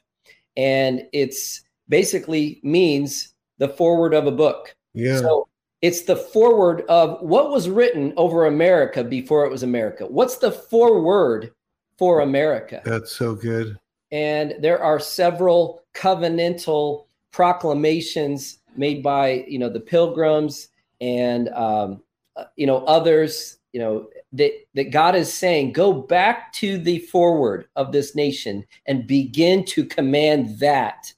and 0.55 1.03
it's 1.13 1.61
basically 1.89 2.59
means 2.63 3.34
the 3.58 3.70
foreword 3.70 4.14
of 4.14 4.28
a 4.28 4.32
book. 4.32 4.76
Yeah. 4.93 5.20
So 5.20 5.47
it's 5.82 6.03
the 6.03 6.16
foreword 6.16 6.82
of 6.89 7.22
what 7.22 7.51
was 7.51 7.70
written 7.70 8.14
over 8.18 8.45
America 8.45 9.03
before 9.03 9.45
it 9.45 9.51
was 9.51 9.64
America. 9.64 10.05
What's 10.05 10.38
the 10.38 10.51
foreword 10.51 11.51
for 11.97 12.22
America? 12.22 12.82
That's 12.84 13.12
so 13.12 13.36
good. 13.36 13.78
And 14.12 14.55
there 14.60 14.82
are 14.82 14.99
several 14.99 15.84
covenantal 15.93 17.05
proclamations 17.32 18.60
made 18.76 19.03
by 19.03 19.45
you 19.47 19.60
know 19.60 19.70
the 19.70 19.80
pilgrims 19.80 20.70
and 21.01 21.49
um, 21.49 22.01
uh, 22.36 22.45
you 22.55 22.66
know 22.66 22.84
others 22.86 23.58
you 23.74 23.80
know 23.80 24.08
that 24.34 24.51
that 24.76 24.91
God 24.91 25.16
is 25.16 25.32
saying 25.32 25.74
go 25.74 25.93
back 25.93 26.53
to 26.53 26.78
the 26.78 26.99
foreword 26.99 27.68
of 27.76 27.91
this 27.91 28.16
nation 28.16 28.66
and 28.86 29.08
begin 29.08 29.66
to 29.66 29.86
command 29.86 30.60
that 30.60 31.14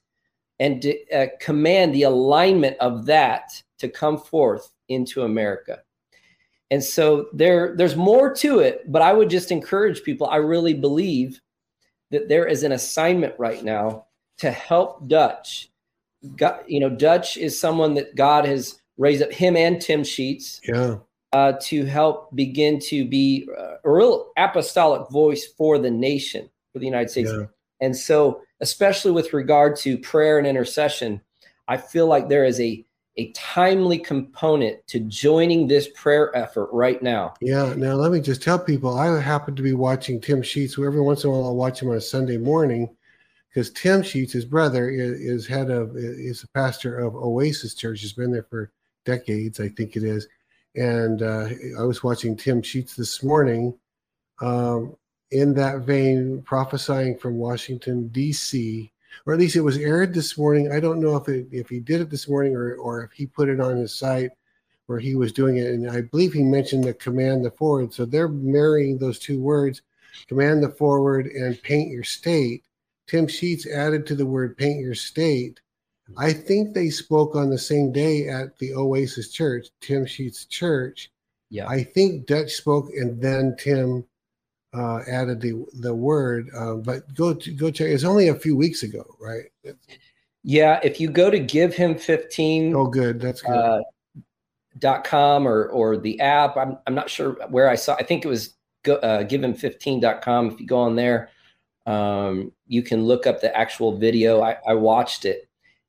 and 0.60 0.80
to, 0.82 1.10
uh, 1.10 1.26
command 1.40 1.92
the 1.92 2.04
alignment 2.04 2.76
of 2.78 3.06
that 3.06 3.60
to 3.78 3.88
come 3.88 4.16
forth 4.16 4.70
into 4.88 5.22
America. 5.22 5.80
And 6.70 6.82
so 6.84 7.26
there 7.32 7.74
there's 7.74 7.96
more 7.96 8.32
to 8.34 8.60
it, 8.60 8.90
but 8.92 9.02
I 9.02 9.12
would 9.12 9.28
just 9.28 9.50
encourage 9.50 10.04
people 10.04 10.28
I 10.28 10.36
really 10.36 10.74
believe 10.74 11.40
that 12.12 12.28
there 12.28 12.46
is 12.46 12.62
an 12.62 12.72
assignment 12.72 13.34
right 13.38 13.64
now 13.64 14.06
to 14.38 14.52
help 14.52 15.08
Dutch 15.08 15.70
God, 16.36 16.60
you 16.66 16.80
know, 16.80 16.90
Dutch 16.90 17.36
is 17.36 17.58
someone 17.58 17.94
that 17.94 18.14
God 18.14 18.44
has 18.44 18.80
raised 18.98 19.22
up 19.22 19.32
him 19.32 19.56
and 19.56 19.80
Tim 19.80 20.04
Sheets. 20.04 20.60
Yeah. 20.66 20.96
Uh, 21.32 21.52
to 21.62 21.84
help 21.84 22.34
begin 22.34 22.80
to 22.80 23.04
be 23.04 23.48
a 23.56 23.88
real 23.88 24.32
apostolic 24.36 25.08
voice 25.10 25.46
for 25.56 25.78
the 25.78 25.88
nation, 25.88 26.50
for 26.72 26.80
the 26.80 26.84
United 26.84 27.08
States. 27.08 27.30
Yeah. 27.32 27.44
And 27.80 27.96
so, 27.96 28.42
especially 28.60 29.10
with 29.10 29.32
regard 29.32 29.76
to 29.76 29.98
prayer 29.98 30.38
and 30.38 30.46
intercession, 30.46 31.20
I 31.68 31.76
feel 31.76 32.06
like 32.06 32.28
there 32.28 32.44
is 32.44 32.60
a 32.60 32.84
a 33.16 33.32
timely 33.32 33.98
component 33.98 34.86
to 34.86 35.00
joining 35.00 35.66
this 35.66 35.88
prayer 35.94 36.34
effort 36.36 36.68
right 36.72 37.02
now. 37.02 37.34
Yeah. 37.40 37.74
Now, 37.76 37.94
let 37.94 38.12
me 38.12 38.20
just 38.20 38.42
tell 38.42 38.58
people 38.58 38.98
I 38.98 39.20
happen 39.20 39.54
to 39.56 39.62
be 39.62 39.72
watching 39.72 40.20
Tim 40.20 40.42
Sheets. 40.42 40.78
Every 40.78 41.00
once 41.00 41.24
in 41.24 41.30
a 41.30 41.32
while, 41.32 41.44
I'll 41.44 41.56
watch 41.56 41.82
him 41.82 41.90
on 41.90 41.96
a 41.96 42.00
Sunday 42.00 42.38
morning 42.38 42.88
because 43.48 43.70
Tim 43.72 44.02
Sheets, 44.02 44.32
his 44.32 44.44
brother, 44.44 44.88
is, 44.88 45.20
is, 45.20 45.46
head 45.46 45.70
of 45.70 45.96
is 45.96 46.44
a 46.44 46.48
pastor 46.48 46.98
of 46.98 47.14
Oasis 47.14 47.74
Church. 47.74 48.00
He's 48.00 48.12
been 48.12 48.30
there 48.30 48.46
for 48.48 48.72
decades, 49.04 49.60
I 49.60 49.68
think 49.68 49.96
it 49.96 50.04
is. 50.04 50.28
And 50.76 51.20
uh, 51.22 51.48
I 51.78 51.82
was 51.82 52.04
watching 52.04 52.36
Tim 52.36 52.62
Sheets 52.62 52.94
this 52.94 53.22
morning, 53.22 53.76
um, 54.40 54.96
in 55.30 55.54
that 55.54 55.80
vein, 55.80 56.42
prophesying 56.42 57.16
from 57.16 57.36
Washington 57.36 58.08
D.C. 58.08 58.90
Or 59.26 59.32
at 59.32 59.40
least 59.40 59.56
it 59.56 59.60
was 59.60 59.76
aired 59.76 60.14
this 60.14 60.38
morning. 60.38 60.72
I 60.72 60.80
don't 60.80 61.00
know 61.00 61.16
if 61.16 61.28
it, 61.28 61.48
if 61.50 61.68
he 61.68 61.80
did 61.80 62.00
it 62.00 62.10
this 62.10 62.28
morning 62.28 62.54
or 62.54 62.74
or 62.76 63.04
if 63.04 63.12
he 63.12 63.26
put 63.26 63.48
it 63.48 63.60
on 63.60 63.76
his 63.76 63.94
site 63.94 64.30
where 64.86 64.98
he 64.98 65.14
was 65.14 65.32
doing 65.32 65.56
it. 65.56 65.66
And 65.66 65.90
I 65.90 66.00
believe 66.02 66.32
he 66.32 66.42
mentioned 66.42 66.84
the 66.84 66.94
command 66.94 67.44
the 67.44 67.50
foreword. 67.50 67.92
So 67.92 68.04
they're 68.04 68.28
marrying 68.28 68.98
those 68.98 69.18
two 69.18 69.40
words, 69.40 69.82
command 70.28 70.62
the 70.62 70.70
foreword 70.70 71.26
and 71.26 71.62
paint 71.62 71.90
your 71.90 72.04
state 72.04 72.64
Tim 73.10 73.26
Sheets 73.26 73.66
added 73.66 74.06
to 74.06 74.14
the 74.14 74.24
word 74.24 74.56
paint 74.56 74.78
your 74.78 74.94
state. 74.94 75.60
I 76.16 76.32
think 76.32 76.74
they 76.74 76.90
spoke 76.90 77.34
on 77.34 77.50
the 77.50 77.58
same 77.58 77.90
day 77.90 78.28
at 78.28 78.56
the 78.58 78.72
Oasis 78.72 79.32
Church, 79.32 79.66
Tim 79.80 80.06
Sheets 80.06 80.44
Church. 80.44 81.10
Yeah. 81.50 81.66
I 81.66 81.82
think 81.82 82.26
Dutch 82.26 82.52
spoke 82.52 82.90
and 82.94 83.20
then 83.20 83.56
Tim 83.58 84.04
uh, 84.72 85.00
added 85.08 85.40
the 85.40 85.64
the 85.74 85.94
word. 85.94 86.48
Uh, 86.56 86.74
but 86.74 87.12
go 87.14 87.34
to, 87.34 87.52
go 87.52 87.70
check. 87.70 87.88
It's 87.88 88.04
only 88.04 88.28
a 88.28 88.34
few 88.34 88.56
weeks 88.56 88.82
ago, 88.82 89.04
right? 89.20 89.44
Yeah. 90.42 90.80
If 90.82 91.00
you 91.00 91.10
go 91.10 91.30
to 91.30 91.38
give 91.38 91.74
him 91.74 91.96
15. 91.96 92.74
Oh, 92.74 92.86
good. 92.86 93.20
That's 93.20 93.42
good. 93.42 93.50
Uh, 93.50 93.82
dot 94.78 95.04
com 95.04 95.46
or 95.46 95.66
or 95.66 95.96
the 95.96 96.18
app. 96.20 96.56
I'm 96.56 96.78
I'm 96.86 96.94
not 96.94 97.10
sure 97.10 97.32
where 97.48 97.68
I 97.68 97.74
saw. 97.74 97.94
I 97.94 98.02
think 98.02 98.24
it 98.24 98.28
was 98.28 98.54
go, 98.82 98.96
uh, 98.96 99.22
give 99.22 99.42
him 99.42 99.54
15.com. 99.54 100.50
If 100.50 100.60
you 100.60 100.66
go 100.66 100.78
on 100.78 100.96
there, 100.96 101.30
um, 101.86 102.52
you 102.66 102.82
can 102.82 103.04
look 103.04 103.26
up 103.26 103.40
the 103.40 103.56
actual 103.56 103.96
video. 103.96 104.42
I, 104.42 104.56
I, 104.66 104.74
watched 104.74 105.24
it, 105.24 105.48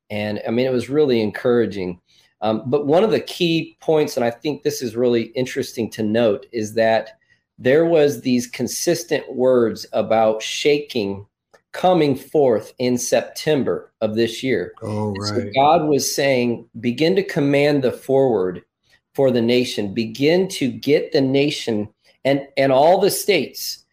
and 0.09 0.41
I 0.47 0.51
mean, 0.51 0.65
it 0.65 0.71
was 0.73 0.89
really 0.89 1.21
encouraging. 1.21 2.01
Um, 2.41 2.63
but 2.69 2.87
one 2.87 3.03
of 3.03 3.11
the 3.11 3.19
key 3.19 3.77
points, 3.81 4.17
and 4.17 4.25
I 4.25 4.31
think 4.31 4.63
this 4.63 4.81
is 4.81 4.95
really 4.95 5.25
interesting 5.35 5.91
to 5.91 6.03
note, 6.03 6.47
is 6.51 6.73
that 6.73 7.19
there 7.61 7.85
was 7.85 8.21
these 8.21 8.47
consistent 8.47 9.31
words 9.33 9.85
about 9.93 10.41
shaking 10.41 11.25
coming 11.73 12.15
forth 12.15 12.73
in 12.79 12.97
September 12.97 13.93
of 14.01 14.15
this 14.15 14.41
year. 14.41 14.73
Oh, 14.81 15.13
right. 15.13 15.27
So 15.27 15.49
God 15.55 15.87
was 15.87 16.13
saying, 16.13 16.67
begin 16.79 17.15
to 17.15 17.23
command 17.23 17.83
the 17.83 17.91
foreword 17.91 18.63
for 19.13 19.29
the 19.29 19.41
nation, 19.41 19.93
begin 19.93 20.47
to 20.49 20.71
get 20.71 21.11
the 21.11 21.21
nation 21.21 21.87
and 22.25 22.47
and 22.57 22.71
all 22.71 22.99
the 22.99 23.11
states 23.11 23.85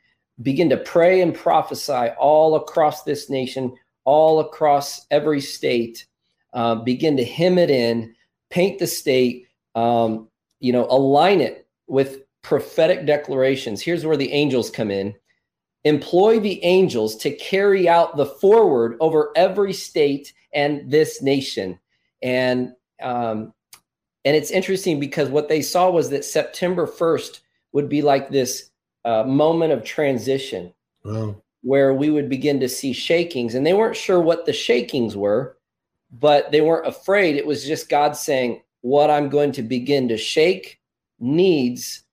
begin 0.42 0.70
to 0.70 0.76
pray 0.76 1.20
and 1.20 1.34
prophesy 1.34 2.10
all 2.18 2.54
across 2.54 3.02
this 3.02 3.28
nation, 3.28 3.74
all 4.04 4.40
across 4.40 5.06
every 5.10 5.40
state, 5.40 6.06
uh, 6.52 6.76
begin 6.76 7.16
to 7.16 7.24
hem 7.24 7.58
it 7.58 7.70
in, 7.70 8.14
paint 8.50 8.78
the 8.78 8.86
state, 8.86 9.48
um, 9.74 10.28
you 10.60 10.72
know, 10.72 10.86
align 10.90 11.40
it 11.40 11.66
with 11.86 12.22
prophetic 12.48 13.04
declarations. 13.04 13.82
Here's 13.82 14.06
where 14.06 14.16
the 14.16 14.32
angels 14.32 14.70
come 14.70 14.90
in. 14.90 15.14
Employ 15.84 16.40
the 16.40 16.64
angels 16.64 17.14
to 17.16 17.30
carry 17.30 17.86
out 17.86 18.16
the 18.16 18.24
foreword 18.24 18.96
over 19.00 19.32
every 19.36 19.74
state 19.74 20.32
and 20.54 20.90
this 20.90 21.20
nation. 21.20 21.78
And 22.22 22.72
um, 23.02 23.52
and 24.24 24.34
it's 24.34 24.50
interesting 24.50 24.98
because 24.98 25.28
what 25.28 25.48
they 25.48 25.60
saw 25.60 25.90
was 25.90 26.08
that 26.08 26.24
September 26.24 26.86
1st 26.86 27.40
would 27.72 27.88
be 27.88 28.00
like 28.00 28.30
this 28.30 28.70
uh, 29.04 29.24
moment 29.24 29.72
of 29.72 29.84
transition 29.84 30.72
wow. 31.04 31.36
where 31.60 31.92
we 31.92 32.10
would 32.10 32.30
begin 32.30 32.58
to 32.60 32.68
see 32.68 32.94
shakings. 32.94 33.54
And 33.54 33.64
they 33.64 33.74
weren't 33.74 33.94
sure 33.94 34.20
what 34.20 34.46
the 34.46 34.54
shakings 34.54 35.16
were, 35.16 35.58
but 36.10 36.50
they 36.50 36.62
weren't 36.62 36.88
afraid. 36.88 37.36
It 37.36 37.46
was 37.46 37.64
just 37.64 37.90
God 37.90 38.16
saying, 38.16 38.62
What 38.80 39.10
I'm 39.10 39.28
going 39.28 39.52
to 39.52 39.62
begin 39.62 40.08
to 40.08 40.16
shake 40.16 40.80
needs 41.20 42.04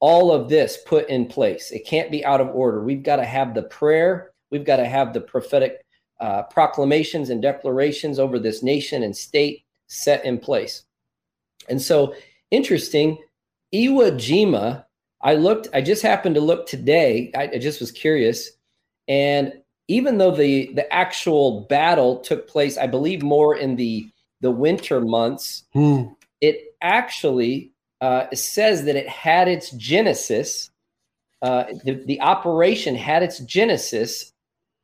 all 0.00 0.32
of 0.32 0.48
this 0.48 0.78
put 0.86 1.08
in 1.08 1.26
place. 1.26 1.70
It 1.70 1.86
can't 1.86 2.10
be 2.10 2.24
out 2.24 2.40
of 2.40 2.48
order. 2.48 2.82
We've 2.82 3.02
got 3.02 3.16
to 3.16 3.24
have 3.24 3.54
the 3.54 3.62
prayer, 3.62 4.32
we've 4.50 4.64
got 4.64 4.76
to 4.76 4.86
have 4.86 5.12
the 5.12 5.20
prophetic 5.20 5.84
uh, 6.20 6.42
proclamations 6.44 7.30
and 7.30 7.40
declarations 7.40 8.18
over 8.18 8.38
this 8.38 8.62
nation 8.62 9.02
and 9.02 9.16
state 9.16 9.64
set 9.86 10.24
in 10.24 10.38
place. 10.38 10.84
And 11.68 11.80
so, 11.80 12.14
interesting, 12.50 13.18
Iwo 13.74 14.12
Jima, 14.12 14.84
I 15.22 15.34
looked, 15.34 15.68
I 15.72 15.80
just 15.80 16.02
happened 16.02 16.34
to 16.34 16.40
look 16.40 16.66
today, 16.66 17.30
I, 17.34 17.50
I 17.54 17.58
just 17.58 17.80
was 17.80 17.92
curious. 17.92 18.50
And 19.08 19.54
even 19.88 20.18
though 20.18 20.30
the 20.30 20.72
the 20.74 20.90
actual 20.92 21.62
battle 21.62 22.20
took 22.20 22.46
place, 22.48 22.78
I 22.78 22.86
believe 22.86 23.22
more 23.22 23.56
in 23.56 23.76
the 23.76 24.08
the 24.40 24.50
winter 24.50 25.00
months, 25.00 25.64
hmm. 25.72 26.04
it 26.40 26.76
actually 26.80 27.72
uh, 28.00 28.26
says 28.34 28.84
that 28.84 28.96
it 28.96 29.08
had 29.08 29.48
its 29.48 29.70
genesis. 29.72 30.70
Uh, 31.42 31.64
the, 31.84 32.02
the 32.06 32.20
operation 32.20 32.94
had 32.94 33.22
its 33.22 33.38
genesis 33.40 34.32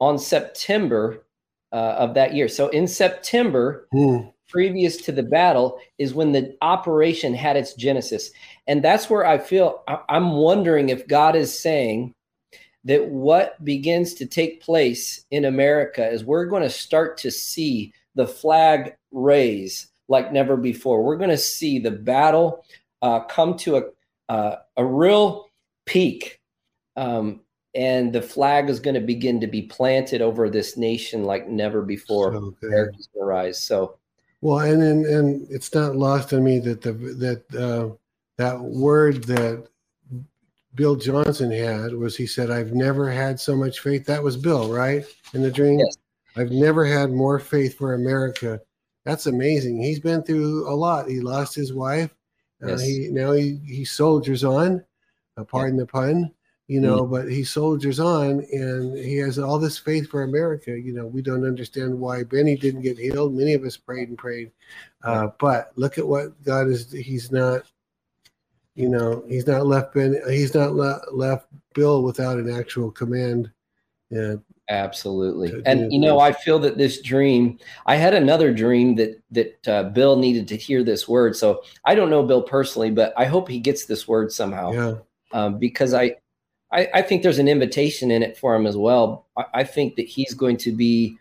on 0.00 0.18
September 0.18 1.24
uh, 1.72 1.96
of 1.98 2.14
that 2.14 2.34
year. 2.34 2.48
So 2.48 2.68
in 2.68 2.86
September, 2.86 3.88
hmm. 3.92 4.18
previous 4.48 4.96
to 4.98 5.12
the 5.12 5.22
battle, 5.22 5.78
is 5.98 6.14
when 6.14 6.32
the 6.32 6.56
operation 6.62 7.34
had 7.34 7.56
its 7.56 7.74
genesis. 7.74 8.30
And 8.66 8.82
that's 8.82 9.10
where 9.10 9.26
I 9.26 9.38
feel 9.38 9.82
I, 9.88 9.98
I'm 10.08 10.32
wondering 10.32 10.88
if 10.88 11.08
God 11.08 11.36
is 11.36 11.58
saying 11.58 12.14
that 12.84 13.08
what 13.08 13.62
begins 13.64 14.14
to 14.14 14.26
take 14.26 14.62
place 14.62 15.24
in 15.30 15.44
America 15.44 16.08
is 16.08 16.24
we're 16.24 16.46
going 16.46 16.62
to 16.62 16.70
start 16.70 17.18
to 17.18 17.30
see 17.30 17.92
the 18.14 18.26
flag 18.26 18.94
raise 19.10 19.88
like 20.08 20.32
never 20.32 20.56
before. 20.56 21.02
We're 21.02 21.16
going 21.16 21.30
to 21.30 21.36
see 21.36 21.80
the 21.80 21.90
battle 21.90 22.64
uh, 23.07 23.20
come 23.20 23.57
to 23.57 23.76
a 23.76 23.82
uh, 24.28 24.57
a 24.76 24.84
real 24.84 25.48
peak, 25.84 26.40
um, 26.96 27.40
and 27.76 28.12
the 28.12 28.20
flag 28.20 28.68
is 28.68 28.80
going 28.80 28.94
to 28.94 29.00
begin 29.00 29.40
to 29.40 29.46
be 29.46 29.62
planted 29.62 30.20
over 30.20 30.50
this 30.50 30.76
nation 30.76 31.22
like 31.22 31.48
never 31.48 31.82
before. 31.82 32.32
So 32.32 32.54
America's 32.64 33.09
going 33.14 33.22
to 33.22 33.26
rise. 33.26 33.62
So, 33.62 33.98
well, 34.40 34.59
and, 34.59 34.82
and 34.82 35.07
and 35.07 35.46
it's 35.50 35.72
not 35.72 35.94
lost 35.94 36.32
on 36.32 36.42
me 36.42 36.59
that 36.61 36.82
the 36.82 36.92
that 36.92 37.54
uh, 37.54 37.94
that 38.38 38.61
word 38.61 39.22
that 39.24 39.68
Bill 40.74 40.96
Johnson 40.96 41.52
had 41.52 41.94
was 41.94 42.16
he 42.16 42.26
said, 42.26 42.50
"I've 42.50 42.72
never 42.72 43.09
had 43.09 43.38
so 43.38 43.54
much 43.54 43.78
faith." 43.78 44.04
That 44.07 44.24
was 44.24 44.36
Bill, 44.36 44.72
right? 44.72 45.04
In 45.32 45.42
the 45.42 45.50
dream, 45.52 45.78
yes. 45.78 45.96
I've 46.36 46.50
never 46.50 46.84
had 46.84 47.12
more 47.12 47.38
faith 47.38 47.78
for 47.78 47.94
America. 47.94 48.61
That's 49.04 49.26
amazing. 49.26 49.80
He's 49.80 50.00
been 50.00 50.24
through 50.24 50.68
a 50.68 50.74
lot. 50.74 51.09
He 51.09 51.20
lost 51.20 51.54
his 51.54 51.72
wife. 51.72 52.11
Uh, 52.68 52.78
he 52.78 53.08
now 53.10 53.32
he 53.32 53.60
he 53.64 53.84
soldiers 53.84 54.44
on, 54.44 54.84
uh, 55.36 55.44
pardon 55.44 55.76
yeah. 55.76 55.82
the 55.82 55.86
pun, 55.86 56.30
you 56.68 56.80
know, 56.80 57.02
mm. 57.02 57.10
but 57.10 57.30
he 57.30 57.44
soldiers 57.44 58.00
on, 58.00 58.44
and 58.52 58.96
he 58.96 59.16
has 59.16 59.38
all 59.38 59.58
this 59.58 59.78
faith 59.78 60.08
for 60.10 60.22
America. 60.22 60.78
You 60.78 60.92
know, 60.92 61.06
we 61.06 61.22
don't 61.22 61.44
understand 61.44 61.98
why 61.98 62.24
Beni 62.24 62.56
didn't 62.56 62.82
get 62.82 62.98
healed. 62.98 63.34
Many 63.34 63.54
of 63.54 63.64
us 63.64 63.76
prayed 63.76 64.08
and 64.08 64.18
prayed, 64.18 64.50
uh, 65.02 65.28
but 65.38 65.72
look 65.76 65.98
at 65.98 66.06
what 66.06 66.42
God 66.44 66.68
is. 66.68 66.90
He's 66.90 67.30
not, 67.30 67.62
you 68.74 68.88
know, 68.88 69.24
he's 69.28 69.46
not 69.46 69.66
left 69.66 69.94
Ben. 69.94 70.20
He's 70.28 70.54
not 70.54 70.74
le- 70.74 71.02
left 71.12 71.46
Bill 71.74 72.02
without 72.02 72.38
an 72.38 72.50
actual 72.50 72.90
command. 72.90 73.50
Yeah, 74.10 74.36
Absolutely. 74.68 75.62
And 75.64 75.92
you 75.92 76.00
know, 76.00 76.18
I 76.18 76.32
feel 76.32 76.58
that 76.60 76.76
this 76.76 77.00
dream, 77.00 77.58
I 77.86 77.96
had 77.96 78.14
another 78.14 78.52
dream 78.52 78.96
that 78.96 79.22
that 79.30 79.68
uh, 79.68 79.82
Bill 79.84 80.16
needed 80.16 80.48
to 80.48 80.56
hear 80.56 80.82
this 80.82 81.06
word. 81.06 81.36
So 81.36 81.62
I 81.84 81.94
don't 81.94 82.10
know 82.10 82.24
Bill 82.24 82.42
personally, 82.42 82.90
but 82.90 83.12
I 83.16 83.26
hope 83.26 83.48
he 83.48 83.60
gets 83.60 83.84
this 83.84 84.08
word 84.08 84.32
somehow. 84.32 84.72
Yeah. 84.72 84.94
Um, 85.32 85.58
because 85.58 85.94
I, 85.94 86.16
I, 86.72 86.88
I 86.94 87.02
think 87.02 87.22
there's 87.22 87.38
an 87.38 87.48
invitation 87.48 88.10
in 88.10 88.22
it 88.22 88.36
for 88.36 88.54
him 88.56 88.66
as 88.66 88.76
well. 88.76 89.26
I, 89.36 89.44
I 89.54 89.64
think 89.64 89.96
that 89.96 90.08
he's 90.08 90.34
going 90.34 90.56
to 90.58 90.72
be, 90.72 91.16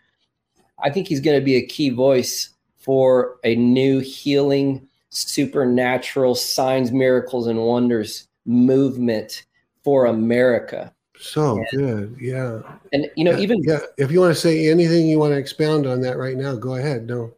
I 0.82 0.90
think 0.90 1.06
he's 1.06 1.20
going 1.20 1.38
to 1.38 1.44
be 1.44 1.56
a 1.56 1.66
key 1.66 1.90
voice 1.90 2.50
for 2.78 3.36
a 3.44 3.54
new 3.54 4.00
healing, 4.00 4.88
supernatural 5.10 6.34
signs, 6.34 6.90
miracles, 6.90 7.46
and 7.46 7.60
wonders 7.60 8.26
movement 8.44 9.44
for 9.84 10.06
America 10.06 10.92
so 11.18 11.58
and, 11.58 11.66
good. 11.70 12.16
Yeah. 12.20 12.60
And, 12.92 13.10
you 13.16 13.24
know, 13.24 13.32
yeah, 13.32 13.38
even. 13.38 13.62
Yeah. 13.62 13.80
If 13.98 14.10
you 14.10 14.20
want 14.20 14.34
to 14.34 14.40
say 14.40 14.68
anything 14.68 15.06
you 15.06 15.18
want 15.18 15.32
to 15.32 15.38
expound 15.38 15.86
on 15.86 16.00
that 16.02 16.18
right 16.18 16.36
now, 16.36 16.54
go 16.54 16.74
ahead. 16.74 17.06
No. 17.06 17.32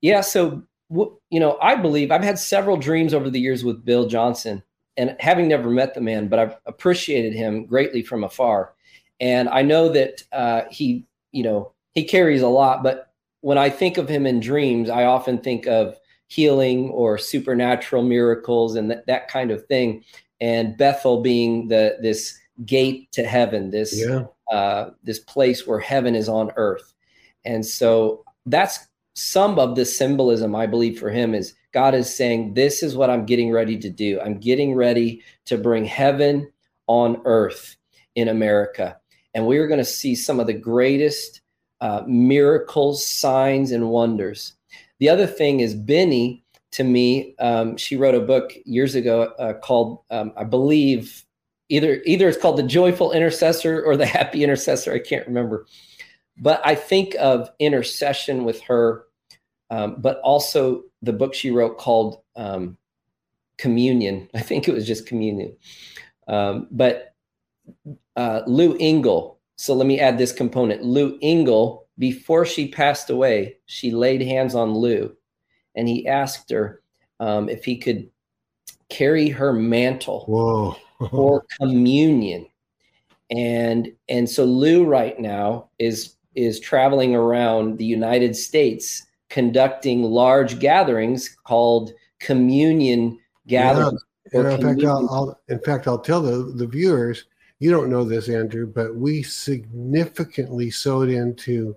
Yeah. 0.00 0.20
So, 0.20 0.62
you 0.90 1.40
know, 1.40 1.58
I 1.60 1.74
believe 1.74 2.10
I've 2.10 2.24
had 2.24 2.38
several 2.38 2.76
dreams 2.76 3.14
over 3.14 3.30
the 3.30 3.40
years 3.40 3.64
with 3.64 3.84
Bill 3.84 4.06
Johnson 4.06 4.62
and 4.96 5.16
having 5.18 5.48
never 5.48 5.70
met 5.70 5.94
the 5.94 6.00
man, 6.00 6.28
but 6.28 6.38
I've 6.38 6.56
appreciated 6.66 7.32
him 7.34 7.66
greatly 7.66 8.02
from 8.02 8.22
afar. 8.24 8.74
And 9.20 9.48
I 9.48 9.62
know 9.62 9.88
that 9.88 10.22
uh, 10.32 10.62
he, 10.70 11.06
you 11.32 11.42
know, 11.42 11.72
he 11.94 12.04
carries 12.04 12.42
a 12.42 12.48
lot, 12.48 12.82
but 12.82 13.12
when 13.40 13.58
I 13.58 13.70
think 13.70 13.98
of 13.98 14.08
him 14.08 14.26
in 14.26 14.40
dreams, 14.40 14.88
I 14.90 15.04
often 15.04 15.38
think 15.38 15.66
of 15.66 15.98
healing 16.28 16.90
or 16.90 17.18
supernatural 17.18 18.02
miracles 18.02 18.76
and 18.76 18.90
that, 18.90 19.06
that 19.06 19.28
kind 19.28 19.50
of 19.50 19.66
thing. 19.66 20.04
And 20.40 20.76
Bethel 20.76 21.22
being 21.22 21.68
the 21.68 21.96
this 22.00 22.38
gate 22.64 23.10
to 23.12 23.24
heaven, 23.24 23.70
this 23.70 23.98
yeah. 23.98 24.24
uh, 24.50 24.90
this 25.02 25.18
place 25.18 25.66
where 25.66 25.80
heaven 25.80 26.14
is 26.14 26.28
on 26.28 26.50
earth. 26.56 26.92
And 27.44 27.64
so 27.64 28.24
that's 28.46 28.86
some 29.14 29.58
of 29.58 29.76
the 29.76 29.84
symbolism 29.84 30.54
I 30.54 30.66
believe 30.66 30.98
for 30.98 31.10
him 31.10 31.34
is 31.34 31.54
God 31.72 31.94
is 31.94 32.14
saying, 32.14 32.54
This 32.54 32.82
is 32.82 32.96
what 32.96 33.10
I'm 33.10 33.26
getting 33.26 33.50
ready 33.50 33.78
to 33.78 33.90
do. 33.90 34.20
I'm 34.20 34.38
getting 34.38 34.74
ready 34.74 35.22
to 35.46 35.58
bring 35.58 35.84
heaven 35.84 36.50
on 36.86 37.20
earth 37.24 37.76
in 38.14 38.28
America. 38.28 38.96
And 39.34 39.46
we 39.46 39.58
are 39.58 39.66
going 39.66 39.78
to 39.78 39.84
see 39.84 40.14
some 40.14 40.38
of 40.38 40.46
the 40.46 40.52
greatest 40.52 41.40
uh, 41.80 42.02
miracles, 42.06 43.06
signs, 43.06 43.72
and 43.72 43.90
wonders. 43.90 44.54
The 45.00 45.08
other 45.08 45.26
thing 45.26 45.60
is 45.60 45.74
Beni, 45.74 46.44
to 46.72 46.84
me, 46.84 47.34
um, 47.38 47.76
she 47.76 47.96
wrote 47.96 48.14
a 48.14 48.20
book 48.20 48.52
years 48.64 48.94
ago 48.94 49.32
uh, 49.38 49.54
called, 49.54 50.00
um, 50.10 50.32
I 50.36 50.44
believe, 50.44 51.24
either 51.74 52.00
either 52.04 52.28
it's 52.28 52.38
called 52.38 52.56
the 52.56 52.62
joyful 52.62 53.12
intercessor 53.12 53.82
or 53.82 53.96
the 53.96 54.06
happy 54.06 54.44
intercessor 54.44 54.92
i 54.92 54.98
can't 54.98 55.26
remember. 55.26 55.66
But 56.38 56.60
i 56.64 56.74
think 56.74 57.14
of 57.18 57.50
intercession 57.58 58.44
with 58.44 58.60
her 58.62 59.04
um, 59.70 59.96
but 59.98 60.20
also 60.20 60.84
the 61.02 61.12
book 61.12 61.34
she 61.34 61.50
wrote 61.50 61.78
called 61.78 62.20
um, 62.36 62.76
communion. 63.56 64.28
I 64.34 64.40
think 64.40 64.68
it 64.68 64.74
was 64.74 64.86
just 64.86 65.06
communion. 65.06 65.56
Um, 66.28 66.68
but 66.70 67.14
uh, 68.16 68.42
lou 68.46 68.76
engle 68.78 69.40
so 69.56 69.74
let 69.74 69.86
me 69.86 70.00
add 70.00 70.18
this 70.18 70.32
component. 70.32 70.82
Lou 70.82 71.16
engle 71.22 71.86
before 71.98 72.44
she 72.44 72.68
passed 72.68 73.08
away 73.10 73.56
she 73.66 73.90
laid 73.90 74.20
hands 74.20 74.54
on 74.54 74.74
lou 74.74 75.14
and 75.74 75.88
he 75.88 76.06
asked 76.06 76.50
her 76.50 76.82
um, 77.20 77.48
if 77.48 77.64
he 77.64 77.76
could 77.78 78.08
carry 78.88 79.28
her 79.28 79.52
mantle. 79.52 80.24
Whoa 80.26 80.76
for 81.10 81.44
communion. 81.60 82.46
And 83.30 83.92
and 84.08 84.28
so 84.28 84.44
Lou 84.44 84.84
right 84.84 85.18
now 85.18 85.70
is 85.78 86.16
is 86.34 86.60
traveling 86.60 87.14
around 87.14 87.78
the 87.78 87.84
United 87.84 88.36
States 88.36 89.06
conducting 89.28 90.02
large 90.02 90.58
gatherings 90.58 91.36
called 91.44 91.92
communion 92.20 93.18
gatherings. 93.46 94.04
Yeah. 94.32 94.52
in 94.52 94.60
fact, 94.60 94.84
I'll, 94.84 95.08
I'll, 95.10 95.40
in 95.48 95.58
fact, 95.60 95.86
I'll 95.86 95.98
tell 95.98 96.20
the, 96.20 96.52
the 96.54 96.66
viewers, 96.66 97.24
you 97.58 97.70
don't 97.70 97.90
know 97.90 98.04
this, 98.04 98.28
Andrew, 98.28 98.66
but 98.66 98.94
we 98.94 99.22
significantly 99.22 100.70
sowed 100.70 101.08
into 101.08 101.76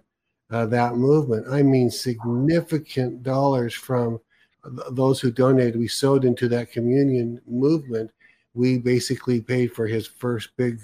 uh, 0.52 0.66
that 0.68 0.96
movement. 0.96 1.46
I 1.50 1.62
mean, 1.62 1.90
significant 1.90 3.24
dollars 3.24 3.74
from 3.74 4.20
those 4.92 5.20
who 5.20 5.32
donated. 5.32 5.78
We 5.78 5.88
sowed 5.88 6.26
into 6.26 6.48
that 6.50 6.72
communion 6.72 7.42
movement 7.48 8.12
we 8.58 8.78
basically 8.80 9.40
paid 9.40 9.72
for 9.72 9.88
his 9.88 10.08
first 10.08 10.50
big 10.58 10.82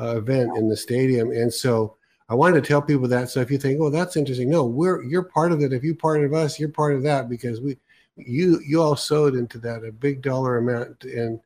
uh, 0.00 0.16
event 0.16 0.56
in 0.56 0.68
the 0.68 0.76
stadium. 0.76 1.30
And 1.30 1.52
so 1.52 1.96
I 2.28 2.34
wanted 2.34 2.62
to 2.62 2.68
tell 2.68 2.82
people 2.82 3.08
that. 3.08 3.30
So 3.30 3.40
if 3.40 3.50
you 3.50 3.58
think, 3.58 3.80
oh, 3.80 3.90
that's 3.90 4.16
interesting, 4.16 4.50
no, 4.50 4.64
we're 4.64 5.02
you're 5.04 5.22
part 5.22 5.52
of 5.52 5.60
it. 5.60 5.72
If 5.72 5.84
you're 5.84 5.94
part 5.94 6.24
of 6.24 6.32
us, 6.32 6.58
you're 6.58 6.68
part 6.68 6.94
of 6.94 7.02
that 7.04 7.28
because 7.28 7.60
we, 7.60 7.76
you 8.16 8.60
you 8.66 8.82
all 8.82 8.96
sowed 8.96 9.34
into 9.34 9.58
that 9.58 9.84
a 9.84 9.92
big 9.92 10.22
dollar 10.22 10.58
amount. 10.58 11.04
And 11.04 11.40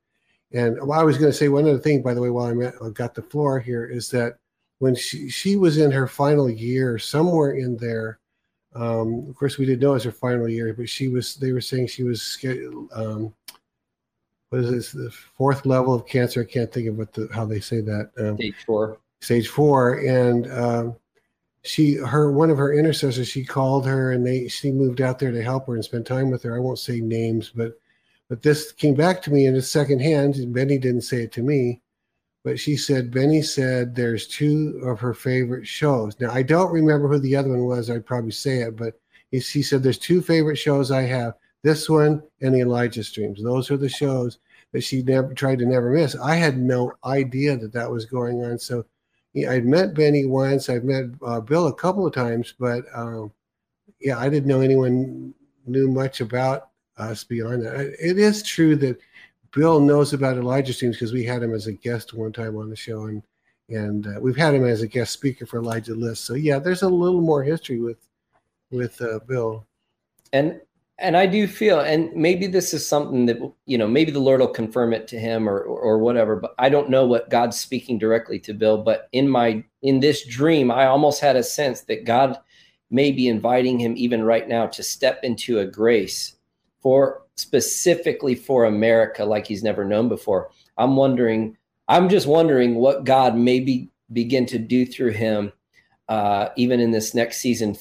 and 0.52 0.78
I 0.92 1.02
was 1.02 1.18
going 1.18 1.30
to 1.30 1.36
say 1.36 1.48
one 1.48 1.64
other 1.64 1.78
thing, 1.78 2.02
by 2.02 2.14
the 2.14 2.22
way, 2.22 2.30
while 2.30 2.46
I 2.48 2.90
got 2.90 3.14
the 3.14 3.22
floor 3.22 3.58
here, 3.58 3.84
is 3.84 4.10
that 4.10 4.38
when 4.78 4.94
she 4.94 5.28
she 5.28 5.56
was 5.56 5.78
in 5.78 5.90
her 5.90 6.06
final 6.06 6.48
year, 6.48 6.98
somewhere 6.98 7.52
in 7.52 7.76
there. 7.76 8.18
Um, 8.74 9.26
of 9.30 9.34
course, 9.36 9.56
we 9.56 9.64
didn't 9.64 9.80
know 9.80 9.92
it 9.92 9.94
was 9.94 10.04
her 10.04 10.12
final 10.12 10.50
year, 10.50 10.74
but 10.74 10.88
she 10.88 11.08
was. 11.08 11.36
They 11.36 11.52
were 11.52 11.62
saying 11.62 11.86
she 11.86 12.02
was 12.02 12.38
um, 12.92 13.32
what 14.50 14.62
is 14.62 14.70
this 14.70 14.92
the 14.92 15.10
fourth 15.10 15.66
level 15.66 15.94
of 15.94 16.06
cancer? 16.06 16.42
I 16.42 16.50
can't 16.52 16.72
think 16.72 16.88
of 16.88 16.96
what 16.96 17.12
the 17.12 17.28
how 17.32 17.44
they 17.44 17.60
say 17.60 17.80
that 17.80 18.10
um, 18.18 18.36
stage 18.36 18.54
four. 18.64 18.98
stage 19.20 19.48
four. 19.48 19.94
And 19.98 20.50
um, 20.52 20.96
she 21.62 21.94
her 21.94 22.30
one 22.30 22.50
of 22.50 22.58
her 22.58 22.72
intercessors 22.72 23.28
she 23.28 23.44
called 23.44 23.86
her 23.86 24.12
and 24.12 24.24
they 24.24 24.48
she 24.48 24.70
moved 24.70 25.00
out 25.00 25.18
there 25.18 25.32
to 25.32 25.42
help 25.42 25.66
her 25.66 25.74
and 25.74 25.84
spend 25.84 26.06
time 26.06 26.30
with 26.30 26.42
her. 26.44 26.56
I 26.56 26.60
won't 26.60 26.78
say 26.78 27.00
names 27.00 27.50
but 27.54 27.78
but 28.28 28.42
this 28.42 28.72
came 28.72 28.94
back 28.94 29.22
to 29.22 29.32
me 29.32 29.46
in 29.46 29.56
a 29.56 29.62
second 29.62 30.00
hand. 30.00 30.36
And 30.36 30.54
beni 30.54 30.78
didn't 30.78 31.02
say 31.02 31.22
it 31.22 31.32
to 31.32 31.42
me 31.42 31.82
but 32.44 32.60
she 32.60 32.76
said 32.76 33.10
beni 33.10 33.42
said 33.42 33.96
there's 33.96 34.28
two 34.28 34.80
of 34.84 35.00
her 35.00 35.12
favorite 35.12 35.66
shows. 35.66 36.18
Now 36.20 36.30
i 36.30 36.42
don't 36.42 36.72
remember 36.72 37.08
who 37.08 37.18
the 37.18 37.34
other 37.34 37.50
one 37.50 37.64
was. 37.64 37.90
I'd 37.90 38.06
probably 38.06 38.30
say 38.30 38.60
it 38.60 38.76
but 38.76 39.00
he, 39.32 39.40
she 39.40 39.62
said 39.62 39.82
there's 39.82 39.98
two 39.98 40.22
favorite 40.22 40.56
shows 40.56 40.92
i 40.92 41.02
have 41.02 41.34
this 41.62 41.88
one 41.88 42.22
and 42.40 42.54
the 42.54 42.60
Elijah 42.60 43.04
streams. 43.04 43.42
Those 43.42 43.70
are 43.70 43.76
the 43.76 43.88
shows 43.88 44.38
that 44.72 44.82
she 44.82 45.02
never 45.02 45.34
tried 45.34 45.58
to 45.58 45.66
never 45.66 45.90
miss. 45.90 46.16
I 46.16 46.36
had 46.36 46.58
no 46.58 46.92
idea 47.04 47.56
that 47.56 47.72
that 47.72 47.90
was 47.90 48.04
going 48.04 48.44
on. 48.44 48.58
So 48.58 48.84
I'd 49.48 49.66
met 49.66 49.94
Beni 49.94 50.26
once. 50.26 50.68
I've 50.68 50.84
met 50.84 51.06
uh, 51.24 51.40
Bill 51.40 51.66
a 51.66 51.74
couple 51.74 52.06
of 52.06 52.14
times, 52.14 52.54
but 52.58 52.84
um, 52.94 53.32
yeah, 54.00 54.18
I 54.18 54.28
didn't 54.28 54.48
know 54.48 54.60
anyone 54.60 55.34
knew 55.66 55.88
much 55.88 56.20
about 56.20 56.68
us 56.96 57.24
beyond 57.24 57.64
that. 57.64 57.94
It 58.00 58.18
is 58.18 58.42
true 58.42 58.76
that 58.76 58.98
Bill 59.52 59.80
knows 59.80 60.12
about 60.12 60.36
Elijah 60.36 60.72
streams 60.72 60.96
because 60.96 61.12
we 61.12 61.24
had 61.24 61.42
him 61.42 61.54
as 61.54 61.66
a 61.66 61.72
guest 61.72 62.14
one 62.14 62.32
time 62.32 62.56
on 62.56 62.70
the 62.70 62.76
show, 62.76 63.04
and 63.04 63.22
and 63.68 64.06
uh, 64.06 64.20
we've 64.20 64.36
had 64.36 64.54
him 64.54 64.64
as 64.64 64.82
a 64.82 64.86
guest 64.86 65.12
speaker 65.12 65.46
for 65.46 65.58
Elijah 65.58 65.94
List. 65.94 66.24
So 66.24 66.34
yeah, 66.34 66.58
there's 66.58 66.82
a 66.82 66.88
little 66.88 67.20
more 67.20 67.42
history 67.42 67.80
with 67.80 67.98
with 68.70 69.00
uh, 69.00 69.20
Bill. 69.26 69.66
And 70.32 70.60
and 70.98 71.16
I 71.16 71.26
do 71.26 71.46
feel, 71.46 71.80
and 71.80 72.10
maybe 72.14 72.46
this 72.46 72.72
is 72.72 72.86
something 72.86 73.26
that 73.26 73.38
you 73.66 73.76
know, 73.76 73.86
maybe 73.86 74.10
the 74.10 74.18
Lord 74.18 74.40
will 74.40 74.48
confirm 74.48 74.94
it 74.94 75.06
to 75.08 75.18
him 75.18 75.48
or, 75.48 75.60
or, 75.60 75.98
whatever. 75.98 76.36
But 76.36 76.54
I 76.58 76.70
don't 76.70 76.88
know 76.88 77.06
what 77.06 77.28
God's 77.28 77.60
speaking 77.60 77.98
directly 77.98 78.38
to 78.40 78.54
Bill. 78.54 78.78
But 78.78 79.08
in 79.12 79.28
my 79.28 79.62
in 79.82 80.00
this 80.00 80.26
dream, 80.26 80.70
I 80.70 80.86
almost 80.86 81.20
had 81.20 81.36
a 81.36 81.42
sense 81.42 81.82
that 81.82 82.04
God 82.04 82.38
may 82.90 83.12
be 83.12 83.28
inviting 83.28 83.78
him 83.78 83.94
even 83.96 84.22
right 84.22 84.48
now 84.48 84.66
to 84.68 84.82
step 84.82 85.20
into 85.22 85.58
a 85.58 85.66
grace 85.66 86.36
for 86.80 87.22
specifically 87.34 88.34
for 88.34 88.64
America, 88.64 89.24
like 89.24 89.46
he's 89.46 89.62
never 89.62 89.84
known 89.84 90.08
before. 90.08 90.50
I'm 90.78 90.96
wondering. 90.96 91.56
I'm 91.88 92.08
just 92.08 92.26
wondering 92.26 92.74
what 92.76 93.04
God 93.04 93.36
maybe 93.36 93.90
begin 94.12 94.46
to 94.46 94.58
do 94.58 94.86
through 94.86 95.12
him 95.12 95.52
uh, 96.08 96.48
even 96.56 96.80
in 96.80 96.90
this 96.90 97.14
next 97.14 97.38
season, 97.38 97.76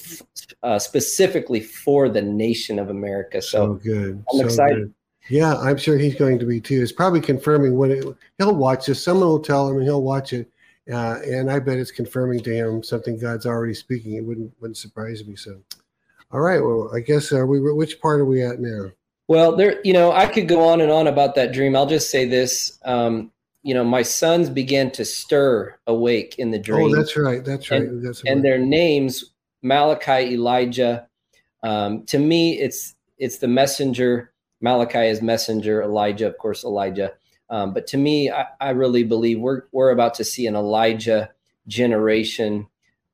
uh, 0.64 0.80
specifically 0.80 1.60
for 1.60 2.10
the 2.10 2.22
nation 2.22 2.80
of 2.80 2.90
America. 2.90 3.42
So, 3.42 3.58
so 3.58 3.74
good. 3.76 4.24
I'm 4.32 4.40
so 4.40 4.46
excited. 4.46 4.78
Good. 4.78 4.94
Yeah, 5.28 5.56
I'm 5.58 5.78
sure 5.78 5.98
he's 5.98 6.16
going 6.16 6.38
to 6.40 6.46
be 6.46 6.62
too. 6.62 6.82
It's 6.82 6.92
probably 6.92 7.22
confirming 7.22 7.76
what 7.76 7.90
it, 7.90 8.06
he'll 8.38 8.56
watch 8.56 8.86
this. 8.86 9.04
Someone 9.04 9.28
will 9.28 9.40
tell 9.40 9.68
him, 9.68 9.78
and 9.78 9.84
he'll 9.84 10.04
watch 10.04 10.34
it. 10.34 10.52
Uh, 10.92 11.20
and 11.26 11.50
I 11.50 11.58
bet 11.58 11.80
it's 11.80 11.90
confirming 11.90 12.42
to 12.42 12.54
him 12.54 12.84
something 12.84 13.18
God's 13.18 13.48
already 13.48 13.74
speaking. 13.74 14.16
It 14.16 14.22
wouldn't 14.24 14.54
wouldn't 14.60 14.78
surprise 14.78 15.26
me. 15.26 15.36
So, 15.36 15.60
all 16.32 16.42
right. 16.42 16.60
Well, 16.60 16.92
I 16.94 17.00
guess 17.00 17.32
are 17.32 17.48
we? 17.48 17.60
Which 17.60 18.00
part 18.00 18.20
are 18.20 18.26
we 18.26 18.44
at 18.44 18.60
now? 18.60 18.92
Well, 19.28 19.56
there. 19.56 19.82
You 19.84 19.94
know, 19.94 20.12
I 20.12 20.28
could 20.28 20.48
go 20.48 20.62
on 20.68 20.82
and 20.82 20.92
on 20.92 21.08
about 21.08 21.34
that 21.36 21.54
dream. 21.54 21.76
I'll 21.76 21.88
just 21.88 22.12
say 22.12 22.26
this. 22.26 22.78
Um, 22.86 23.32
you 23.66 23.74
know, 23.74 23.84
my 23.84 24.04
sons 24.04 24.48
began 24.48 24.92
to 24.92 25.04
stir 25.04 25.76
awake 25.88 26.36
in 26.38 26.52
the 26.52 26.60
dream. 26.60 26.94
Oh, 26.94 26.96
that's 26.96 27.18
right. 27.18 27.44
That's 27.44 27.72
right. 27.72 27.82
And, 27.82 28.06
that's 28.06 28.24
right. 28.24 28.32
and 28.32 28.46
their 28.46 28.60
names, 28.60 29.32
Malachi, 29.64 30.36
Elijah. 30.36 31.08
Um, 31.64 32.06
to 32.06 32.20
me, 32.20 32.60
it's 32.60 32.94
it's 33.18 33.40
the 33.40 33.48
messenger. 33.48 34.32
Malachi 34.62 35.08
is 35.08 35.24
messenger. 35.24 35.82
Elijah, 35.82 36.28
of 36.28 36.38
course, 36.38 36.64
Elijah. 36.64 37.14
Um, 37.50 37.74
but 37.74 37.88
to 37.88 37.98
me, 37.98 38.30
I, 38.30 38.46
I 38.62 38.70
really 38.70 39.04
believe 39.04 39.40
we're 39.40 39.64
we're 39.72 39.90
about 39.90 40.14
to 40.16 40.24
see 40.24 40.46
an 40.46 40.56
Elijah 40.56 41.32
generation 41.68 42.68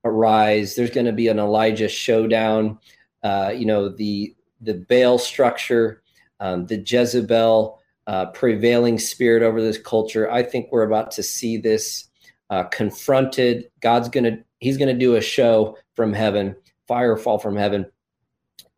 arise. 0.03 0.75
There's 0.75 0.91
going 0.91 1.05
to 1.05 1.13
be 1.13 1.29
an 1.29 1.39
Elijah 1.39 1.87
showdown. 1.87 2.77
Uh, 3.23 3.53
you 3.55 3.65
know, 3.65 3.87
the 3.87 4.35
the 4.59 4.73
Baal 4.73 5.17
structure, 5.17 6.03
um, 6.41 6.65
the 6.65 6.83
Jezebel 6.85 7.80
uh, 8.07 8.27
prevailing 8.27 8.99
spirit 8.99 9.43
over 9.43 9.61
this 9.61 9.77
culture. 9.77 10.29
I 10.31 10.43
think 10.43 10.71
we're 10.71 10.83
about 10.83 11.11
to 11.11 11.23
see 11.23 11.57
this 11.57 12.09
uh, 12.49 12.63
confronted. 12.65 13.69
God's 13.79 14.09
gonna 14.09 14.39
He's 14.59 14.77
gonna 14.77 14.97
do 14.97 15.15
a 15.15 15.21
show 15.21 15.77
from 15.95 16.13
heaven, 16.13 16.55
fire 16.87 17.17
fall 17.17 17.39
from 17.39 17.55
heaven. 17.55 17.85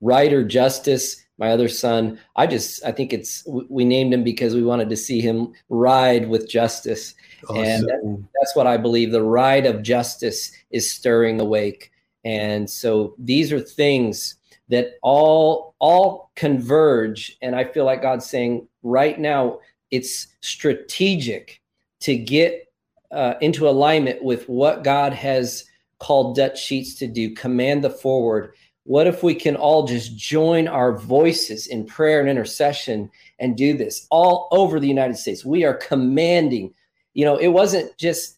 Ryder 0.01 0.43
Justice, 0.43 1.23
my 1.37 1.51
other 1.51 1.67
son. 1.67 2.19
I 2.35 2.47
just 2.47 2.83
I 2.85 2.91
think 2.91 3.13
it's 3.13 3.45
we 3.69 3.85
named 3.85 4.13
him 4.13 4.23
because 4.23 4.55
we 4.55 4.63
wanted 4.63 4.89
to 4.89 4.97
see 4.97 5.21
him 5.21 5.53
ride 5.69 6.27
with 6.27 6.49
justice, 6.49 7.15
awesome. 7.49 7.63
and 7.63 7.83
that, 7.83 8.27
that's 8.39 8.55
what 8.55 8.67
I 8.67 8.77
believe. 8.77 9.11
The 9.11 9.23
ride 9.23 9.65
of 9.65 9.81
justice 9.81 10.51
is 10.71 10.91
stirring 10.91 11.41
awake, 11.41 11.91
and 12.23 12.69
so 12.69 13.15
these 13.17 13.51
are 13.51 13.59
things 13.59 14.35
that 14.69 14.93
all 15.01 15.75
all 15.79 16.31
converge 16.35 17.37
and 17.41 17.55
i 17.55 17.63
feel 17.63 17.85
like 17.85 18.01
god's 18.01 18.25
saying 18.25 18.67
right 18.83 19.19
now 19.19 19.59
it's 19.91 20.27
strategic 20.41 21.61
to 22.01 22.15
get 22.15 22.67
uh, 23.11 23.35
into 23.41 23.67
alignment 23.67 24.23
with 24.23 24.47
what 24.49 24.83
god 24.83 25.13
has 25.13 25.65
called 26.03 26.35
dutch 26.35 26.61
sheets 26.61 26.95
to 26.95 27.07
do 27.07 27.33
command 27.33 27.81
the 27.81 27.89
foreword. 27.89 28.53
What 28.83 29.07
if 29.07 29.23
we 29.23 29.33
can 29.33 29.55
all 29.55 29.87
just 29.87 30.17
join 30.17 30.67
our 30.67 30.97
voices 30.97 31.67
in 31.67 31.85
prayer 31.85 32.19
and 32.19 32.27
intercession 32.27 33.09
and 33.39 33.55
do 33.55 33.77
this 33.77 34.05
all 34.11 34.49
over 34.51 34.81
the 34.81 34.87
united 34.87 35.15
states? 35.15 35.45
We 35.45 35.63
are 35.63 35.75
commanding. 35.75 36.73
You 37.13 37.23
know 37.23 37.37
it 37.37 37.47
wasn't 37.47 37.97
just 37.97 38.37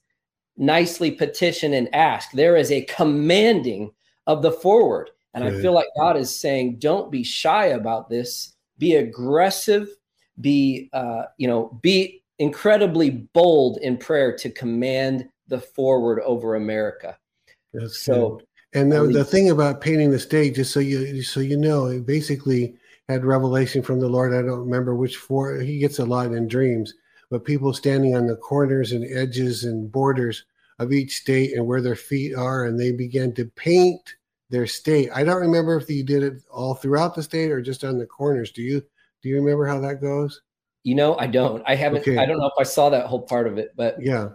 nicely 0.58 1.10
petition 1.10 1.74
and 1.74 1.94
ask. 1.96 2.32
There 2.32 2.56
is 2.56 2.72
a 2.72 2.86
commanding 2.86 3.92
of 4.28 4.44
the 4.44 4.52
foreword. 4.52 5.10
And 5.34 5.44
I 5.44 5.52
feel 5.60 5.74
like 5.74 5.88
God 5.98 6.16
is 6.16 6.40
saying, 6.40 6.78
don't 6.80 7.12
be 7.12 7.22
shy 7.22 7.66
about 7.66 8.10
this. 8.10 8.54
Be 8.78 8.96
aggressive. 8.96 9.90
Be, 10.42 10.90
uh, 10.94 11.24
you 11.38 11.48
know, 11.48 11.80
be 11.82 12.24
incredibly 12.40 13.10
bold 13.10 13.80
in 13.82 13.98
prayer 13.98 14.36
to 14.38 14.50
command 14.50 15.30
the 15.48 15.60
foreword 15.60 16.20
over 16.22 16.56
America. 16.56 17.18
That's 17.74 18.00
so. 18.00 18.38
Good. 18.38 18.48
And 18.74 18.92
the, 18.92 19.06
the 19.06 19.24
thing 19.24 19.52
about 19.52 19.80
painting 19.80 20.12
the 20.12 20.20
stage, 20.20 20.56
just 20.56 20.74
so 20.74 20.82
you 20.82 21.24
so 21.24 21.40
you 21.40 21.56
know, 21.56 21.86
it 21.86 22.06
basically 22.06 22.76
had 23.08 23.24
revelation 23.24 23.82
from 23.82 24.02
the 24.02 24.10
Lord. 24.10 24.34
I 24.34 24.42
don't 24.42 24.60
remember 24.60 24.96
which 24.96 25.16
four. 25.16 25.62
He 25.62 25.80
gets 25.80 26.00
a 26.00 26.06
lot 26.06 26.34
in 26.34 26.48
dreams, 26.48 26.94
but 27.30 27.46
people 27.46 27.74
standing 27.74 28.18
on 28.18 28.28
the 28.28 28.36
corners 28.36 28.92
and 28.92 29.06
edges 29.16 29.64
and 29.64 29.90
borders 29.90 30.44
of 30.80 30.92
each 30.92 31.16
state 31.16 31.54
and 31.56 31.66
where 31.66 31.82
their 31.82 31.96
feet 31.96 32.36
are, 32.36 32.66
and 32.66 32.78
they 32.78 32.92
began 32.92 33.32
to 33.36 33.46
paint 33.56 34.16
their 34.50 34.68
state. 34.68 35.10
I 35.16 35.24
don't 35.24 35.42
remember 35.42 35.78
if 35.78 35.90
you 35.90 36.04
did 36.04 36.24
it 36.24 36.44
all 36.52 36.76
throughout 36.76 37.16
the 37.16 37.24
state 37.24 37.52
or 37.52 37.62
just 37.62 37.86
on 37.86 37.98
the 37.98 38.06
corners. 38.06 38.52
Do 38.52 38.62
you 38.62 38.84
do 39.26 39.30
you 39.30 39.38
remember 39.38 39.66
how 39.66 39.80
that 39.80 40.02
goes? 40.02 40.44
You 40.84 40.94
know, 40.94 41.18
I 41.18 41.26
don't. 41.26 41.64
I 41.66 41.74
haven't. 41.74 42.02
Okay. 42.02 42.20
I 42.20 42.28
don't 42.28 42.38
know 42.38 42.46
if 42.46 42.54
I 42.60 42.62
saw 42.64 42.92
that 42.92 43.08
whole 43.08 43.24
part 43.24 43.48
of 43.48 43.58
it, 43.58 43.72
but 43.76 44.00
yeah, 44.00 44.30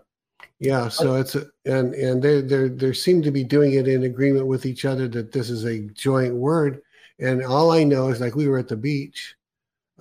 yeah. 0.58 0.88
So 0.88 1.14
it's 1.14 1.36
a, 1.36 1.46
and 1.64 1.94
and 1.94 2.20
they 2.20 2.40
they 2.40 2.66
they 2.66 2.92
seem 2.92 3.22
to 3.22 3.30
be 3.30 3.44
doing 3.44 3.74
it 3.74 3.86
in 3.86 4.02
agreement 4.02 4.48
with 4.48 4.66
each 4.66 4.84
other 4.84 5.06
that 5.06 5.30
this 5.30 5.48
is 5.48 5.64
a 5.64 5.78
joint 5.94 6.34
word. 6.34 6.82
And 7.20 7.44
all 7.44 7.70
I 7.70 7.84
know 7.84 8.08
is 8.08 8.20
like 8.20 8.34
we 8.34 8.48
were 8.48 8.58
at 8.58 8.66
the 8.66 8.76
beach 8.76 9.36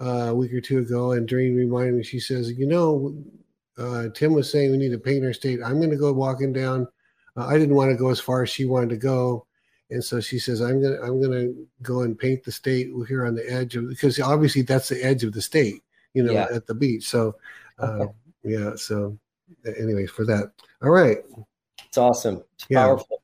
uh, 0.02 0.30
a 0.30 0.34
week 0.34 0.54
or 0.56 0.62
two 0.62 0.80
ago, 0.80 1.12
and 1.12 1.28
Dream 1.28 1.56
reminded 1.56 1.94
me. 1.94 2.02
She 2.02 2.20
says, 2.20 2.52
you 2.54 2.66
know, 2.66 3.14
uh, 3.78 4.08
Tim 4.16 4.34
was 4.34 4.52
saying 4.52 4.72
we 4.72 4.78
need 4.78 4.90
to 4.90 4.98
paint 4.98 5.24
our 5.24 5.34
state. 5.34 5.60
I'm 5.64 5.78
going 5.78 5.92
to 5.92 5.98
go 5.98 6.12
walking 6.14 6.52
down. 6.52 6.88
Uh, 7.38 7.46
I 7.46 7.60
didn't 7.60 7.76
want 7.76 7.92
to 7.92 7.96
go 7.96 8.10
as 8.10 8.20
far 8.20 8.42
as 8.42 8.50
she 8.50 8.66
wanted 8.66 8.90
to 8.90 8.98
go 8.98 9.46
and 9.90 10.04
so 10.04 10.20
she 10.20 10.38
says, 10.38 10.62
"I'm 10.62 10.82
gonna 10.82 11.02
I'm 11.02 11.22
gonna 11.22 11.50
go 11.82 12.02
and 12.02 12.18
paint 12.18 12.44
the 12.44 12.52
state 12.52 12.90
here 13.08 13.26
on 13.26 13.36
the 13.36 13.52
edge 13.52 13.76
of 13.76 13.90
because 13.90 14.20
obviously 14.20 14.62
that's 14.62 14.90
the 14.90 15.04
edge 15.04 15.24
of 15.24 15.34
the 15.34 15.42
state, 15.42 15.82
you 16.14 16.24
know, 16.24 16.34
yeah. 16.34 16.48
at 16.54 16.68
the 16.68 16.76
beach." 16.76 17.08
So, 17.08 17.36
uh, 17.80 18.08
yeah. 18.44 18.76
So, 18.76 19.18
anyway, 19.66 20.06
for 20.06 20.26
that, 20.26 20.52
all 20.84 20.92
right. 20.92 21.18
It's 21.88 21.98
awesome. 21.98 22.44
It's 22.54 22.68
yeah. 22.70 22.86
powerful. 22.86 23.24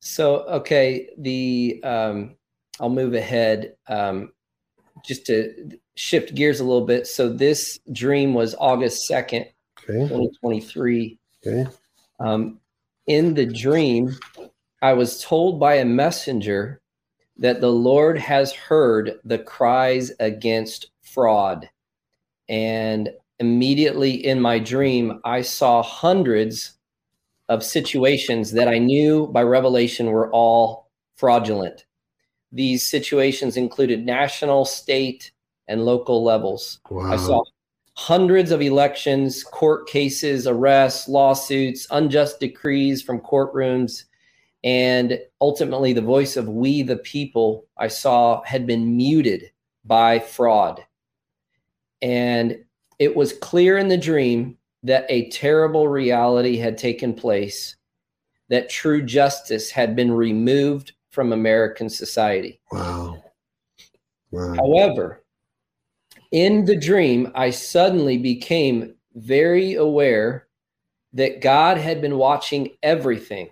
So, 0.00 0.42
okay, 0.42 1.10
the 1.18 1.80
um, 1.82 2.36
I'll 2.78 2.88
move 2.88 3.14
ahead 3.14 3.74
um, 3.88 4.32
just 5.04 5.26
to 5.26 5.70
shift 5.96 6.36
gears 6.36 6.60
a 6.60 6.64
little 6.64 6.86
bit. 6.86 7.08
So, 7.08 7.28
this 7.28 7.80
dream 7.90 8.32
was 8.32 8.54
August 8.60 9.06
second, 9.06 9.46
okay. 9.82 10.06
twenty 10.06 10.30
twenty 10.40 10.60
three. 10.60 11.18
Okay. 11.44 11.68
Um, 12.20 12.60
in 13.08 13.34
the 13.34 13.46
dream, 13.46 14.16
I 14.86 14.92
was 14.92 15.20
told 15.20 15.58
by 15.58 15.74
a 15.74 15.84
messenger 15.84 16.80
that 17.38 17.60
the 17.60 17.72
Lord 17.72 18.16
has 18.18 18.52
heard 18.52 19.18
the 19.24 19.36
cries 19.36 20.12
against 20.20 20.90
fraud. 21.02 21.68
And 22.48 23.10
immediately 23.40 24.12
in 24.12 24.40
my 24.40 24.60
dream, 24.60 25.20
I 25.24 25.42
saw 25.42 25.82
hundreds 25.82 26.74
of 27.48 27.64
situations 27.64 28.52
that 28.52 28.68
I 28.68 28.78
knew 28.78 29.26
by 29.26 29.42
revelation 29.42 30.06
were 30.06 30.30
all 30.30 30.88
fraudulent. 31.16 31.84
These 32.52 32.88
situations 32.88 33.56
included 33.56 34.06
national, 34.06 34.66
state, 34.66 35.32
and 35.66 35.84
local 35.84 36.22
levels. 36.22 36.78
Wow. 36.88 37.12
I 37.12 37.16
saw 37.16 37.42
hundreds 37.94 38.52
of 38.52 38.62
elections, 38.62 39.42
court 39.42 39.88
cases, 39.88 40.46
arrests, 40.46 41.08
lawsuits, 41.08 41.88
unjust 41.90 42.38
decrees 42.38 43.02
from 43.02 43.18
courtrooms. 43.18 44.04
And 44.66 45.20
ultimately, 45.40 45.92
the 45.92 46.02
voice 46.02 46.36
of 46.36 46.48
we, 46.48 46.82
the 46.82 46.96
people, 46.96 47.66
I 47.78 47.86
saw 47.86 48.42
had 48.42 48.66
been 48.66 48.96
muted 48.96 49.52
by 49.84 50.18
fraud. 50.18 50.84
And 52.02 52.64
it 52.98 53.14
was 53.14 53.32
clear 53.32 53.78
in 53.78 53.86
the 53.86 53.96
dream 53.96 54.58
that 54.82 55.06
a 55.08 55.30
terrible 55.30 55.86
reality 55.86 56.56
had 56.56 56.78
taken 56.78 57.14
place, 57.14 57.76
that 58.48 58.68
true 58.68 59.04
justice 59.04 59.70
had 59.70 59.94
been 59.94 60.10
removed 60.10 60.94
from 61.10 61.32
American 61.32 61.88
society. 61.88 62.58
Wow. 62.72 63.22
wow. 64.32 64.54
However, 64.54 65.22
in 66.32 66.64
the 66.64 66.76
dream, 66.76 67.30
I 67.36 67.50
suddenly 67.50 68.18
became 68.18 68.96
very 69.14 69.74
aware 69.74 70.48
that 71.12 71.40
God 71.40 71.78
had 71.78 72.00
been 72.00 72.16
watching 72.16 72.70
everything 72.82 73.50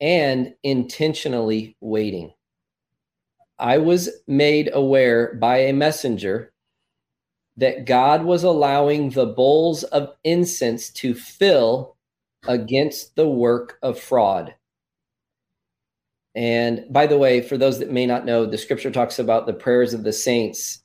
and 0.00 0.54
intentionally 0.62 1.76
waiting. 1.80 2.32
I 3.58 3.78
was 3.78 4.08
made 4.26 4.70
aware 4.72 5.34
by 5.34 5.58
a 5.58 5.72
messenger 5.72 6.52
that 7.56 7.86
God 7.86 8.22
was 8.22 8.44
allowing 8.44 9.10
the 9.10 9.26
bowls 9.26 9.82
of 9.84 10.14
incense 10.22 10.90
to 10.90 11.14
fill 11.14 11.96
against 12.46 13.16
the 13.16 13.28
work 13.28 13.78
of 13.82 13.98
fraud. 13.98 14.54
And 16.36 16.84
by 16.90 17.08
the 17.08 17.18
way, 17.18 17.40
for 17.40 17.58
those 17.58 17.80
that 17.80 17.90
may 17.90 18.06
not 18.06 18.24
know, 18.24 18.46
the 18.46 18.56
scripture 18.56 18.92
talks 18.92 19.18
about 19.18 19.46
the 19.46 19.52
prayers 19.52 19.92
of 19.92 20.04
the 20.04 20.12
saints 20.12 20.80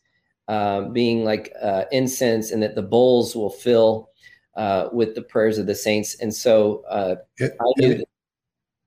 uh, 0.47 0.82
being 0.89 1.24
like 1.24 1.53
uh, 1.61 1.86
incense 1.91 2.51
and 2.51 2.64
that 2.64 2.74
the 2.74 2.82
bowls 2.82 3.36
will 3.36 3.51
fill 3.51 4.09
uh, 4.55 4.89
with 4.91 5.14
the 5.14 5.22
prayers 5.22 5.59
of 5.59 5.68
the 5.68 5.76
saints. 5.76 6.16
And 6.20 6.34
so 6.34 6.84
uh, 6.89 7.16
it, 7.38 7.53
I 7.59 7.66
knew 7.78 7.93
that. 7.99 8.07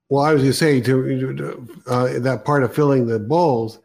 Well, 0.09 0.23
I 0.23 0.33
was 0.33 0.41
going 0.41 0.51
to 0.51 0.57
say 0.57 0.81
to 0.81 1.67
uh, 1.87 2.19
that 2.19 2.45
part 2.45 2.63
of 2.63 2.73
filling 2.73 3.07
the 3.07 3.19
bowls, 3.19 3.79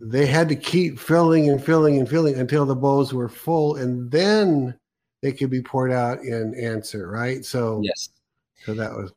they 0.00 0.26
had 0.26 0.48
to 0.48 0.56
keep 0.56 0.98
filling 0.98 1.50
and 1.50 1.62
filling 1.62 1.98
and 1.98 2.08
filling 2.08 2.36
until 2.36 2.64
the 2.64 2.76
bowls 2.76 3.12
were 3.12 3.28
full, 3.28 3.76
and 3.76 4.10
then 4.10 4.78
they 5.22 5.32
could 5.32 5.50
be 5.50 5.60
poured 5.60 5.92
out 5.92 6.20
in 6.20 6.54
answer, 6.54 7.10
right? 7.10 7.44
So 7.44 7.80
yes, 7.82 8.10
so 8.64 8.74
that 8.74 8.92
was. 8.92 9.12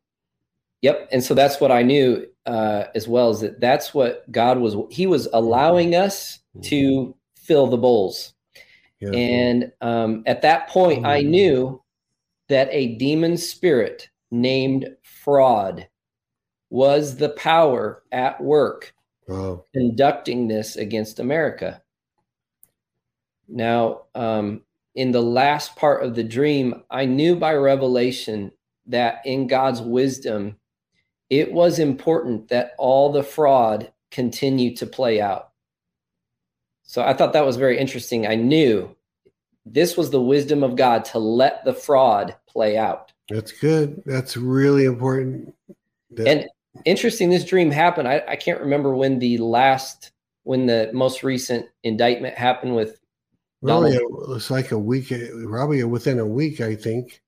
Yep, 0.82 1.10
and 1.12 1.24
so 1.24 1.36
that's 1.36 1.62
what 1.62 1.72
I 1.72 1.84
knew 1.84 2.26
uh, 2.48 2.86
as 2.96 3.08
well 3.08 3.30
as 3.30 3.42
that 3.42 3.62
that's 3.62 3.94
what 3.94 4.30
God 4.32 4.58
was. 4.58 4.76
He 4.90 5.06
was 5.06 5.28
allowing 5.34 5.96
us 5.96 6.40
to 6.64 6.76
mm-hmm. 6.76 7.12
fill 7.36 7.68
the 7.68 7.78
bowls, 7.78 8.34
yeah. 9.00 9.12
and 9.12 9.72
um, 9.82 10.24
at 10.26 10.42
that 10.42 10.68
point, 10.68 11.06
I 11.06 11.22
mm-hmm. 11.22 11.30
knew 11.30 11.84
that 12.50 12.68
a 12.72 12.96
demon 12.96 13.38
spirit 13.38 14.10
named 14.32 14.90
fraud 15.04 15.88
was 16.72 17.18
the 17.18 17.30
power 17.30 18.02
at 18.14 18.42
work 18.42 18.96
wow. 19.28 19.64
conducting 19.74 20.48
this 20.48 20.78
against 20.78 21.20
America. 21.20 21.82
Now, 23.48 24.04
um, 24.16 24.62
in 24.96 25.12
the 25.12 25.22
last 25.22 25.76
part 25.76 26.02
of 26.04 26.16
the 26.16 26.24
dream, 26.24 26.84
I 26.90 27.06
knew 27.06 27.36
by 27.36 27.54
revelation 27.54 28.54
that 28.88 29.22
in 29.26 29.48
God's 29.48 29.82
wisdom, 29.82 30.56
it 31.30 31.52
was 31.52 31.78
important 31.78 32.48
that 32.48 32.74
all 32.78 33.12
the 33.12 33.24
fraud 33.24 33.92
continue 34.10 34.74
to 34.78 34.86
play 34.86 35.20
out. 35.20 35.50
So 36.84 37.04
I 37.04 37.14
thought 37.14 37.34
that 37.34 37.46
was 37.46 37.58
very 37.58 37.78
interesting. 37.78 38.28
I 38.28 38.36
knew 38.36 38.96
this 39.66 39.98
was 39.98 40.10
the 40.10 40.22
wisdom 40.22 40.64
of 40.64 40.78
God 40.78 41.04
to 41.06 41.20
let 41.20 41.66
the 41.66 41.74
fraud 41.74 42.36
play 42.48 42.78
out. 42.78 43.12
That's 43.30 43.52
good. 43.52 44.02
That's 44.06 44.38
really 44.38 44.86
important. 44.86 45.54
That- 46.12 46.28
and 46.28 46.50
interesting 46.86 47.30
this 47.30 47.46
dream 47.46 47.72
happened 47.72 48.08
I, 48.08 48.24
I 48.28 48.36
can't 48.36 48.60
remember 48.60 48.96
when 48.96 49.20
the 49.20 49.38
last 49.38 50.12
when 50.44 50.66
the 50.66 50.90
most 50.94 51.24
recent 51.24 51.68
indictment 51.84 52.36
happened 52.38 52.76
with 52.76 53.02
Probably 53.64 53.92
it 53.92 54.10
was 54.10 54.50
like 54.50 54.72
a 54.72 54.80
week, 54.80 55.14
probably 55.48 55.84
within 55.84 56.18
a 56.18 56.26
week, 56.26 56.62
I 56.62 56.76
think. 56.76 57.22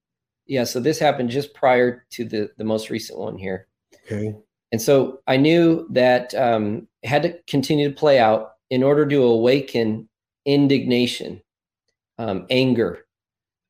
Yeah, 0.48 0.64
so 0.64 0.80
this 0.80 0.98
happened 0.98 1.30
just 1.30 1.54
prior 1.54 2.06
to 2.12 2.26
the 2.26 2.50
the 2.58 2.64
most 2.64 2.90
recent 2.90 3.20
one 3.20 3.38
here. 3.38 3.68
Okay. 4.06 4.36
And 4.72 4.82
so 4.82 5.22
I 5.28 5.38
knew 5.38 5.88
that 5.92 6.34
um, 6.34 6.88
had 7.04 7.24
to 7.24 7.38
continue 7.46 7.90
to 7.90 7.96
play 7.96 8.18
out 8.18 8.54
in 8.72 8.82
order 8.82 9.06
to 9.06 9.22
awaken 9.22 10.10
indignation, 10.46 11.42
um, 12.18 12.48
anger, 12.50 13.06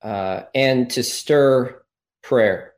uh, 0.01 0.43
and 0.55 0.89
to 0.91 1.03
stir 1.03 1.83
prayer 2.21 2.72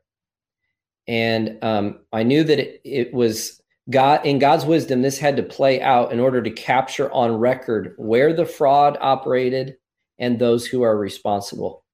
and 1.08 1.62
um, 1.62 2.00
I 2.12 2.22
knew 2.22 2.44
that 2.44 2.58
it, 2.58 2.80
it 2.84 3.14
was 3.14 3.62
God 3.90 4.24
in 4.26 4.38
God's 4.38 4.64
wisdom. 4.64 5.02
This 5.02 5.18
had 5.18 5.36
to 5.36 5.42
play 5.42 5.80
out 5.80 6.12
in 6.12 6.18
order 6.18 6.42
to 6.42 6.50
capture 6.50 7.10
on 7.12 7.36
record 7.36 7.94
where 7.96 8.32
the 8.32 8.46
fraud 8.46 8.98
operated 9.00 9.76
and 10.18 10.38
those 10.38 10.66
who 10.66 10.82
are 10.82 10.96
responsible. 10.96 11.84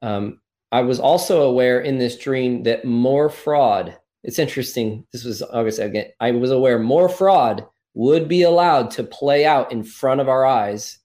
Um, 0.00 0.40
I 0.72 0.80
was 0.80 0.98
also 0.98 1.42
aware 1.42 1.80
in 1.80 1.98
this 1.98 2.18
dream 2.18 2.64
that 2.64 2.84
more 2.84 3.28
fraud. 3.28 3.96
It's 4.24 4.38
interesting. 4.38 5.06
This 5.12 5.24
was 5.24 5.42
August 5.42 5.78
again. 5.78 6.06
I 6.18 6.32
was 6.32 6.50
aware 6.50 6.78
more 6.78 7.08
fraud 7.08 7.66
would 7.94 8.26
be 8.26 8.42
allowed 8.42 8.90
to 8.92 9.04
play 9.04 9.44
out 9.44 9.70
in 9.70 9.84
front 9.84 10.20
of 10.20 10.28
our 10.28 10.46
eyes. 10.46 10.98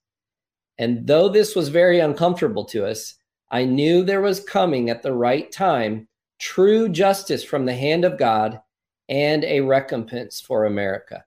And 0.78 1.06
though 1.06 1.28
this 1.28 1.54
was 1.54 1.68
very 1.68 2.00
uncomfortable 2.00 2.64
to 2.66 2.86
us, 2.86 3.14
I 3.50 3.64
knew 3.64 4.02
there 4.02 4.22
was 4.22 4.40
coming 4.40 4.90
at 4.90 5.02
the 5.02 5.12
right 5.12 5.50
time 5.52 6.08
true 6.38 6.88
justice 6.88 7.44
from 7.44 7.66
the 7.66 7.74
hand 7.74 8.04
of 8.04 8.18
God, 8.18 8.60
and 9.08 9.44
a 9.44 9.60
recompense 9.60 10.40
for 10.40 10.64
America. 10.66 11.24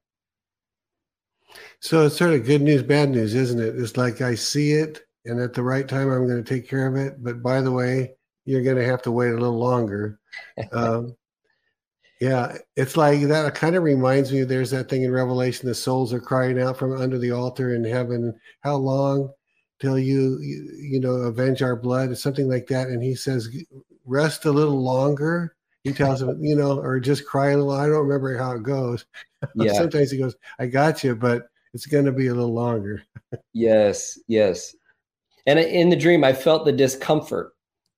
So 1.80 2.06
it's 2.06 2.18
sort 2.18 2.34
of 2.34 2.46
good 2.46 2.62
news, 2.62 2.84
bad 2.84 3.10
news, 3.10 3.34
isn't 3.34 3.60
it? 3.60 3.76
It's 3.78 3.98
like 3.98 4.22
I 4.22 4.36
see 4.36 4.74
it, 4.74 5.02
and 5.26 5.40
at 5.40 5.54
the 5.54 5.64
right 5.64 5.88
time, 5.88 6.12
I'm 6.12 6.28
going 6.28 6.44
to 6.44 6.54
take 6.54 6.70
care 6.70 6.88
of 6.88 6.96
it. 6.96 7.24
But 7.24 7.42
by 7.42 7.62
the 7.62 7.72
way, 7.72 8.14
you're 8.46 8.64
going 8.64 8.78
to 8.78 8.86
have 8.86 9.02
to 9.04 9.12
wait 9.12 9.32
a 9.32 9.38
little 9.38 9.58
longer. 9.58 10.20
um, 10.72 11.16
yeah, 12.22 12.56
it's 12.76 12.96
like 12.96 13.22
that 13.24 13.56
kind 13.56 13.76
of 13.76 13.82
reminds 13.82 14.32
me 14.32 14.44
there's 14.44 14.70
that 14.70 14.90
thing 14.90 15.04
in 15.04 15.12
Revelation 15.12 15.68
the 15.68 15.74
souls 15.74 16.14
are 16.14 16.20
crying 16.20 16.62
out 16.62 16.78
from 16.78 16.96
under 16.96 17.18
the 17.18 17.32
altar 17.32 17.74
in 17.74 17.84
heaven. 17.84 18.40
How 18.62 18.76
long 18.76 19.32
till 19.80 19.98
you, 19.98 20.40
you, 20.40 20.72
you 20.80 21.00
know, 21.00 21.14
avenge 21.14 21.64
our 21.64 21.76
blood? 21.76 22.16
Something 22.16 22.48
like 22.48 22.68
that. 22.68 22.90
And 22.90 23.02
he 23.02 23.16
says, 23.16 23.50
rest 24.06 24.46
a 24.46 24.52
little 24.52 24.82
longer. 24.82 25.56
He 25.84 25.94
tells 25.94 26.22
him, 26.22 26.44
you 26.44 26.56
know, 26.56 26.80
or 26.80 27.00
just 27.00 27.26
cry 27.26 27.52
a 27.52 27.58
little. 27.58 27.72
I 27.72 27.88
don't 27.88 28.06
remember 28.08 28.38
how 28.38 28.54
it 28.54 28.64
goes. 28.64 29.06
Yeah. 29.56 29.74
Sometimes 29.74 30.12
he 30.12 30.20
goes, 30.20 30.36
I 30.60 30.68
got 30.68 31.04
you, 31.04 31.16
but 31.16 31.48
it's 31.74 31.88
going 31.88 32.06
to 32.06 32.12
be 32.12 32.28
a 32.28 32.34
little 32.36 32.54
longer. 32.54 33.02
yes, 33.54 34.20
yes. 34.28 34.76
And 35.48 35.58
in 35.58 35.90
the 35.90 35.96
dream, 35.96 36.24
I 36.24 36.32
felt 36.32 36.64
the 36.64 36.72
discomfort 36.72 37.54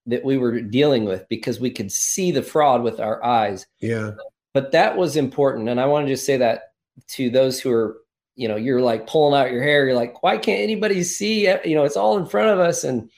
that 0.05 0.23
we 0.23 0.37
were 0.37 0.61
dealing 0.61 1.03
with 1.03 1.27
because 1.27 1.59
we 1.59 1.69
could 1.69 1.91
see 1.91 2.31
the 2.31 2.41
fraud 2.41 2.81
with 2.81 3.01
our 3.01 3.23
eyes. 3.23 3.65
Yeah. 3.81 4.11
But 4.53 4.71
that 4.71 4.95
was 4.95 5.17
important. 5.17 5.67
And 5.67 5.81
I 5.81 5.85
want 5.85 6.07
to 6.07 6.13
just 6.13 6.25
say 6.25 6.37
that 6.37 6.73
to 7.09 7.29
those 7.29 7.59
who 7.59 7.71
are, 7.71 7.97
you 8.35 8.47
know, 8.47 8.55
you're 8.55 8.81
like 8.81 9.05
pulling 9.05 9.39
out 9.39 9.51
your 9.51 9.63
hair. 9.63 9.85
You're 9.85 9.95
like, 9.95 10.23
why 10.23 10.37
can't 10.37 10.61
anybody 10.61 11.03
see? 11.03 11.47
You 11.65 11.75
know, 11.75 11.83
it's 11.83 11.97
all 11.97 12.17
in 12.17 12.25
front 12.25 12.51
of 12.51 12.59
us. 12.59 12.83
And, 12.83 13.09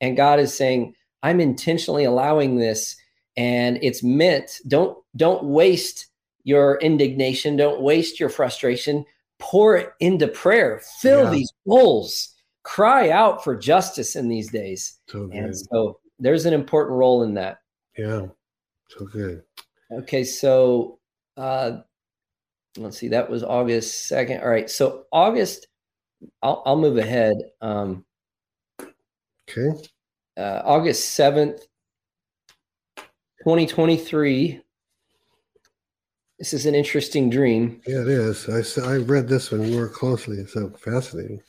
and 0.00 0.16
God 0.16 0.38
is 0.38 0.54
saying, 0.54 0.94
I'm 1.22 1.40
intentionally 1.40 2.04
allowing 2.04 2.56
this 2.56 2.96
and 3.36 3.78
it's 3.82 4.02
meant 4.02 4.60
don't 4.68 4.98
don't 5.16 5.44
waste 5.44 6.06
your 6.44 6.78
indignation, 6.80 7.56
don't 7.56 7.80
waste 7.80 8.18
your 8.18 8.28
frustration, 8.28 9.04
pour 9.38 9.76
it 9.76 9.92
into 10.00 10.28
prayer. 10.28 10.80
Fill 11.00 11.24
yeah. 11.24 11.30
these 11.30 11.52
bowls. 11.64 12.28
Cry 12.64 13.10
out 13.10 13.42
for 13.42 13.56
justice 13.56 14.16
in 14.16 14.28
these 14.28 14.50
days. 14.50 14.98
So 15.08 15.28
and 15.32 15.56
so 15.56 15.98
there's 16.18 16.46
an 16.46 16.54
important 16.54 16.96
role 16.96 17.22
in 17.22 17.34
that. 17.34 17.58
Yeah. 17.96 18.26
So 18.88 19.06
good. 19.06 19.42
Okay, 19.90 20.24
so 20.24 20.98
uh 21.36 21.78
let's 22.76 22.98
see, 22.98 23.08
that 23.08 23.28
was 23.28 23.42
August 23.42 24.10
2nd. 24.10 24.42
All 24.42 24.48
right. 24.48 24.70
So 24.70 25.04
August, 25.12 25.66
I'll 26.42 26.62
I'll 26.64 26.76
move 26.76 26.98
ahead. 26.98 27.36
Um 27.60 28.04
okay 29.48 29.72
uh, 30.36 30.62
August 30.64 31.18
7th, 31.18 31.60
2023. 33.42 34.60
This 36.38 36.52
is 36.52 36.66
an 36.66 36.74
interesting 36.74 37.30
dream. 37.30 37.80
Yeah, 37.86 38.00
it 38.00 38.08
is. 38.08 38.78
I, 38.78 38.94
I 38.94 38.96
read 38.96 39.28
this 39.28 39.52
one 39.52 39.70
more 39.70 39.88
closely. 39.88 40.38
It's 40.38 40.54
so 40.54 40.70
fascinating. 40.70 41.40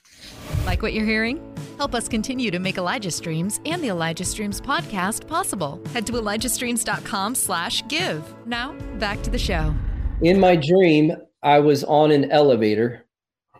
Like 0.65 0.81
what 0.81 0.93
you're 0.93 1.05
hearing? 1.05 1.41
Help 1.77 1.95
us 1.95 2.07
continue 2.07 2.51
to 2.51 2.59
make 2.59 2.77
Elijah 2.77 3.11
Streams 3.11 3.59
and 3.65 3.83
the 3.83 3.87
Elijah 3.87 4.25
Streams 4.25 4.61
podcast 4.61 5.27
possible. 5.27 5.81
Head 5.93 6.05
to 6.07 6.13
ElijahStreams.com 6.13 7.35
slash 7.35 7.83
give. 7.87 8.23
Now, 8.45 8.73
back 8.99 9.21
to 9.23 9.29
the 9.29 9.39
show. 9.39 9.73
In 10.21 10.39
my 10.39 10.55
dream, 10.55 11.13
I 11.41 11.59
was 11.59 11.83
on 11.83 12.11
an 12.11 12.31
elevator 12.31 13.05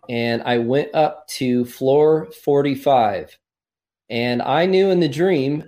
and 0.10 0.42
I 0.44 0.60
went 0.60 0.94
up 0.94 1.28
to 1.30 1.66
floor 1.66 2.30
45. 2.44 3.38
And 4.14 4.44
I 4.44 4.68
knew 4.68 4.92
in 4.92 5.00
the 5.00 5.10
dream 5.10 5.68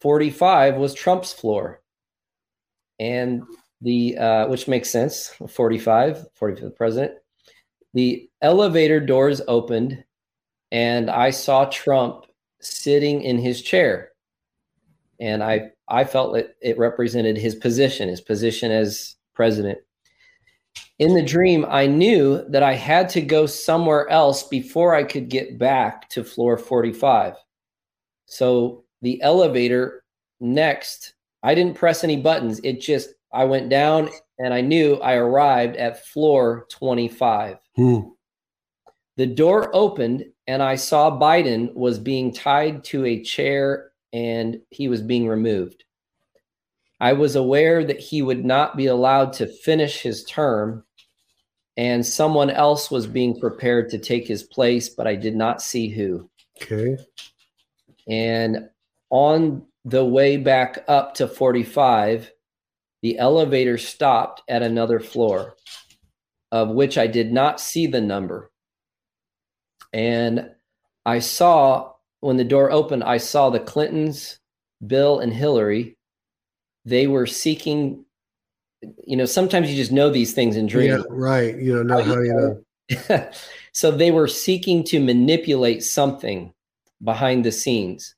45 0.00 0.74
was 0.74 0.92
Trump's 0.92 1.32
floor. 1.32 1.80
And 2.98 3.44
the 3.80 4.18
uh, 4.18 4.48
which 4.48 4.66
makes 4.68 4.90
sense 4.90 5.32
45 5.48 6.26
40 6.34 6.62
the 6.62 6.70
president. 6.70 7.12
The 7.94 8.28
elevator 8.42 9.00
doors 9.00 9.40
opened 9.48 10.04
and 10.72 11.10
i 11.10 11.30
saw 11.30 11.64
trump 11.64 12.26
sitting 12.60 13.22
in 13.22 13.38
his 13.38 13.62
chair. 13.62 14.10
And 15.20 15.42
i 15.42 15.70
i 15.88 16.04
felt 16.04 16.34
that 16.34 16.56
it 16.60 16.76
represented 16.76 17.38
his 17.38 17.54
position 17.54 18.08
his 18.08 18.20
position 18.20 18.72
as 18.72 19.14
president. 19.32 19.78
In 20.98 21.14
the 21.14 21.22
dream 21.22 21.64
i 21.70 21.86
knew 21.86 22.44
that 22.48 22.64
i 22.64 22.74
had 22.74 23.08
to 23.10 23.22
go 23.22 23.46
somewhere 23.46 24.08
else 24.08 24.42
before 24.42 24.94
i 24.94 25.04
could 25.04 25.30
get 25.30 25.56
back 25.56 26.08
to 26.10 26.24
floor 26.24 26.58
45 26.58 27.36
so 28.30 28.84
the 29.02 29.20
elevator 29.22 30.02
next 30.40 31.14
i 31.42 31.54
didn't 31.54 31.76
press 31.76 32.02
any 32.02 32.16
buttons 32.16 32.60
it 32.64 32.80
just 32.80 33.10
I 33.32 33.44
went 33.44 33.68
down 33.68 34.10
and 34.38 34.52
I 34.52 34.60
knew 34.60 34.96
I 34.96 35.14
arrived 35.14 35.76
at 35.76 36.04
floor 36.04 36.66
25. 36.70 37.58
Hmm. 37.76 38.00
The 39.16 39.26
door 39.26 39.70
opened 39.74 40.24
and 40.46 40.62
I 40.62 40.76
saw 40.76 41.10
Biden 41.10 41.72
was 41.74 41.98
being 41.98 42.32
tied 42.32 42.82
to 42.84 43.04
a 43.04 43.22
chair 43.22 43.92
and 44.12 44.60
he 44.70 44.88
was 44.88 45.02
being 45.02 45.28
removed. 45.28 45.84
I 47.00 47.12
was 47.12 47.36
aware 47.36 47.84
that 47.84 48.00
he 48.00 48.22
would 48.22 48.44
not 48.44 48.76
be 48.76 48.86
allowed 48.86 49.32
to 49.34 49.46
finish 49.46 50.00
his 50.00 50.24
term 50.24 50.84
and 51.76 52.04
someone 52.04 52.50
else 52.50 52.90
was 52.90 53.06
being 53.06 53.38
prepared 53.38 53.88
to 53.90 53.98
take 53.98 54.26
his 54.26 54.42
place, 54.42 54.88
but 54.88 55.06
I 55.06 55.14
did 55.14 55.36
not 55.36 55.62
see 55.62 55.88
who. 55.88 56.28
Okay. 56.60 56.98
And 58.08 58.68
on 59.10 59.66
the 59.84 60.04
way 60.04 60.36
back 60.36 60.84
up 60.88 61.14
to 61.14 61.28
45, 61.28 62.32
the 63.02 63.18
elevator 63.18 63.78
stopped 63.78 64.42
at 64.48 64.62
another 64.62 65.00
floor, 65.00 65.54
of 66.52 66.68
which 66.70 66.98
I 66.98 67.06
did 67.06 67.32
not 67.32 67.60
see 67.60 67.86
the 67.86 68.00
number. 68.00 68.50
And 69.92 70.50
I 71.06 71.18
saw 71.18 71.92
when 72.20 72.36
the 72.36 72.44
door 72.44 72.70
opened, 72.70 73.02
I 73.04 73.16
saw 73.16 73.50
the 73.50 73.60
Clintons, 73.60 74.38
Bill, 74.86 75.20
and 75.20 75.32
Hillary. 75.32 75.96
They 76.84 77.06
were 77.06 77.26
seeking, 77.26 78.04
you 79.06 79.16
know, 79.16 79.24
sometimes 79.24 79.70
you 79.70 79.76
just 79.76 79.92
know 79.92 80.10
these 80.10 80.34
things 80.34 80.56
in 80.56 80.66
dreams. 80.66 81.02
Yeah, 81.02 81.04
right. 81.08 81.56
You 81.56 81.76
don't 81.76 81.86
know 81.86 81.98
oh, 81.98 82.02
how 82.02 82.20
you 82.20 82.62
know. 83.08 83.30
so 83.72 83.90
they 83.90 84.10
were 84.10 84.28
seeking 84.28 84.84
to 84.84 85.00
manipulate 85.00 85.82
something 85.82 86.52
behind 87.02 87.44
the 87.44 87.52
scenes. 87.52 88.14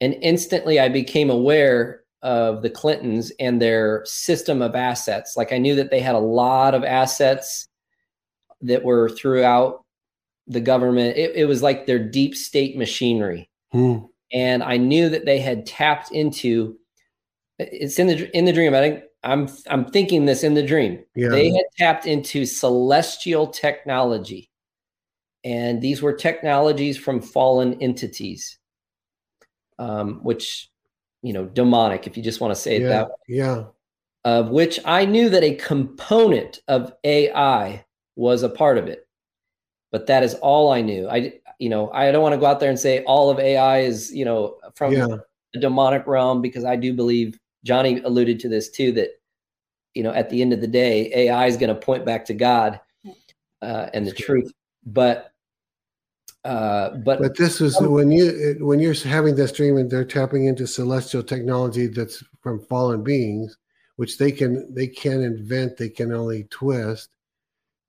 And 0.00 0.14
instantly 0.20 0.78
I 0.80 0.88
became 0.88 1.30
aware 1.30 2.02
of 2.22 2.62
the 2.62 2.70
Clintons 2.70 3.30
and 3.38 3.60
their 3.60 4.02
system 4.04 4.62
of 4.62 4.74
assets. 4.74 5.36
Like 5.36 5.52
I 5.52 5.58
knew 5.58 5.74
that 5.76 5.90
they 5.90 6.00
had 6.00 6.14
a 6.14 6.20
lot 6.20 6.74
of 6.74 6.84
assets 6.84 7.68
that 8.60 8.84
were 8.84 9.08
throughout 9.08 9.84
the 10.46 10.60
government. 10.60 11.16
It, 11.16 11.36
it 11.36 11.44
was 11.44 11.62
like 11.62 11.86
their 11.86 11.98
deep 11.98 12.34
state 12.34 12.76
machinery. 12.76 13.48
Hmm. 13.70 13.98
And 14.32 14.62
I 14.62 14.76
knew 14.76 15.08
that 15.08 15.24
they 15.24 15.38
had 15.38 15.66
tapped 15.66 16.10
into 16.12 16.78
it's 17.58 17.98
in 17.98 18.06
the 18.06 18.36
in 18.36 18.44
the 18.44 18.52
dream. 18.52 18.74
I 18.74 18.80
think 18.80 19.04
I'm 19.24 19.48
I'm 19.68 19.84
thinking 19.86 20.26
this 20.26 20.44
in 20.44 20.54
the 20.54 20.62
dream. 20.62 21.02
Yeah. 21.14 21.28
They 21.28 21.50
had 21.50 21.64
tapped 21.76 22.06
into 22.06 22.46
celestial 22.46 23.48
technology. 23.48 24.50
And 25.44 25.80
these 25.80 26.02
were 26.02 26.12
technologies 26.12 26.96
from 26.96 27.20
fallen 27.20 27.80
entities. 27.80 28.58
Um, 29.78 30.24
which 30.24 30.70
you 31.22 31.32
know, 31.32 31.44
demonic, 31.46 32.06
if 32.06 32.16
you 32.16 32.22
just 32.22 32.40
want 32.40 32.54
to 32.54 32.60
say 32.60 32.76
it 32.76 32.82
yeah, 32.82 32.88
that 32.88 33.08
way. 33.08 33.14
Yeah. 33.28 33.64
Of 34.24 34.50
which 34.50 34.78
I 34.84 35.04
knew 35.04 35.28
that 35.30 35.42
a 35.42 35.54
component 35.54 36.60
of 36.68 36.92
AI 37.04 37.84
was 38.16 38.42
a 38.42 38.48
part 38.48 38.78
of 38.78 38.86
it. 38.86 39.06
But 39.90 40.06
that 40.06 40.22
is 40.22 40.34
all 40.34 40.70
I 40.70 40.82
knew. 40.82 41.08
I, 41.08 41.34
you 41.58 41.68
know, 41.68 41.90
I 41.92 42.10
don't 42.12 42.22
want 42.22 42.34
to 42.34 42.38
go 42.38 42.46
out 42.46 42.60
there 42.60 42.68
and 42.68 42.78
say 42.78 43.02
all 43.04 43.30
of 43.30 43.38
AI 43.38 43.80
is, 43.80 44.12
you 44.12 44.24
know, 44.24 44.56
from 44.74 44.92
yeah. 44.92 45.06
the 45.54 45.60
demonic 45.60 46.06
realm 46.06 46.42
because 46.42 46.64
I 46.64 46.76
do 46.76 46.92
believe 46.92 47.38
Johnny 47.64 48.00
alluded 48.00 48.38
to 48.40 48.48
this 48.48 48.70
too 48.70 48.92
that, 48.92 49.10
you 49.94 50.02
know, 50.02 50.12
at 50.12 50.28
the 50.28 50.42
end 50.42 50.52
of 50.52 50.60
the 50.60 50.66
day, 50.66 51.10
AI 51.14 51.46
is 51.46 51.56
going 51.56 51.74
to 51.74 51.80
point 51.80 52.04
back 52.04 52.26
to 52.26 52.34
God 52.34 52.80
uh, 53.62 53.88
and 53.94 54.06
the 54.06 54.12
truth. 54.12 54.52
But 54.92 55.32
uh, 56.44 56.96
but 57.04 57.20
but 57.20 57.36
this 57.36 57.60
is 57.60 57.76
um, 57.76 57.90
when 57.90 58.10
you 58.10 58.56
when 58.60 58.80
you're 58.80 58.94
having 58.94 59.34
this 59.34 59.52
dream 59.52 59.76
and 59.76 59.90
they're 59.90 60.04
tapping 60.04 60.46
into 60.46 60.66
celestial 60.66 61.22
technology 61.22 61.88
that's 61.88 62.22
from 62.40 62.60
fallen 62.60 63.02
beings, 63.02 63.56
which 63.96 64.16
they 64.16 64.32
can 64.32 64.72
they 64.74 64.86
can 64.86 65.22
invent, 65.22 65.76
they 65.76 65.90
can 65.90 66.12
only 66.12 66.44
twist. 66.44 67.10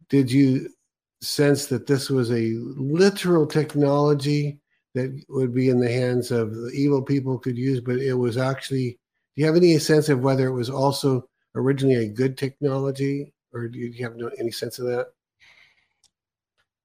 Did 0.09 0.31
you 0.31 0.69
sense 1.21 1.67
that 1.67 1.87
this 1.87 2.09
was 2.09 2.31
a 2.31 2.55
literal 2.75 3.45
technology 3.45 4.59
that 4.93 5.23
would 5.29 5.53
be 5.53 5.69
in 5.69 5.79
the 5.79 5.91
hands 5.91 6.31
of 6.31 6.53
the 6.53 6.71
evil 6.73 7.01
people 7.01 7.37
could 7.37 7.57
use, 7.57 7.79
but 7.79 7.97
it 7.97 8.15
was 8.15 8.37
actually? 8.37 8.99
Do 9.35 9.41
you 9.41 9.45
have 9.45 9.55
any 9.55 9.77
sense 9.79 10.09
of 10.09 10.19
whether 10.19 10.47
it 10.47 10.53
was 10.53 10.69
also 10.69 11.29
originally 11.55 12.03
a 12.03 12.09
good 12.09 12.37
technology, 12.37 13.31
or 13.53 13.69
do 13.69 13.79
you 13.79 14.03
have 14.03 14.17
no, 14.17 14.29
any 14.37 14.51
sense 14.51 14.79
of 14.79 14.87
that? 14.87 15.13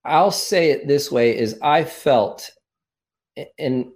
I'll 0.05 0.30
say 0.30 0.70
it 0.70 0.86
this 0.86 1.11
way 1.11 1.36
is 1.36 1.59
I 1.62 1.84
felt 1.84 2.50
in 3.59 3.92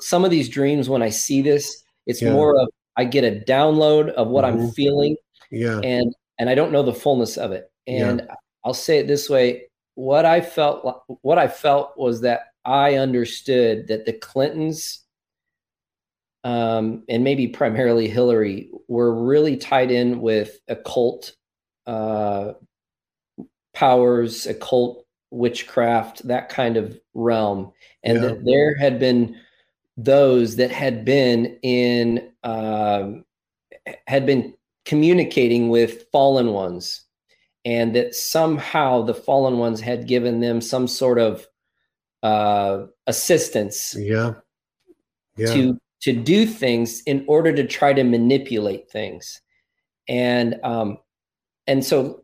some 0.00 0.24
of 0.24 0.30
these 0.30 0.48
dreams 0.48 0.88
when 0.88 1.02
I 1.02 1.10
see 1.10 1.42
this, 1.42 1.84
it's 2.06 2.22
yeah. 2.22 2.32
more 2.32 2.58
of 2.60 2.68
I 2.96 3.04
get 3.04 3.24
a 3.24 3.44
download 3.44 4.10
of 4.10 4.28
what 4.28 4.44
mm-hmm. 4.44 4.62
I'm 4.62 4.70
feeling. 4.72 5.16
Yeah. 5.50 5.80
And 5.80 6.14
and 6.38 6.50
I 6.50 6.54
don't 6.54 6.72
know 6.72 6.82
the 6.82 6.94
fullness 6.94 7.36
of 7.36 7.52
it. 7.52 7.70
And 7.86 8.22
yeah. 8.26 8.34
I'll 8.64 8.74
say 8.74 8.98
it 8.98 9.06
this 9.06 9.28
way, 9.28 9.68
what 9.94 10.24
I 10.24 10.40
felt 10.40 11.04
what 11.22 11.38
I 11.38 11.48
felt 11.48 11.96
was 11.96 12.20
that 12.22 12.52
I 12.64 12.94
understood 12.94 13.88
that 13.88 14.06
the 14.06 14.14
Clintons 14.14 15.00
um, 16.44 17.04
and 17.08 17.24
maybe 17.24 17.48
primarily 17.48 18.08
Hillary 18.08 18.70
were 18.88 19.14
really 19.14 19.56
tied 19.56 19.90
in 19.90 20.20
with 20.20 20.58
occult 20.68 21.34
uh, 21.86 22.52
powers, 23.74 24.46
occult 24.46 25.03
witchcraft, 25.30 26.26
that 26.28 26.48
kind 26.48 26.76
of 26.76 26.98
realm, 27.14 27.72
and 28.02 28.16
yeah. 28.16 28.28
that 28.28 28.44
there 28.44 28.76
had 28.76 28.98
been 28.98 29.36
those 29.96 30.56
that 30.56 30.70
had 30.70 31.04
been 31.04 31.58
in 31.62 32.30
um, 32.42 33.24
had 34.06 34.26
been 34.26 34.54
communicating 34.84 35.68
with 35.68 36.04
fallen 36.12 36.52
ones, 36.52 37.02
and 37.64 37.94
that 37.94 38.14
somehow 38.14 39.02
the 39.02 39.14
fallen 39.14 39.58
ones 39.58 39.80
had 39.80 40.06
given 40.06 40.40
them 40.40 40.60
some 40.60 40.86
sort 40.86 41.18
of 41.18 41.46
uh, 42.22 42.86
assistance. 43.06 43.94
Yeah. 43.98 44.34
Yeah. 45.36 45.52
To 45.54 45.80
to 46.02 46.12
do 46.12 46.46
things 46.46 47.02
in 47.06 47.24
order 47.26 47.52
to 47.52 47.66
try 47.66 47.92
to 47.92 48.04
manipulate 48.04 48.90
things, 48.90 49.40
and 50.06 50.56
um, 50.62 50.98
and 51.66 51.84
so 51.84 52.23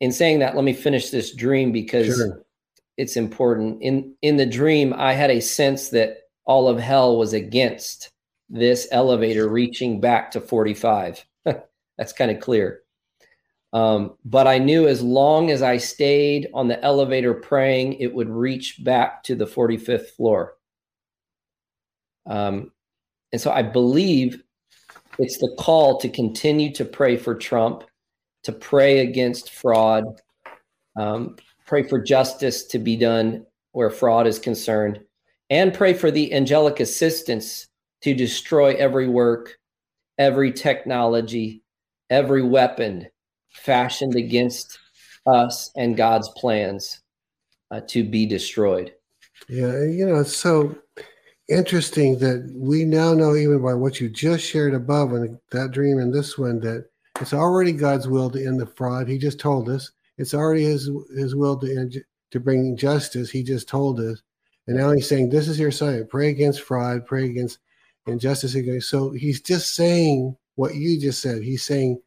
in 0.00 0.12
saying 0.12 0.40
that, 0.40 0.56
let 0.56 0.64
me 0.64 0.72
finish 0.72 1.10
this 1.10 1.34
dream 1.34 1.72
because 1.72 2.16
sure 2.16 2.42
it's 3.00 3.16
important. 3.16 3.80
In 3.80 4.14
in 4.20 4.36
the 4.36 4.44
dream, 4.44 4.92
I 4.94 5.14
had 5.14 5.30
a 5.30 5.40
sense 5.40 5.88
that 5.88 6.18
all 6.44 6.68
of 6.68 6.78
hell 6.78 7.16
was 7.16 7.32
against 7.32 8.10
this 8.50 8.86
elevator 8.90 9.48
reaching 9.48 10.00
back 10.00 10.30
to 10.32 10.40
45. 10.40 11.24
That's 11.44 12.12
kind 12.12 12.30
of 12.30 12.40
clear. 12.40 12.82
Um, 13.72 14.16
but 14.24 14.46
I 14.46 14.58
knew 14.58 14.86
as 14.86 15.00
long 15.00 15.50
as 15.50 15.62
I 15.62 15.78
stayed 15.78 16.48
on 16.52 16.68
the 16.68 16.82
elevator 16.84 17.32
praying, 17.32 17.94
it 17.94 18.12
would 18.12 18.28
reach 18.28 18.84
back 18.84 19.22
to 19.24 19.34
the 19.34 19.46
45th 19.46 20.10
floor. 20.10 20.56
Um, 22.26 22.72
and 23.32 23.40
so 23.40 23.50
I 23.50 23.62
believe 23.62 24.42
it's 25.18 25.38
the 25.38 25.54
call 25.58 25.98
to 26.00 26.08
continue 26.08 26.72
to 26.74 26.84
pray 26.84 27.16
for 27.16 27.34
Trump, 27.34 27.84
to 28.44 28.52
pray 28.52 29.00
against 29.00 29.50
fraud, 29.50 30.04
um, 30.96 31.36
pray 31.66 31.82
for 31.82 32.00
justice 32.00 32.64
to 32.64 32.78
be 32.78 32.96
done 32.96 33.44
where 33.72 33.90
fraud 33.90 34.26
is 34.26 34.38
concerned, 34.38 35.00
and 35.50 35.74
pray 35.74 35.94
for 35.94 36.10
the 36.10 36.32
angelic 36.32 36.80
assistance 36.80 37.68
to 38.02 38.14
destroy 38.14 38.74
every 38.74 39.08
work 39.08 39.60
every 40.20 40.52
technology, 40.52 41.62
every 42.10 42.42
weapon 42.42 43.08
fashioned 43.48 44.14
against 44.14 44.78
us 45.26 45.70
and 45.76 45.96
God's 45.96 46.28
plans 46.36 47.00
uh, 47.70 47.80
to 47.88 48.04
be 48.04 48.26
destroyed. 48.26 48.92
Yeah, 49.48 49.82
you 49.84 50.06
know, 50.06 50.20
it's 50.20 50.36
so 50.36 50.76
interesting 51.48 52.18
that 52.18 52.52
we 52.54 52.84
now 52.84 53.14
know, 53.14 53.34
even 53.34 53.62
by 53.62 53.72
what 53.72 53.98
you 53.98 54.10
just 54.10 54.44
shared 54.44 54.74
above 54.74 55.14
and 55.14 55.38
that 55.52 55.70
dream 55.72 55.98
and 55.98 56.12
this 56.12 56.36
one, 56.36 56.60
that 56.60 56.89
it's 57.20 57.32
already 57.32 57.72
God's 57.72 58.08
will 58.08 58.30
to 58.30 58.44
end 58.44 58.60
the 58.60 58.66
fraud. 58.66 59.08
He 59.08 59.18
just 59.18 59.38
told 59.38 59.68
us 59.68 59.92
it's 60.18 60.34
already 60.34 60.64
His 60.64 60.90
His 61.16 61.34
will 61.34 61.58
to 61.58 61.70
end, 61.70 61.96
to 62.30 62.40
bring 62.40 62.76
justice. 62.76 63.30
He 63.30 63.42
just 63.42 63.68
told 63.68 64.00
us, 64.00 64.22
and 64.66 64.76
now 64.76 64.90
He's 64.92 65.08
saying, 65.08 65.30
"This 65.30 65.48
is 65.48 65.58
your 65.58 65.70
sign. 65.70 66.06
Pray 66.06 66.30
against 66.30 66.62
fraud. 66.62 67.06
Pray 67.06 67.26
against 67.26 67.58
injustice." 68.06 68.56
So 68.88 69.10
He's 69.10 69.40
just 69.40 69.74
saying 69.74 70.36
what 70.56 70.74
you 70.74 71.00
just 71.00 71.22
said. 71.22 71.42
He's 71.42 71.64
saying, 71.64 72.00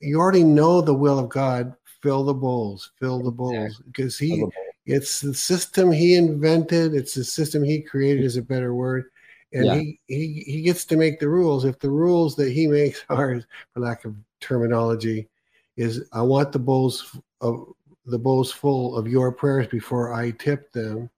"You 0.00 0.18
already 0.18 0.44
know 0.44 0.80
the 0.80 0.94
will 0.94 1.18
of 1.18 1.28
God. 1.28 1.74
Fill 2.02 2.24
the 2.24 2.34
bowls. 2.34 2.90
Fill 2.98 3.22
the 3.22 3.30
bowls, 3.30 3.80
because 3.86 4.18
He." 4.18 4.44
It's 4.84 5.20
the 5.20 5.34
system 5.34 5.92
he 5.92 6.16
invented. 6.16 6.94
It's 6.94 7.14
the 7.14 7.24
system 7.24 7.62
he 7.62 7.80
created 7.80 8.24
is 8.24 8.36
a 8.36 8.42
better 8.42 8.74
word. 8.74 9.04
And 9.52 9.66
yeah. 9.66 9.74
he, 9.76 10.00
he 10.08 10.44
he 10.46 10.62
gets 10.62 10.84
to 10.86 10.96
make 10.96 11.20
the 11.20 11.28
rules. 11.28 11.64
If 11.64 11.78
the 11.78 11.90
rules 11.90 12.36
that 12.36 12.50
he 12.50 12.66
makes 12.66 13.04
are, 13.08 13.42
for 13.74 13.80
lack 13.80 14.04
of 14.04 14.16
terminology, 14.42 15.28
is 15.76 16.04
I 16.12 16.22
want 16.22 16.52
the 16.52 16.58
bowls 16.58 17.16
of 17.40 17.72
the 18.06 18.18
bowls 18.18 18.52
full 18.52 18.96
of 18.96 19.06
your 19.06 19.32
prayers 19.32 19.68
before 19.68 20.12
I 20.12 20.32
tip 20.32 20.72
them. 20.72 21.08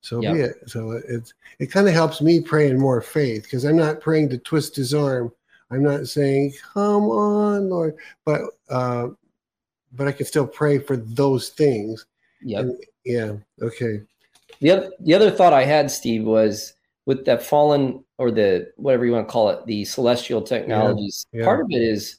So 0.00 0.22
yep. 0.22 0.34
be 0.34 0.40
it. 0.40 0.56
So 0.66 1.00
it's 1.08 1.34
it 1.58 1.66
kind 1.66 1.88
of 1.88 1.94
helps 1.94 2.20
me 2.20 2.40
pray 2.40 2.70
in 2.70 2.78
more 2.78 3.00
faith 3.00 3.44
because 3.44 3.64
I'm 3.64 3.76
not 3.76 4.00
praying 4.00 4.28
to 4.30 4.38
twist 4.38 4.76
his 4.76 4.94
arm. 4.94 5.32
I'm 5.70 5.82
not 5.82 6.06
saying, 6.06 6.54
"Come 6.72 7.04
on, 7.04 7.68
Lord," 7.68 7.96
but 8.24 8.42
uh, 8.70 9.08
but 9.92 10.06
I 10.06 10.12
can 10.12 10.26
still 10.26 10.46
pray 10.46 10.78
for 10.78 10.96
those 10.96 11.48
things. 11.50 12.06
Yeah. 12.40 12.64
Yeah. 13.04 13.36
Okay. 13.60 14.02
The 14.60 14.70
other 14.70 14.92
the 15.00 15.14
other 15.14 15.30
thought 15.30 15.52
I 15.52 15.64
had, 15.64 15.90
Steve, 15.90 16.24
was 16.24 16.74
with 17.06 17.24
that 17.24 17.42
fallen 17.42 18.04
or 18.18 18.30
the 18.30 18.72
whatever 18.76 19.06
you 19.06 19.12
want 19.12 19.26
to 19.26 19.32
call 19.32 19.48
it, 19.50 19.64
the 19.66 19.84
celestial 19.84 20.42
technologies. 20.42 21.26
Yeah, 21.32 21.40
yeah. 21.40 21.44
Part 21.44 21.60
of 21.60 21.66
it 21.70 21.82
is 21.82 22.18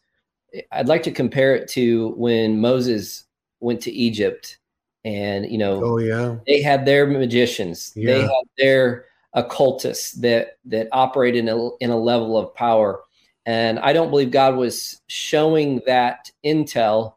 I'd 0.72 0.88
like 0.88 1.04
to 1.04 1.12
compare 1.12 1.56
it 1.56 1.68
to 1.70 2.10
when 2.18 2.60
Moses 2.60 3.26
went 3.60 3.82
to 3.82 3.92
Egypt 3.92 4.58
and 5.06 5.50
you 5.50 5.58
know 5.58 5.82
oh 5.84 5.98
yeah. 5.98 6.36
they 6.46 6.62
had 6.62 6.86
their 6.86 7.08
magicians. 7.08 7.94
Yeah. 7.96 8.14
they 8.14 8.22
had 8.22 8.46
their 8.58 9.06
occultists 9.34 10.14
that 10.14 10.58
that 10.66 10.88
operate 10.92 11.36
in 11.36 11.48
a, 11.48 11.70
in 11.78 11.90
a 11.90 11.98
level 11.98 12.38
of 12.38 12.54
power. 12.56 13.02
And 13.46 13.80
i 13.80 13.94
don't 13.94 14.12
believe 14.12 14.32
god 14.32 14.58
was 14.58 15.02
showing 15.08 15.82
that 15.88 16.30
intel 16.46 17.16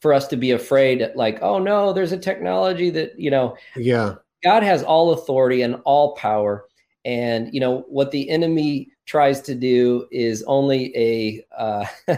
for 0.00 0.12
us 0.12 0.26
to 0.28 0.36
be 0.36 0.52
afraid 0.52 1.06
like 1.14 1.38
oh 1.42 1.58
no 1.58 1.92
there's 1.92 2.12
a 2.12 2.18
technology 2.18 2.90
that 2.90 3.18
you 3.18 3.30
know. 3.30 3.56
Yeah. 3.76 4.14
God 4.44 4.62
has 4.62 4.82
all 4.82 5.12
authority 5.12 5.62
and 5.62 5.80
all 5.84 6.14
power. 6.14 6.66
And 7.04 7.52
you 7.52 7.60
know 7.60 7.84
what 7.88 8.10
the 8.10 8.28
enemy 8.30 8.90
tries 9.06 9.40
to 9.42 9.54
do 9.54 10.06
is 10.10 10.42
only 10.46 10.96
a 10.96 11.44
uh, 11.56 11.86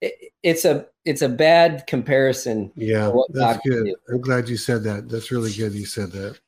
it, 0.00 0.32
it's 0.42 0.64
a 0.64 0.86
it's 1.04 1.22
a 1.22 1.28
bad 1.28 1.84
comparison 1.86 2.70
yeah 2.76 3.12
that's 3.30 3.58
god 3.58 3.60
good 3.64 3.94
i'm 4.08 4.20
glad 4.20 4.48
you 4.48 4.56
said 4.56 4.82
that 4.82 5.08
that's 5.08 5.30
really 5.30 5.52
good 5.52 5.72
you 5.72 5.86
said 5.86 6.10
that 6.10 6.38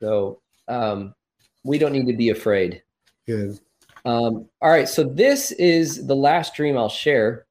so 0.00 0.40
um 0.68 1.14
we 1.64 1.78
don't 1.78 1.92
need 1.92 2.06
to 2.06 2.16
be 2.16 2.30
afraid 2.30 2.82
good 3.26 3.58
um 4.04 4.46
all 4.60 4.70
right 4.70 4.88
so 4.88 5.04
this 5.04 5.52
is 5.52 6.06
the 6.06 6.16
last 6.16 6.54
dream 6.54 6.76
i'll 6.76 6.88
share 6.88 7.46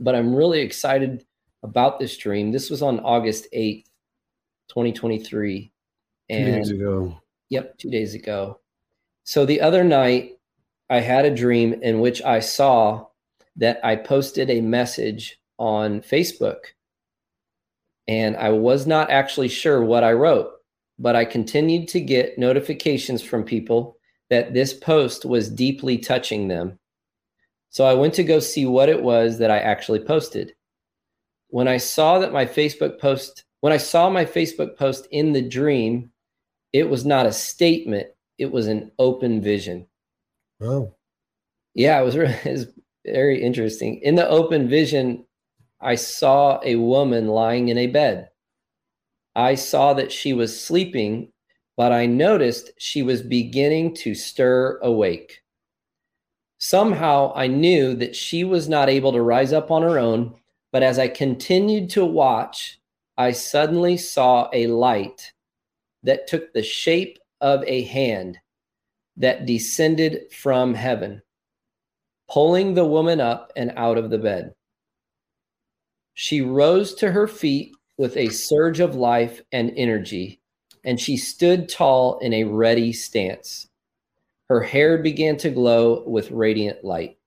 but 0.00 0.14
i'm 0.14 0.34
really 0.34 0.60
excited 0.60 1.24
about 1.64 1.98
this 1.98 2.16
dream. 2.16 2.52
This 2.52 2.70
was 2.70 2.82
on 2.82 3.00
August 3.00 3.48
8th, 3.52 3.86
2023. 4.68 5.72
And, 6.28 6.46
two 6.46 6.52
days 6.52 6.70
ago. 6.70 7.20
Yep, 7.48 7.78
two 7.78 7.90
days 7.90 8.14
ago. 8.14 8.60
So 9.24 9.44
the 9.44 9.60
other 9.60 9.82
night, 9.82 10.38
I 10.90 11.00
had 11.00 11.24
a 11.24 11.34
dream 11.34 11.72
in 11.82 12.00
which 12.00 12.22
I 12.22 12.40
saw 12.40 13.06
that 13.56 13.80
I 13.84 13.96
posted 13.96 14.50
a 14.50 14.60
message 14.60 15.38
on 15.58 16.00
Facebook. 16.00 16.58
And 18.06 18.36
I 18.36 18.50
was 18.50 18.86
not 18.86 19.10
actually 19.10 19.48
sure 19.48 19.82
what 19.82 20.04
I 20.04 20.12
wrote, 20.12 20.50
but 20.98 21.16
I 21.16 21.24
continued 21.24 21.88
to 21.88 22.00
get 22.00 22.38
notifications 22.38 23.22
from 23.22 23.44
people 23.44 23.96
that 24.30 24.52
this 24.52 24.74
post 24.74 25.24
was 25.24 25.48
deeply 25.48 25.98
touching 25.98 26.48
them. 26.48 26.78
So 27.70 27.84
I 27.84 27.94
went 27.94 28.14
to 28.14 28.24
go 28.24 28.40
see 28.40 28.66
what 28.66 28.88
it 28.88 29.02
was 29.02 29.38
that 29.38 29.50
I 29.50 29.58
actually 29.58 30.00
posted 30.00 30.54
when 31.54 31.68
I 31.68 31.76
saw 31.76 32.18
that 32.18 32.32
my 32.32 32.46
Facebook 32.46 32.98
post, 32.98 33.44
when 33.60 33.72
I 33.72 33.76
saw 33.76 34.10
my 34.10 34.24
Facebook 34.24 34.76
post 34.76 35.06
in 35.12 35.32
the 35.32 35.40
dream, 35.40 36.10
it 36.72 36.90
was 36.90 37.06
not 37.06 37.26
a 37.26 37.32
statement, 37.32 38.08
it 38.38 38.50
was 38.50 38.66
an 38.66 38.90
open 38.98 39.40
vision. 39.40 39.86
Oh. 40.60 40.96
Yeah, 41.72 42.00
it 42.00 42.04
was, 42.04 42.16
really, 42.16 42.32
it 42.44 42.50
was 42.50 42.66
very 43.06 43.42
interesting. 43.42 44.00
In 44.02 44.14
the 44.14 44.28
open 44.28 44.68
vision, 44.68 45.24
I 45.80 45.94
saw 45.94 46.60
a 46.64 46.76
woman 46.76 47.28
lying 47.28 47.68
in 47.68 47.78
a 47.78 47.86
bed. 47.86 48.30
I 49.36 49.54
saw 49.54 49.94
that 49.94 50.12
she 50.12 50.32
was 50.32 50.58
sleeping, 50.58 51.32
but 51.76 51.92
I 51.92 52.06
noticed 52.06 52.70
she 52.78 53.02
was 53.02 53.22
beginning 53.22 53.94
to 53.96 54.14
stir 54.14 54.78
awake. 54.82 55.42
Somehow 56.58 57.32
I 57.34 57.48
knew 57.48 57.94
that 57.96 58.16
she 58.16 58.44
was 58.44 58.68
not 58.68 58.88
able 58.88 59.12
to 59.12 59.20
rise 59.20 59.52
up 59.52 59.70
on 59.70 59.82
her 59.82 59.98
own 59.98 60.34
but 60.74 60.82
as 60.82 60.98
I 60.98 61.06
continued 61.06 61.88
to 61.90 62.04
watch, 62.04 62.80
I 63.16 63.30
suddenly 63.30 63.96
saw 63.96 64.48
a 64.52 64.66
light 64.66 65.32
that 66.02 66.26
took 66.26 66.52
the 66.52 66.64
shape 66.64 67.20
of 67.40 67.62
a 67.64 67.82
hand 67.82 68.40
that 69.16 69.46
descended 69.46 70.32
from 70.32 70.74
heaven, 70.74 71.22
pulling 72.34 72.74
the 72.74 72.84
woman 72.84 73.20
up 73.20 73.52
and 73.54 73.72
out 73.76 73.96
of 73.96 74.10
the 74.10 74.18
bed. 74.18 74.52
She 76.14 76.40
rose 76.40 76.92
to 76.94 77.12
her 77.12 77.28
feet 77.28 77.76
with 77.96 78.16
a 78.16 78.28
surge 78.28 78.80
of 78.80 78.96
life 78.96 79.40
and 79.52 79.72
energy, 79.76 80.40
and 80.82 80.98
she 81.00 81.16
stood 81.16 81.68
tall 81.68 82.18
in 82.18 82.34
a 82.34 82.42
ready 82.42 82.92
stance. 82.92 83.68
Her 84.48 84.60
hair 84.60 84.98
began 84.98 85.36
to 85.38 85.50
glow 85.50 86.02
with 86.08 86.32
radiant 86.32 86.84
light. 86.84 87.18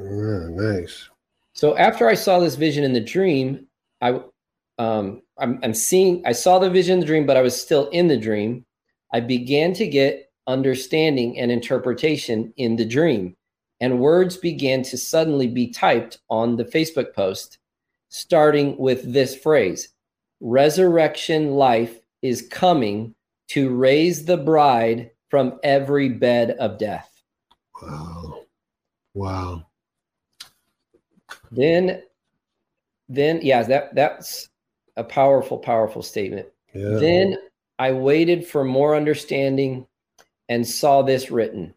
Oh, 0.00 0.48
nice. 0.50 1.08
So 1.52 1.76
after 1.76 2.08
I 2.08 2.14
saw 2.14 2.40
this 2.40 2.56
vision 2.56 2.82
in 2.82 2.92
the 2.92 3.00
dream, 3.00 3.68
I 4.00 4.20
um, 4.78 5.22
I'm, 5.38 5.60
I'm 5.62 5.74
seeing 5.74 6.26
I 6.26 6.32
saw 6.32 6.58
the 6.58 6.70
vision 6.70 6.94
in 6.94 7.00
the 7.00 7.06
dream, 7.06 7.26
but 7.26 7.36
I 7.36 7.42
was 7.42 7.60
still 7.60 7.88
in 7.90 8.08
the 8.08 8.18
dream. 8.18 8.64
I 9.12 9.20
began 9.20 9.72
to 9.74 9.86
get 9.86 10.32
understanding 10.48 11.38
and 11.38 11.52
interpretation 11.52 12.52
in 12.56 12.74
the 12.74 12.84
dream, 12.84 13.36
and 13.80 14.00
words 14.00 14.36
began 14.36 14.82
to 14.82 14.98
suddenly 14.98 15.46
be 15.46 15.68
typed 15.68 16.18
on 16.28 16.56
the 16.56 16.64
Facebook 16.64 17.14
post, 17.14 17.58
starting 18.08 18.76
with 18.76 19.12
this 19.12 19.34
phrase: 19.34 19.88
"Resurrection 20.40 21.52
life 21.52 22.00
is 22.22 22.46
coming 22.48 23.14
to 23.48 23.74
raise 23.74 24.24
the 24.24 24.36
bride 24.36 25.10
from 25.28 25.58
every 25.62 26.08
bed 26.08 26.52
of 26.52 26.78
death." 26.78 27.22
Wow! 27.82 28.42
Wow! 29.14 29.66
Then, 31.50 32.02
then 33.08 33.40
yeah, 33.42 33.62
that 33.62 33.94
that's 33.94 34.48
a 34.96 35.04
powerful, 35.04 35.58
powerful 35.58 36.02
statement. 36.02 36.46
Yeah. 36.74 36.98
Then 36.98 37.36
I 37.78 37.92
waited 37.92 38.46
for 38.46 38.62
more 38.62 38.94
understanding 38.94 39.86
and 40.48 40.66
saw 40.66 41.02
this 41.02 41.30
written: 41.30 41.74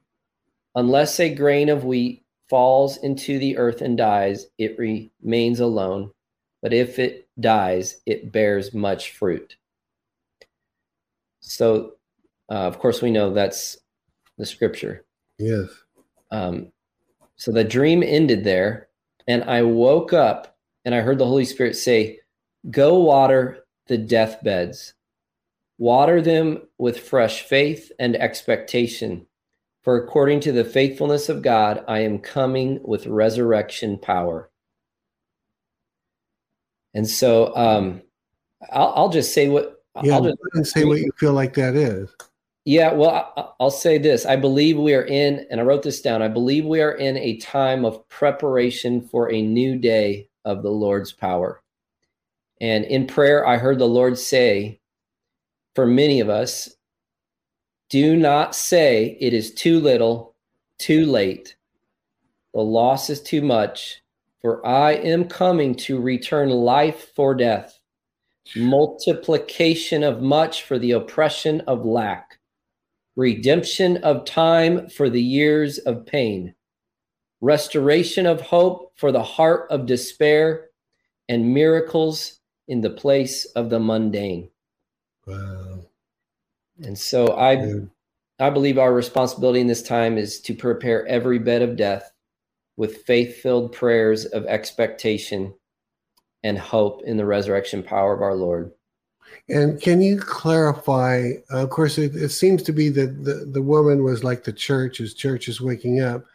Unless 0.76 1.20
a 1.20 1.34
grain 1.34 1.70
of 1.70 1.84
wheat 1.84 2.24
falls 2.50 2.98
into 2.98 3.40
the 3.40 3.58
earth 3.58 3.82
and 3.82 3.98
dies, 3.98 4.48
it 4.58 4.78
remains 4.78 5.60
alone. 5.60 6.12
But 6.62 6.74
if 6.74 7.00
it 7.00 7.28
dies, 7.40 8.02
it 8.06 8.32
bears 8.32 8.74
much 8.74 9.12
fruit. 9.12 9.56
So, 11.42 11.94
uh, 12.50 12.68
of 12.68 12.80
course, 12.80 13.02
we 13.02 13.12
know 13.12 13.34
that's 13.34 13.78
the 14.38 14.46
scripture. 14.46 15.06
Yes. 15.38 15.70
Um, 16.32 16.72
so 17.36 17.52
the 17.52 17.64
dream 17.64 18.02
ended 18.04 18.44
there. 18.44 18.88
And 19.28 19.44
I 19.44 19.62
woke 19.62 20.14
up 20.14 20.58
and 20.86 20.94
I 20.94 21.02
heard 21.02 21.18
the 21.18 21.26
Holy 21.26 21.46
Spirit 21.46 21.76
say, 21.76 22.20
Go 22.70 23.00
water 23.00 23.66
the 23.88 23.98
deathbeds, 23.98 24.94
water 25.78 26.22
them 26.22 26.62
with 26.78 27.00
fresh 27.00 27.42
faith 27.42 27.92
and 28.00 28.16
expectation. 28.16 29.26
For 29.84 29.98
according 29.98 30.40
to 30.42 30.52
the 30.52 30.64
faithfulness 30.64 31.30
of 31.30 31.42
God, 31.42 31.84
I 31.88 32.00
am 32.00 32.20
coming 32.20 32.80
with 32.84 33.06
resurrection 33.06 33.98
power. 33.98 34.50
And 36.94 37.08
so 37.08 37.56
um, 37.56 38.02
I'll, 38.72 38.94
I'll 38.96 39.10
just 39.10 39.34
say 39.34 39.50
what 39.50 39.84
yeah, 40.02 40.16
I'll 40.16 40.34
just 40.56 40.74
say 40.74 40.86
what 40.86 41.00
you 41.00 41.12
feel 41.18 41.34
like 41.34 41.54
that 41.56 41.76
is. 41.76 42.10
Yeah, 42.66 42.94
well, 42.94 43.56
I'll 43.60 43.70
say 43.70 43.98
this. 43.98 44.26
I 44.26 44.38
believe 44.38 44.78
we 44.78 44.94
are 44.94 45.04
in, 45.04 45.46
and 45.52 45.60
I 45.60 45.64
wrote 45.64 45.84
this 45.84 46.02
down. 46.02 46.22
I 46.22 46.30
believe 46.30 46.66
we 46.66 46.82
are 46.82 46.94
in 46.94 47.18
a 47.18 47.38
time 47.38 47.84
of 47.84 48.08
preparation 48.08 49.02
for 49.02 49.32
a 49.32 49.42
new 49.42 49.78
day 49.78 50.30
of 50.46 50.64
the 50.64 50.72
Lord's 50.72 51.12
power. 51.12 51.62
And 52.62 52.86
in 52.86 53.06
prayer, 53.06 53.46
I 53.46 53.58
heard 53.58 53.80
the 53.80 53.86
Lord 53.86 54.18
say, 54.18 54.80
for 55.76 55.86
many 55.86 56.22
of 56.22 56.30
us, 56.30 56.70
do 57.94 58.18
not 58.18 58.56
say 58.56 59.16
it 59.22 59.36
is 59.36 59.54
too 59.54 59.80
little, 59.80 60.34
too 60.80 61.06
late. 61.06 61.56
The 62.56 62.60
loss 62.60 63.12
is 63.12 63.22
too 63.22 63.44
much, 63.44 64.02
for 64.42 64.66
I 64.66 64.94
am 64.94 65.26
coming 65.26 65.76
to 65.76 66.02
return 66.02 66.50
life 66.50 67.12
for 67.16 67.36
death, 67.36 67.80
multiplication 68.56 70.02
of 70.02 70.24
much 70.24 70.64
for 70.64 70.80
the 70.80 70.94
oppression 70.94 71.62
of 71.68 71.86
lack 71.86 72.40
redemption 73.16 73.98
of 73.98 74.26
time 74.26 74.90
for 74.90 75.08
the 75.08 75.22
years 75.22 75.78
of 75.78 76.04
pain, 76.04 76.56
restoration 77.42 78.26
of 78.26 78.42
hope 78.42 78.92
for 78.96 79.12
the 79.12 79.22
heart 79.22 79.70
of 79.70 79.86
despair, 79.86 80.70
and 81.30 81.54
miracles 81.54 82.40
in 82.68 82.82
the 82.82 82.90
place 82.90 83.46
of 83.54 83.70
the 83.70 83.80
mundane. 83.80 84.50
Wow. 85.28 85.86
And 86.82 86.98
so 86.98 87.38
I 87.38 87.82
I 88.40 88.50
believe 88.50 88.78
our 88.78 88.94
responsibility 88.94 89.60
in 89.60 89.68
this 89.68 89.84
time 89.84 90.18
is 90.18 90.40
to 90.42 90.56
prepare 90.56 91.06
every 91.08 91.40
bed 91.40 91.62
of 91.62 91.76
death 91.76 92.12
with 92.76 93.04
faith-filled 93.04 93.72
prayers 93.72 94.26
of 94.26 94.46
expectation 94.46 95.54
and 96.44 96.58
hope 96.58 97.04
in 97.04 97.16
the 97.18 97.26
resurrection 97.26 97.84
power 97.84 98.14
of 98.14 98.22
our 98.22 98.36
Lord. 98.36 98.72
And 99.50 99.82
can 99.82 100.02
you 100.02 100.20
clarify? 100.20 101.32
Uh, 101.52 101.64
of 101.64 101.70
course, 101.70 101.98
it, 101.98 102.16
it, 102.16 102.30
seems 102.30 102.64
to 102.64 102.72
be 102.72 102.90
that 102.90 103.24
the, 103.24 103.50
the 103.52 103.62
woman 103.62 104.04
was 104.04 104.24
like 104.24 104.44
the 104.44 104.54
church, 104.54 105.00
as 105.00 105.14
church 105.14 105.48
is 105.48 105.62
waking 105.62 106.02
up. 106.02 106.26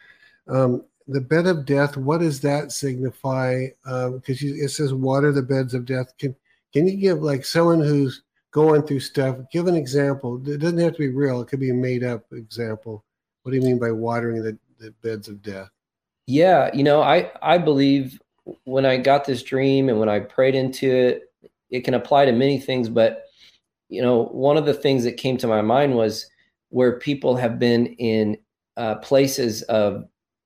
Um, 0.49 0.85
the 1.07 1.21
bed 1.21 1.47
of 1.47 1.65
death, 1.65 1.97
what 1.97 2.21
does 2.21 2.41
that 2.43 2.71
signify? 2.71 3.67
Because 3.85 4.43
um, 4.43 4.55
it 4.55 4.71
says 4.71 4.93
water 4.93 5.33
the 5.33 5.43
beds 5.43 5.75
of 5.75 5.85
death. 5.85 6.17
Can 6.19 6.35
can 6.73 6.87
you 6.87 6.97
give 6.97 7.23
like 7.23 7.45
someone 7.45 7.81
who's 7.81 8.23
going 8.51 8.83
through 8.83 9.01
stuff? 9.01 9.37
Give 9.53 9.67
an 9.67 9.77
example. 9.77 10.37
It 10.49 10.59
doesn't 10.59 10.79
have 10.79 10.95
to 10.95 10.99
be 10.99 11.09
real. 11.09 11.41
It 11.41 11.49
could 11.49 11.61
be 11.61 11.71
a 11.71 11.75
made 11.75 12.05
up 12.05 12.25
example. 12.33 13.05
What 13.43 13.53
do 13.53 13.57
you 13.57 13.63
mean 13.63 13.79
by 13.79 13.91
watering 13.91 14.43
the, 14.43 14.59
the 14.79 14.91
beds 15.03 15.29
of 15.29 15.43
death? 15.43 15.71
Yeah, 16.27 16.71
you 16.75 16.83
know, 16.83 17.01
I 17.01 17.31
I 17.41 17.59
believe 17.59 18.21
when 18.65 18.85
I 18.85 18.97
got 18.99 19.25
this 19.25 19.43
dream 19.43 19.89
and 19.89 19.99
when 19.99 20.09
I 20.09 20.21
prayed 20.21 20.55
into 20.55 20.91
it, 20.91 21.33
it 21.71 21.81
can 21.83 21.95
apply 21.95 22.27
to 22.27 22.33
many 22.33 22.59
things, 22.59 22.89
but 22.89 23.25
you 23.89 24.03
know, 24.03 24.25
one 24.27 24.57
of 24.57 24.67
the 24.67 24.75
things 24.75 25.05
that 25.05 25.17
came 25.17 25.37
to 25.39 25.47
my 25.47 25.63
mind 25.63 25.95
was 25.95 26.29
where 26.69 26.99
people 26.99 27.37
have 27.37 27.59
been 27.59 27.87
in 27.87 28.37
uh, 28.77 28.97
places 28.97 29.63
of 29.63 30.05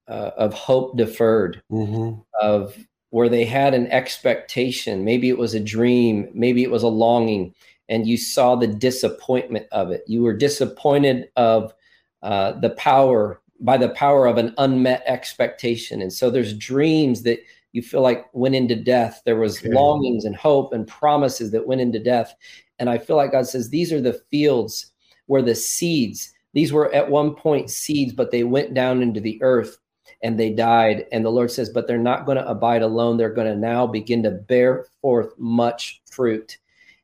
uh, 0.09 0.31
of 0.37 0.55
hope 0.55 0.97
deferred, 0.97 1.63
mm-hmm. 1.71 2.21
of 2.41 2.77
where 3.11 3.29
they 3.29 3.45
had 3.45 3.75
an 3.75 3.87
expectation. 3.89 5.05
Maybe 5.05 5.29
it 5.29 5.39
was 5.39 5.55
a 5.55 5.61
dream, 5.61 6.29
maybe 6.33 6.63
it 6.63 6.71
was 6.71 6.83
a 6.83 6.89
longing, 6.89 7.55
and 7.93 8.09
you 8.09 8.17
saw 8.17 8.57
the 8.57 8.67
disappointment 8.67 9.67
of 9.71 9.91
it. 9.93 10.03
You 10.09 10.23
were 10.23 10.37
disappointed 10.37 11.29
of 11.37 11.73
uh, 12.23 12.53
the 12.53 12.71
power 12.71 13.41
by 13.61 13.77
the 13.77 13.91
power 13.91 14.27
of 14.27 14.39
an 14.39 14.55
unmet 14.59 15.05
expectation, 15.07 16.03
and 16.03 16.13
so 16.13 16.31
there's 16.31 16.57
dreams 16.57 17.23
that 17.23 17.39
you 17.73 17.83
feel 17.83 18.01
like 18.01 18.27
went 18.33 18.55
into 18.55 18.77
death. 18.77 19.23
There 19.25 19.37
was 19.37 19.59
okay. 19.59 19.73
longings 19.73 20.25
and 20.25 20.37
hope 20.37 20.73
and 20.73 20.87
promises 20.87 21.51
that 21.53 21.67
went 21.67 21.81
into 21.81 21.99
death. 21.99 22.35
And 22.79 22.89
I 22.89 22.99
feel 22.99 23.17
like 23.17 23.33
God 23.33 23.47
says 23.47 23.69
these 23.69 23.93
are 23.93 24.01
the 24.01 24.21
fields 24.31 24.93
where 25.27 25.43
the 25.43 25.55
seeds, 25.55 26.33
these 26.53 26.73
were 26.73 26.93
at 26.95 27.11
one 27.11 27.35
point 27.35 27.71
seeds, 27.71 28.13
but 28.13 28.31
they 28.31 28.45
went 28.45 28.75
down 28.75 29.03
into 29.03 29.21
the 29.21 29.43
earth 29.43 29.79
and 30.23 30.39
they 30.39 30.51
died. 30.51 31.07
And 31.13 31.25
the 31.25 31.31
Lord 31.31 31.51
says, 31.51 31.71
but 31.71 31.87
they're 31.87 31.99
not 31.99 32.27
going 32.27 32.39
to 32.39 32.49
abide 32.49 32.83
alone. 32.83 33.17
They're 33.17 33.33
going 33.33 33.53
to 33.53 33.57
now 33.57 33.87
begin 33.87 34.23
to 34.25 34.31
bear 34.31 34.87
forth 35.01 35.33
much 35.39 36.03
fruit. 36.11 36.59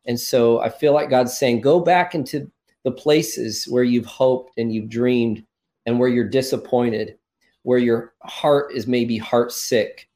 And 0.08 0.18
so 0.18 0.60
I 0.60 0.70
feel 0.70 0.94
like 0.94 1.10
God's 1.10 1.38
saying, 1.38 1.60
go 1.60 1.78
back 1.78 2.14
into 2.14 2.50
the 2.82 2.90
places 2.90 3.66
where 3.68 3.84
you've 3.84 4.06
hoped 4.06 4.52
and 4.56 4.72
you've 4.72 4.88
dreamed 4.88 5.44
and 5.84 6.00
where 6.00 6.08
you're 6.08 6.28
disappointed, 6.28 7.18
where 7.62 7.78
your 7.78 8.14
heart 8.22 8.72
is 8.74 8.86
maybe 8.86 9.18
heart 9.18 9.52
sick 9.52 10.08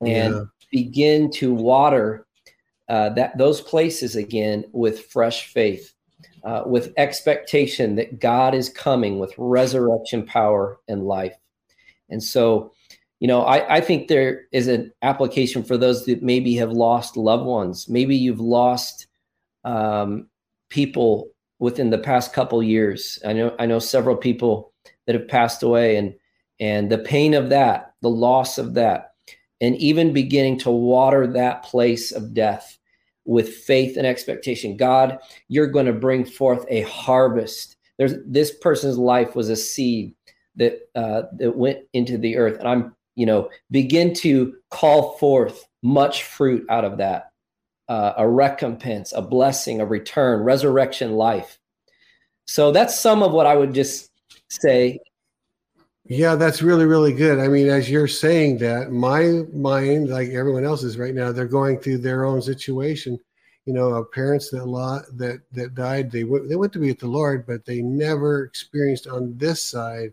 and 0.00 0.34
yeah. 0.34 0.42
begin 0.70 1.30
to 1.32 1.52
water 1.52 2.26
uh, 2.88 3.10
that 3.10 3.36
those 3.36 3.60
places 3.60 4.16
again 4.16 4.64
with 4.72 5.06
fresh 5.06 5.52
faith, 5.52 5.92
uh, 6.44 6.62
with 6.64 6.92
expectation 6.96 7.96
that 7.96 8.20
God 8.20 8.54
is 8.54 8.68
coming 8.68 9.18
with 9.18 9.34
resurrection 9.36 10.24
power 10.24 10.78
and 10.88 11.04
life. 11.04 11.36
And 12.08 12.22
so, 12.22 12.72
you 13.18 13.28
know, 13.28 13.42
I, 13.42 13.76
I 13.76 13.80
think 13.80 14.08
there 14.08 14.42
is 14.52 14.68
an 14.68 14.92
application 15.02 15.62
for 15.62 15.76
those 15.76 16.06
that 16.06 16.22
maybe 16.22 16.54
have 16.56 16.72
lost 16.72 17.16
loved 17.16 17.44
ones. 17.44 17.88
Maybe 17.88 18.16
you've 18.16 18.40
lost 18.40 19.06
um, 19.64 20.28
people 20.68 21.30
within 21.58 21.90
the 21.90 21.98
past 21.98 22.32
couple 22.32 22.62
years. 22.62 23.18
I 23.24 23.32
know 23.32 23.54
I 23.58 23.66
know 23.66 23.78
several 23.78 24.16
people 24.16 24.72
that 25.06 25.14
have 25.14 25.28
passed 25.28 25.62
away, 25.62 25.96
and 25.96 26.14
and 26.58 26.90
the 26.90 26.98
pain 26.98 27.34
of 27.34 27.48
that, 27.50 27.94
the 28.02 28.10
loss 28.10 28.58
of 28.58 28.74
that, 28.74 29.14
and 29.60 29.76
even 29.76 30.12
beginning 30.12 30.58
to 30.60 30.70
water 30.70 31.26
that 31.26 31.62
place 31.62 32.12
of 32.12 32.34
death 32.34 32.78
with 33.24 33.54
faith 33.54 33.96
and 33.96 34.06
expectation. 34.06 34.76
God, 34.76 35.18
you're 35.48 35.66
going 35.66 35.86
to 35.86 35.92
bring 35.92 36.24
forth 36.24 36.64
a 36.68 36.82
harvest. 36.82 37.76
There's 37.98 38.14
this 38.26 38.50
person's 38.50 38.98
life 38.98 39.36
was 39.36 39.50
a 39.50 39.56
seed 39.56 40.14
that 40.56 40.80
uh, 40.94 41.22
that 41.38 41.56
went 41.56 41.80
into 41.92 42.18
the 42.18 42.36
earth, 42.36 42.58
and 42.58 42.68
I'm 42.68 42.96
you 43.16 43.26
know 43.26 43.50
begin 43.70 44.14
to 44.14 44.54
call 44.70 45.18
forth 45.18 45.66
much 45.82 46.24
fruit 46.24 46.66
out 46.68 46.84
of 46.84 46.98
that, 46.98 47.29
uh, 47.90 48.14
a 48.16 48.26
recompense, 48.26 49.12
a 49.12 49.20
blessing, 49.20 49.82
a 49.82 49.84
return, 49.84 50.42
resurrection 50.42 51.12
life. 51.12 51.58
So 52.46 52.72
that's 52.72 52.98
some 52.98 53.22
of 53.22 53.32
what 53.32 53.46
I 53.46 53.56
would 53.56 53.74
just 53.74 54.10
say 54.48 55.00
yeah, 56.10 56.34
that's 56.34 56.60
really, 56.60 56.86
really 56.86 57.12
good. 57.12 57.38
I 57.38 57.46
mean, 57.46 57.68
as 57.68 57.88
you're 57.88 58.08
saying 58.08 58.58
that, 58.58 58.90
my 58.90 59.44
mind, 59.52 60.08
like 60.08 60.30
everyone 60.30 60.64
else's 60.64 60.98
right 60.98 61.14
now, 61.14 61.30
they're 61.30 61.46
going 61.46 61.78
through 61.78 61.98
their 61.98 62.24
own 62.24 62.42
situation. 62.42 63.16
You 63.64 63.74
know, 63.74 64.02
parents 64.02 64.50
that 64.50 64.66
law 64.66 64.98
that 65.12 65.42
that 65.52 65.76
died, 65.76 66.10
they 66.10 66.24
went 66.24 66.48
they 66.48 66.56
went 66.56 66.72
to 66.72 66.80
be 66.80 66.88
with 66.88 66.98
the 66.98 67.06
Lord, 67.06 67.46
but 67.46 67.64
they 67.64 67.80
never 67.80 68.42
experienced 68.42 69.06
on 69.06 69.38
this 69.38 69.62
side 69.62 70.12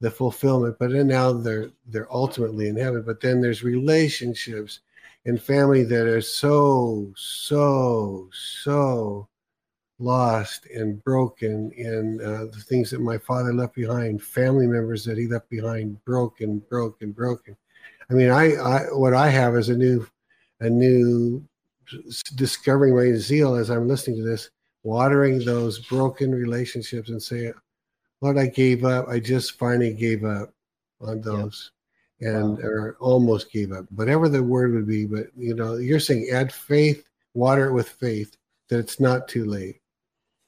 the 0.00 0.10
fulfillment. 0.10 0.76
But 0.80 0.90
then 0.90 1.06
now 1.06 1.32
they're 1.32 1.70
they're 1.86 2.12
ultimately 2.12 2.66
in 2.66 2.76
heaven. 2.76 3.02
But 3.02 3.20
then 3.20 3.40
there's 3.40 3.62
relationships 3.62 4.80
and 5.26 5.40
family 5.40 5.84
that 5.84 6.06
are 6.06 6.20
so, 6.20 7.12
so, 7.16 8.28
so 8.32 9.28
lost 9.98 10.66
and 10.66 11.02
broken 11.02 11.72
and 11.76 12.20
uh, 12.20 12.44
the 12.44 12.64
things 12.68 12.90
that 12.90 13.00
my 13.00 13.18
father 13.18 13.52
left 13.52 13.74
behind 13.74 14.22
family 14.22 14.66
members 14.66 15.04
that 15.04 15.18
he 15.18 15.26
left 15.26 15.48
behind 15.50 16.02
broken 16.04 16.60
broken 16.70 17.10
broken. 17.10 17.56
I 18.10 18.14
mean 18.14 18.30
i, 18.30 18.54
I 18.54 18.80
what 18.92 19.14
i 19.14 19.28
have 19.28 19.56
is 19.56 19.68
a 19.70 19.76
new 19.76 20.06
a 20.60 20.70
new 20.70 21.44
discovering 22.36 22.94
my 22.94 23.12
zeal 23.18 23.54
as 23.56 23.70
i'm 23.70 23.88
listening 23.88 24.18
to 24.18 24.22
this 24.22 24.50
watering 24.84 25.44
those 25.44 25.80
broken 25.80 26.32
relationships 26.32 27.08
and 27.08 27.22
saying, 27.22 27.52
lord 28.20 28.38
i 28.38 28.46
gave 28.46 28.84
up. 28.84 29.08
I 29.08 29.18
just 29.18 29.58
finally 29.58 29.94
gave 29.94 30.24
up 30.24 30.52
on 31.00 31.20
those. 31.20 31.72
And 32.20 32.58
wow. 32.58 32.64
or 32.64 32.96
almost 33.00 33.52
gave 33.52 33.72
up 33.72 33.84
whatever 33.94 34.28
the 34.28 34.42
word 34.42 34.74
would 34.74 34.86
be 34.86 35.06
but 35.06 35.26
you 35.36 35.54
know 35.54 35.76
you're 35.76 36.00
saying 36.00 36.28
add 36.32 36.52
faith 36.52 37.04
water 37.34 37.66
it 37.66 37.72
with 37.72 37.88
faith 37.88 38.36
that 38.68 38.78
it's 38.78 38.98
not 38.98 39.28
too 39.28 39.44
late 39.44 39.80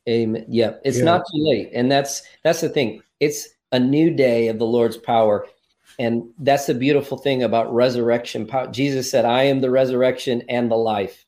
Amen. 0.09 0.44
Yeah, 0.48 0.74
it's 0.84 0.98
yeah. 0.98 1.05
not 1.05 1.20
too 1.30 1.44
late, 1.47 1.70
and 1.72 1.90
that's 1.90 2.22
that's 2.42 2.60
the 2.60 2.68
thing. 2.68 3.02
It's 3.20 3.48
a 3.72 3.78
new 3.78 4.10
day 4.10 4.48
of 4.48 4.59
the 4.59 4.66
Lord's 4.66 4.97
power, 4.97 5.47
and 5.98 6.24
that's 6.38 6.66
the 6.66 6.74
beautiful 6.74 7.18
thing 7.18 7.42
about 7.42 7.72
resurrection 7.72 8.47
power. 8.47 8.66
Jesus 8.68 9.10
said, 9.10 9.24
"I 9.24 9.44
am 9.44 9.60
the 9.60 9.70
resurrection 9.70 10.42
and 10.48 10.70
the 10.70 10.76
life," 10.76 11.26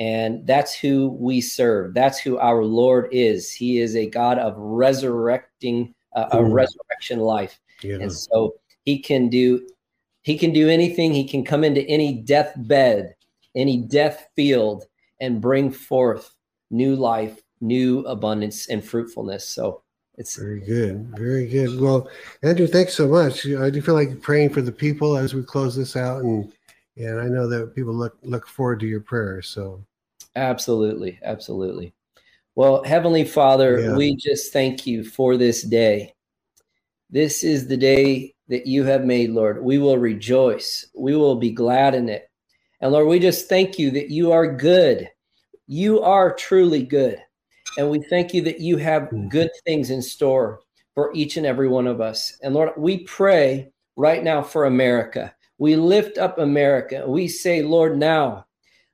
and 0.00 0.46
that's 0.46 0.74
who 0.74 1.16
we 1.18 1.40
serve. 1.40 1.94
That's 1.94 2.18
who 2.18 2.38
our 2.38 2.64
Lord 2.64 3.08
is. 3.12 3.52
He 3.52 3.78
is 3.78 3.94
a 3.94 4.10
God 4.10 4.38
of 4.38 4.54
resurrecting, 4.56 5.94
uh, 6.14 6.28
a 6.32 6.38
mm. 6.38 6.52
resurrection 6.52 7.20
life, 7.20 7.60
yeah. 7.82 7.96
and 8.00 8.12
so 8.12 8.54
He 8.84 8.98
can 8.98 9.28
do 9.28 9.66
He 10.28 10.36
can 10.36 10.52
do 10.52 10.68
anything. 10.68 11.14
He 11.14 11.26
can 11.26 11.42
come 11.42 11.64
into 11.64 11.80
any 11.88 12.12
deathbed, 12.12 13.14
any 13.54 13.78
death 13.78 14.28
field, 14.36 14.84
and 15.20 15.40
bring 15.40 15.70
forth 15.70 16.34
new 16.70 16.94
life 16.94 17.42
new 17.60 18.00
abundance 18.00 18.68
and 18.68 18.84
fruitfulness. 18.84 19.48
So 19.48 19.82
it's 20.16 20.36
very 20.36 20.60
good, 20.60 21.06
very 21.16 21.46
good. 21.46 21.80
Well, 21.80 22.10
Andrew, 22.42 22.66
thanks 22.66 22.94
so 22.94 23.08
much. 23.08 23.46
I 23.46 23.70
do 23.70 23.80
feel 23.80 23.94
like 23.94 24.20
praying 24.20 24.50
for 24.50 24.62
the 24.62 24.70
people 24.72 25.16
as 25.16 25.34
we 25.34 25.42
close 25.42 25.74
this 25.74 25.96
out, 25.96 26.22
and 26.22 26.52
and 26.96 27.20
I 27.20 27.26
know 27.26 27.48
that 27.48 27.74
people 27.74 27.94
look 27.94 28.18
look 28.22 28.46
forward 28.46 28.80
to 28.80 28.86
your 28.86 29.00
prayers. 29.00 29.48
So 29.48 29.82
absolutely, 30.36 31.18
absolutely. 31.22 31.94
Well, 32.54 32.82
Heavenly 32.82 33.24
Father, 33.24 33.80
yeah. 33.80 33.96
we 33.96 34.16
just 34.16 34.52
thank 34.52 34.86
you 34.86 35.04
for 35.04 35.36
this 35.36 35.62
day. 35.62 36.14
This 37.08 37.44
is 37.44 37.68
the 37.68 37.76
day 37.76 38.34
that 38.48 38.66
you 38.66 38.84
have 38.84 39.04
made, 39.04 39.30
Lord. 39.30 39.62
We 39.62 39.78
will 39.78 39.98
rejoice. 39.98 40.86
We 40.94 41.14
will 41.16 41.36
be 41.36 41.50
glad 41.50 41.94
in 41.94 42.08
it. 42.08 42.30
And 42.80 42.92
Lord, 42.92 43.08
we 43.08 43.18
just 43.18 43.48
thank 43.48 43.78
you 43.78 43.90
that 43.92 44.10
you 44.10 44.32
are 44.32 44.54
good. 44.54 45.10
You 45.66 46.00
are 46.02 46.34
truly 46.34 46.82
good. 46.82 47.22
And 47.76 47.90
we 47.90 48.00
thank 48.00 48.32
you 48.32 48.42
that 48.42 48.60
you 48.60 48.76
have 48.78 49.02
mm-hmm. 49.02 49.28
good 49.28 49.50
things 49.64 49.90
in 49.90 50.00
store 50.00 50.60
for 50.94 51.12
each 51.14 51.36
and 51.36 51.46
every 51.46 51.68
one 51.68 51.86
of 51.86 52.00
us. 52.00 52.38
And 52.42 52.54
Lord, 52.54 52.70
we 52.76 53.04
pray 53.04 53.70
right 53.96 54.24
now 54.24 54.42
for 54.42 54.64
America. 54.64 55.34
We 55.58 55.76
lift 55.76 56.18
up 56.18 56.38
America. 56.38 57.04
We 57.06 57.28
say, 57.28 57.62
Lord, 57.62 57.98
now 57.98 58.46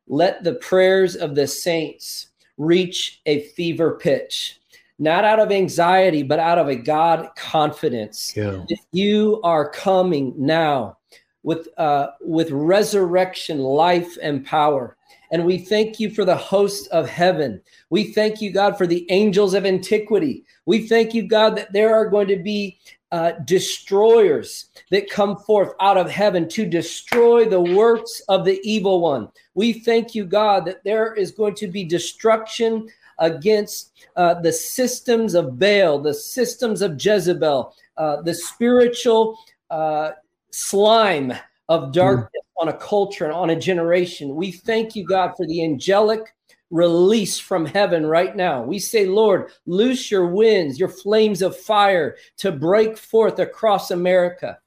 let 0.06 0.44
the 0.44 0.54
prayers 0.54 1.16
of 1.16 1.34
the 1.34 1.46
saints 1.46 2.28
reach 2.56 3.20
a 3.26 3.40
fever 3.48 3.98
pitch, 3.98 4.60
not 4.98 5.24
out 5.24 5.40
of 5.40 5.50
anxiety, 5.50 6.22
but 6.22 6.38
out 6.38 6.58
of 6.58 6.68
a 6.68 6.76
God 6.76 7.28
confidence. 7.36 8.32
Yeah. 8.36 8.64
If 8.68 8.80
you 8.92 9.40
are 9.42 9.68
coming 9.68 10.34
now 10.36 10.98
with 11.42 11.68
uh, 11.78 12.08
with 12.20 12.50
resurrection, 12.50 13.58
life, 13.58 14.16
and 14.20 14.44
power. 14.44 14.96
And 15.30 15.44
we 15.44 15.58
thank 15.58 15.98
you 15.98 16.10
for 16.10 16.24
the 16.24 16.36
host 16.36 16.88
of 16.88 17.08
heaven. 17.08 17.60
We 17.90 18.12
thank 18.12 18.40
you, 18.40 18.52
God, 18.52 18.78
for 18.78 18.86
the 18.86 19.06
angels 19.10 19.54
of 19.54 19.66
antiquity. 19.66 20.44
We 20.66 20.86
thank 20.86 21.12
you, 21.12 21.26
God, 21.26 21.56
that 21.56 21.72
there 21.72 21.94
are 21.94 22.08
going 22.08 22.28
to 22.28 22.36
be 22.36 22.78
uh, 23.10 23.32
destroyers 23.44 24.66
that 24.90 25.10
come 25.10 25.36
forth 25.36 25.72
out 25.80 25.96
of 25.96 26.10
heaven 26.10 26.48
to 26.48 26.66
destroy 26.66 27.44
the 27.48 27.60
works 27.60 28.20
of 28.28 28.44
the 28.44 28.60
evil 28.64 29.00
one. 29.00 29.28
We 29.54 29.72
thank 29.72 30.14
you, 30.14 30.24
God, 30.24 30.64
that 30.66 30.84
there 30.84 31.14
is 31.14 31.30
going 31.30 31.54
to 31.56 31.68
be 31.68 31.84
destruction 31.84 32.88
against 33.18 33.92
uh, 34.16 34.34
the 34.40 34.52
systems 34.52 35.34
of 35.34 35.58
Baal, 35.58 36.00
the 36.00 36.14
systems 36.14 36.82
of 36.82 37.02
Jezebel, 37.02 37.74
uh, 37.96 38.22
the 38.22 38.34
spiritual 38.34 39.38
uh, 39.70 40.12
slime 40.50 41.32
of 41.68 41.92
darkness 41.92 42.42
mm. 42.58 42.62
on 42.62 42.68
a 42.68 42.76
culture 42.76 43.24
and 43.24 43.32
on 43.32 43.50
a 43.50 43.58
generation. 43.58 44.34
We 44.34 44.52
thank 44.52 44.94
you, 44.94 45.06
God, 45.06 45.34
for 45.36 45.46
the 45.46 45.64
angelic 45.64 46.34
release 46.70 47.38
from 47.38 47.66
heaven 47.66 48.04
right 48.04 48.34
now. 48.34 48.62
We 48.62 48.78
say, 48.78 49.06
Lord, 49.06 49.50
loose 49.66 50.10
your 50.10 50.26
winds, 50.26 50.78
your 50.78 50.88
flames 50.88 51.40
of 51.42 51.56
fire 51.56 52.16
to 52.38 52.50
break 52.50 52.96
forth 52.96 53.38
across 53.38 53.90
America. 53.90 54.58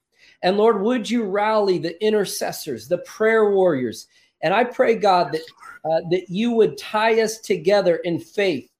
And 0.42 0.56
Lord, 0.56 0.80
would 0.80 1.10
you 1.10 1.24
rally 1.24 1.78
the 1.78 2.02
intercessors, 2.02 2.88
the 2.88 2.98
prayer 2.98 3.50
warriors? 3.50 4.06
And 4.42 4.54
I 4.54 4.64
pray, 4.64 4.94
God, 4.94 5.32
that 5.32 5.42
uh, 5.84 6.00
that 6.10 6.28
you 6.28 6.52
would 6.52 6.76
tie 6.76 7.20
us 7.20 7.38
together 7.38 7.96
in 7.96 8.18
faith, 8.18 8.70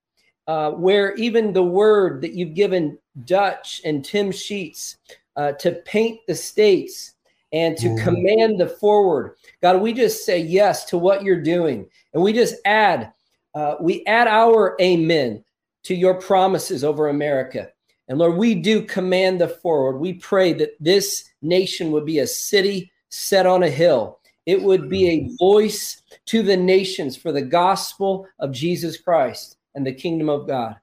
uh, 0.47 0.72
where 0.72 1.14
even 1.14 1.52
the 1.52 1.62
word 1.62 2.20
that 2.22 2.32
you've 2.32 2.55
given 2.55 2.98
Dutch 3.24 3.80
and 3.85 4.05
Tim 4.05 4.30
Sheets 4.30 4.97
uh, 5.36 5.52
to 5.52 5.72
paint 5.85 6.20
the 6.26 6.35
states 6.35 7.14
and 7.52 7.76
to 7.78 7.89
mm. 7.89 8.05
command 8.05 8.60
the 8.60 8.68
forward. 8.68 9.36
God, 9.62 9.80
we 9.80 9.93
just 9.93 10.26
say 10.26 10.39
yes 10.39 10.85
to 10.86 10.98
what 10.98 11.22
you're 11.22 11.40
doing, 11.40 11.89
and 12.12 12.22
we 12.22 12.32
just 12.32 12.56
add, 12.64 13.12
uh, 13.55 13.76
we 13.80 14.05
add 14.06 14.28
our 14.28 14.76
amen 14.80 15.44
to 15.85 15.94
your 15.94 16.14
promises 16.14 16.85
over 16.85 17.09
America. 17.09 17.70
And 18.09 18.18
Lord, 18.18 18.36
we 18.36 18.55
do 18.55 18.82
command 18.82 19.40
the 19.40 19.48
forward. 19.48 19.98
We 19.98 20.14
pray 20.14 20.52
that 20.55 20.72
this 20.80 21.30
nation 21.43 21.90
would 21.93 22.06
be 22.06 22.18
a 22.18 22.26
city 22.26 22.90
set 23.10 23.47
on 23.47 23.62
a 23.62 23.70
hill. 23.70 24.17
It 24.48 24.62
would 24.62 24.88
be 24.88 25.06
a 25.08 25.36
voice 25.36 26.00
to 26.24 26.42
the 26.42 26.56
nations 26.56 27.18
for 27.18 27.32
the 27.32 27.42
gospel 27.42 28.26
of 28.38 28.50
Jesus 28.50 28.98
Christ 28.98 29.58
and 29.74 29.86
the 29.86 29.92
kingdom 29.92 30.30
of 30.30 30.48
God. 30.48 30.76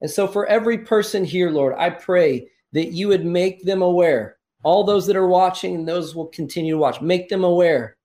And 0.00 0.10
so, 0.10 0.26
for 0.26 0.46
every 0.46 0.78
person 0.78 1.24
here, 1.24 1.48
Lord, 1.50 1.76
I 1.78 1.90
pray 1.90 2.48
that 2.72 2.92
you 2.92 3.06
would 3.06 3.24
make 3.24 3.62
them 3.62 3.82
aware. 3.82 4.38
All 4.64 4.82
those 4.82 5.06
that 5.06 5.14
are 5.14 5.28
watching 5.28 5.76
and 5.76 5.86
those 5.86 6.16
will 6.16 6.26
continue 6.26 6.74
to 6.74 6.78
watch. 6.78 7.00
Make 7.00 7.28
them 7.28 7.44
aware 7.44 7.96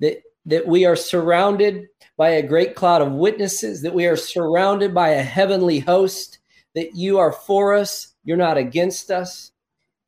that 0.00 0.20
that 0.44 0.66
we 0.66 0.84
are 0.84 0.96
surrounded 0.96 1.86
by 2.18 2.30
a 2.30 2.46
great 2.46 2.74
cloud 2.74 3.00
of 3.00 3.12
witnesses 3.12 3.80
that 3.80 3.94
we 3.94 4.04
are 4.04 4.16
surrounded 4.16 4.92
by 4.92 5.10
a 5.10 5.22
heavenly 5.22 5.78
host 5.78 6.38
that 6.74 6.94
you 6.94 7.18
are 7.18 7.32
for 7.32 7.74
us 7.74 8.10
you're 8.24 8.36
not 8.36 8.58
against 8.58 9.10
us. 9.10 9.52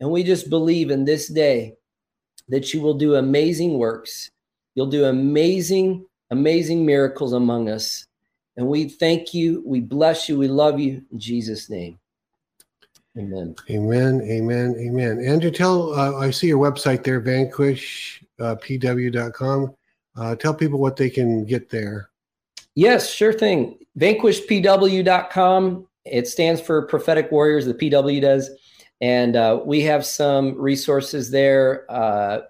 And 0.01 0.11
we 0.11 0.23
just 0.23 0.51
believe 0.51 0.91
in 0.91 1.05
this 1.07 1.29
day 1.29 1.77
that 2.49 2.75
you 2.75 2.83
will 2.83 2.95
do 2.95 3.15
amazing 3.15 3.79
works 3.79 4.31
you'll 4.75 4.87
do 4.87 5.07
amazing 5.07 6.05
amazing 6.31 6.85
miracles 6.85 7.33
among 7.33 7.69
us 7.69 8.07
and 8.57 8.67
we 8.67 8.89
thank 8.89 9.35
you 9.35 9.63
we 9.67 9.81
bless 9.81 10.29
you 10.29 10.39
we 10.39 10.49
love 10.49 10.81
you 10.81 11.03
in 11.11 11.19
jesus 11.19 11.71
name 11.71 11.99
Amen. 13.19 13.55
Amen. 13.69 14.23
Amen. 14.23 14.75
Amen. 14.79 15.23
Andrew, 15.23 15.51
tell, 15.51 15.93
uh, 15.93 16.17
I 16.17 16.31
see 16.31 16.47
your 16.47 16.57
website 16.59 17.05
there, 17.05 17.21
vanquishpw.com. 17.21 19.75
Uh, 20.17 20.35
tell 20.37 20.55
people 20.55 20.79
what 20.79 20.97
they 20.97 21.11
can 21.11 21.45
get 21.45 21.69
there. 21.69 22.09
Yes, 22.75 23.13
sure 23.13 23.35
thing. 23.35 23.79
Vanquishpw.com. 23.99 25.87
It 26.05 26.27
stands 26.27 26.61
for 26.61 26.83
Prophetic 26.87 27.31
Warriors, 27.31 27.67
the 27.67 27.75
PW 27.75 28.21
does. 28.21 28.51
And 29.01 29.37
uh, 29.37 29.61
we 29.65 29.83
have 29.83 30.05
some 30.07 30.59
resources 30.59 31.31
there. 31.31 31.87
Uh, 31.91 32.41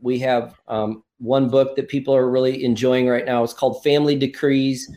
we 0.00 0.18
have 0.20 0.58
um, 0.66 1.04
one 1.20 1.48
book 1.48 1.76
that 1.76 1.88
people 1.88 2.14
are 2.14 2.30
really 2.30 2.64
enjoying 2.64 3.06
right 3.06 3.26
now. 3.26 3.44
It's 3.44 3.52
called 3.52 3.82
Family 3.82 4.16
Decrees, 4.16 4.90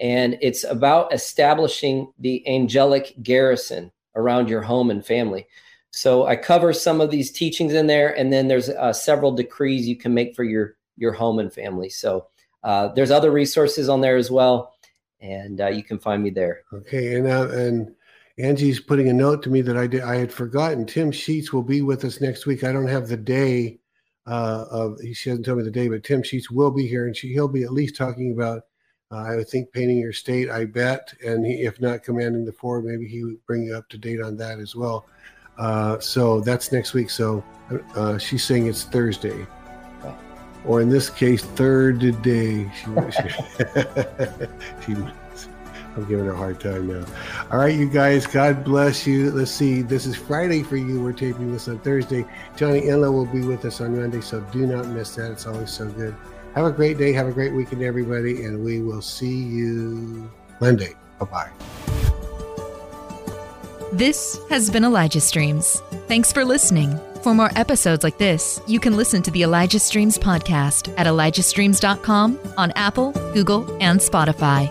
and 0.00 0.36
it's 0.40 0.64
about 0.64 1.12
establishing 1.12 2.12
the 2.18 2.46
angelic 2.48 3.14
garrison 3.22 3.92
around 4.14 4.48
your 4.48 4.62
home 4.62 4.90
and 4.90 5.04
family. 5.04 5.46
So 5.90 6.26
I 6.26 6.36
cover 6.36 6.72
some 6.72 7.00
of 7.00 7.10
these 7.10 7.30
teachings 7.30 7.72
in 7.72 7.86
there, 7.86 8.16
and 8.18 8.32
then 8.32 8.48
there's 8.48 8.70
uh, 8.70 8.92
several 8.92 9.32
decrees 9.32 9.86
you 9.86 9.96
can 9.96 10.12
make 10.12 10.34
for 10.34 10.44
your 10.44 10.76
your 10.96 11.12
home 11.12 11.38
and 11.38 11.52
family. 11.52 11.90
So 11.90 12.26
uh, 12.64 12.88
there's 12.88 13.10
other 13.10 13.30
resources 13.30 13.88
on 13.88 14.00
there 14.00 14.16
as 14.16 14.30
well, 14.30 14.74
and 15.20 15.60
uh, 15.60 15.68
you 15.68 15.82
can 15.82 15.98
find 15.98 16.22
me 16.22 16.30
there. 16.30 16.62
Okay, 16.72 17.16
and 17.16 17.26
and 17.26 17.94
Angie's 18.38 18.80
putting 18.80 19.08
a 19.08 19.12
note 19.12 19.42
to 19.44 19.50
me 19.50 19.60
that 19.62 19.76
I 19.76 19.86
did 19.86 20.02
I 20.02 20.16
had 20.16 20.32
forgotten. 20.32 20.86
Tim 20.86 21.12
Sheets 21.12 21.52
will 21.52 21.62
be 21.62 21.82
with 21.82 22.04
us 22.04 22.20
next 22.20 22.46
week. 22.46 22.64
I 22.64 22.72
don't 22.72 22.88
have 22.88 23.08
the 23.08 23.16
day 23.16 23.78
uh, 24.26 24.64
of 24.70 24.98
she 25.14 25.30
hasn't 25.30 25.46
told 25.46 25.58
me 25.58 25.64
the 25.64 25.70
day, 25.70 25.88
but 25.88 26.04
Tim 26.04 26.22
Sheets 26.22 26.50
will 26.50 26.70
be 26.70 26.86
here, 26.86 27.06
and 27.06 27.16
she 27.16 27.32
he'll 27.32 27.48
be 27.48 27.62
at 27.62 27.72
least 27.72 27.96
talking 27.96 28.32
about 28.32 28.62
uh, 29.12 29.16
I 29.18 29.36
would 29.36 29.48
think 29.48 29.72
painting 29.72 29.98
your 29.98 30.12
state, 30.12 30.50
I 30.50 30.64
bet, 30.64 31.14
and 31.24 31.46
he, 31.46 31.62
if 31.62 31.80
not 31.80 32.02
commanding 32.02 32.44
the 32.44 32.52
forward, 32.52 32.84
maybe 32.84 33.06
he 33.06 33.22
would 33.22 33.44
bring 33.46 33.62
you 33.62 33.76
up 33.76 33.88
to 33.90 33.98
date 33.98 34.20
on 34.20 34.36
that 34.38 34.58
as 34.58 34.74
well. 34.74 35.06
Uh, 35.58 35.98
so 36.00 36.40
that's 36.40 36.72
next 36.72 36.92
week. 36.92 37.08
So 37.08 37.44
uh, 37.94 38.18
she's 38.18 38.44
saying 38.44 38.66
it's 38.66 38.82
Thursday, 38.82 39.46
or 40.64 40.80
in 40.80 40.88
this 40.88 41.08
case, 41.08 41.42
third 41.42 42.00
day. 42.22 42.70
She, 42.74 42.90
she, 43.12 43.28
she, 44.94 44.96
I'm 45.96 46.04
giving 46.04 46.26
her 46.26 46.32
a 46.32 46.36
hard 46.36 46.60
time 46.60 46.88
now. 46.88 47.04
All 47.50 47.58
right, 47.58 47.74
you 47.74 47.88
guys, 47.88 48.26
God 48.26 48.64
bless 48.64 49.06
you. 49.06 49.30
Let's 49.30 49.50
see. 49.50 49.82
This 49.82 50.06
is 50.06 50.14
Friday 50.14 50.62
for 50.62 50.76
you. 50.76 51.02
We're 51.02 51.12
taping 51.12 51.52
this 51.52 51.68
on 51.68 51.78
Thursday. 51.78 52.24
Johnny 52.56 52.82
Enlow 52.82 53.12
will 53.12 53.26
be 53.26 53.40
with 53.40 53.64
us 53.64 53.80
on 53.80 53.98
Monday, 53.98 54.20
so 54.20 54.40
do 54.52 54.66
not 54.66 54.86
miss 54.88 55.14
that. 55.16 55.30
It's 55.32 55.46
always 55.46 55.70
so 55.70 55.88
good. 55.88 56.14
Have 56.54 56.66
a 56.66 56.70
great 56.70 56.98
day. 56.98 57.12
Have 57.12 57.26
a 57.26 57.32
great 57.32 57.52
weekend, 57.52 57.82
everybody. 57.82 58.44
And 58.44 58.64
we 58.64 58.80
will 58.80 59.02
see 59.02 59.42
you 59.42 60.30
Monday. 60.60 60.94
Bye 61.18 61.26
bye. 61.26 61.50
This 63.92 64.38
has 64.50 64.68
been 64.70 64.84
Elijah 64.84 65.20
Streams. 65.20 65.80
Thanks 66.08 66.32
for 66.32 66.44
listening. 66.44 66.98
For 67.22 67.34
more 67.34 67.50
episodes 67.56 68.04
like 68.04 68.18
this, 68.18 68.60
you 68.66 68.78
can 68.78 68.96
listen 68.96 69.22
to 69.22 69.30
the 69.30 69.42
Elijah 69.42 69.78
Streams 69.78 70.18
podcast 70.18 70.92
at 70.96 71.06
ElijahStreams.com 71.06 72.38
on 72.56 72.72
Apple, 72.76 73.12
Google, 73.32 73.76
and 73.80 73.98
Spotify. 73.98 74.70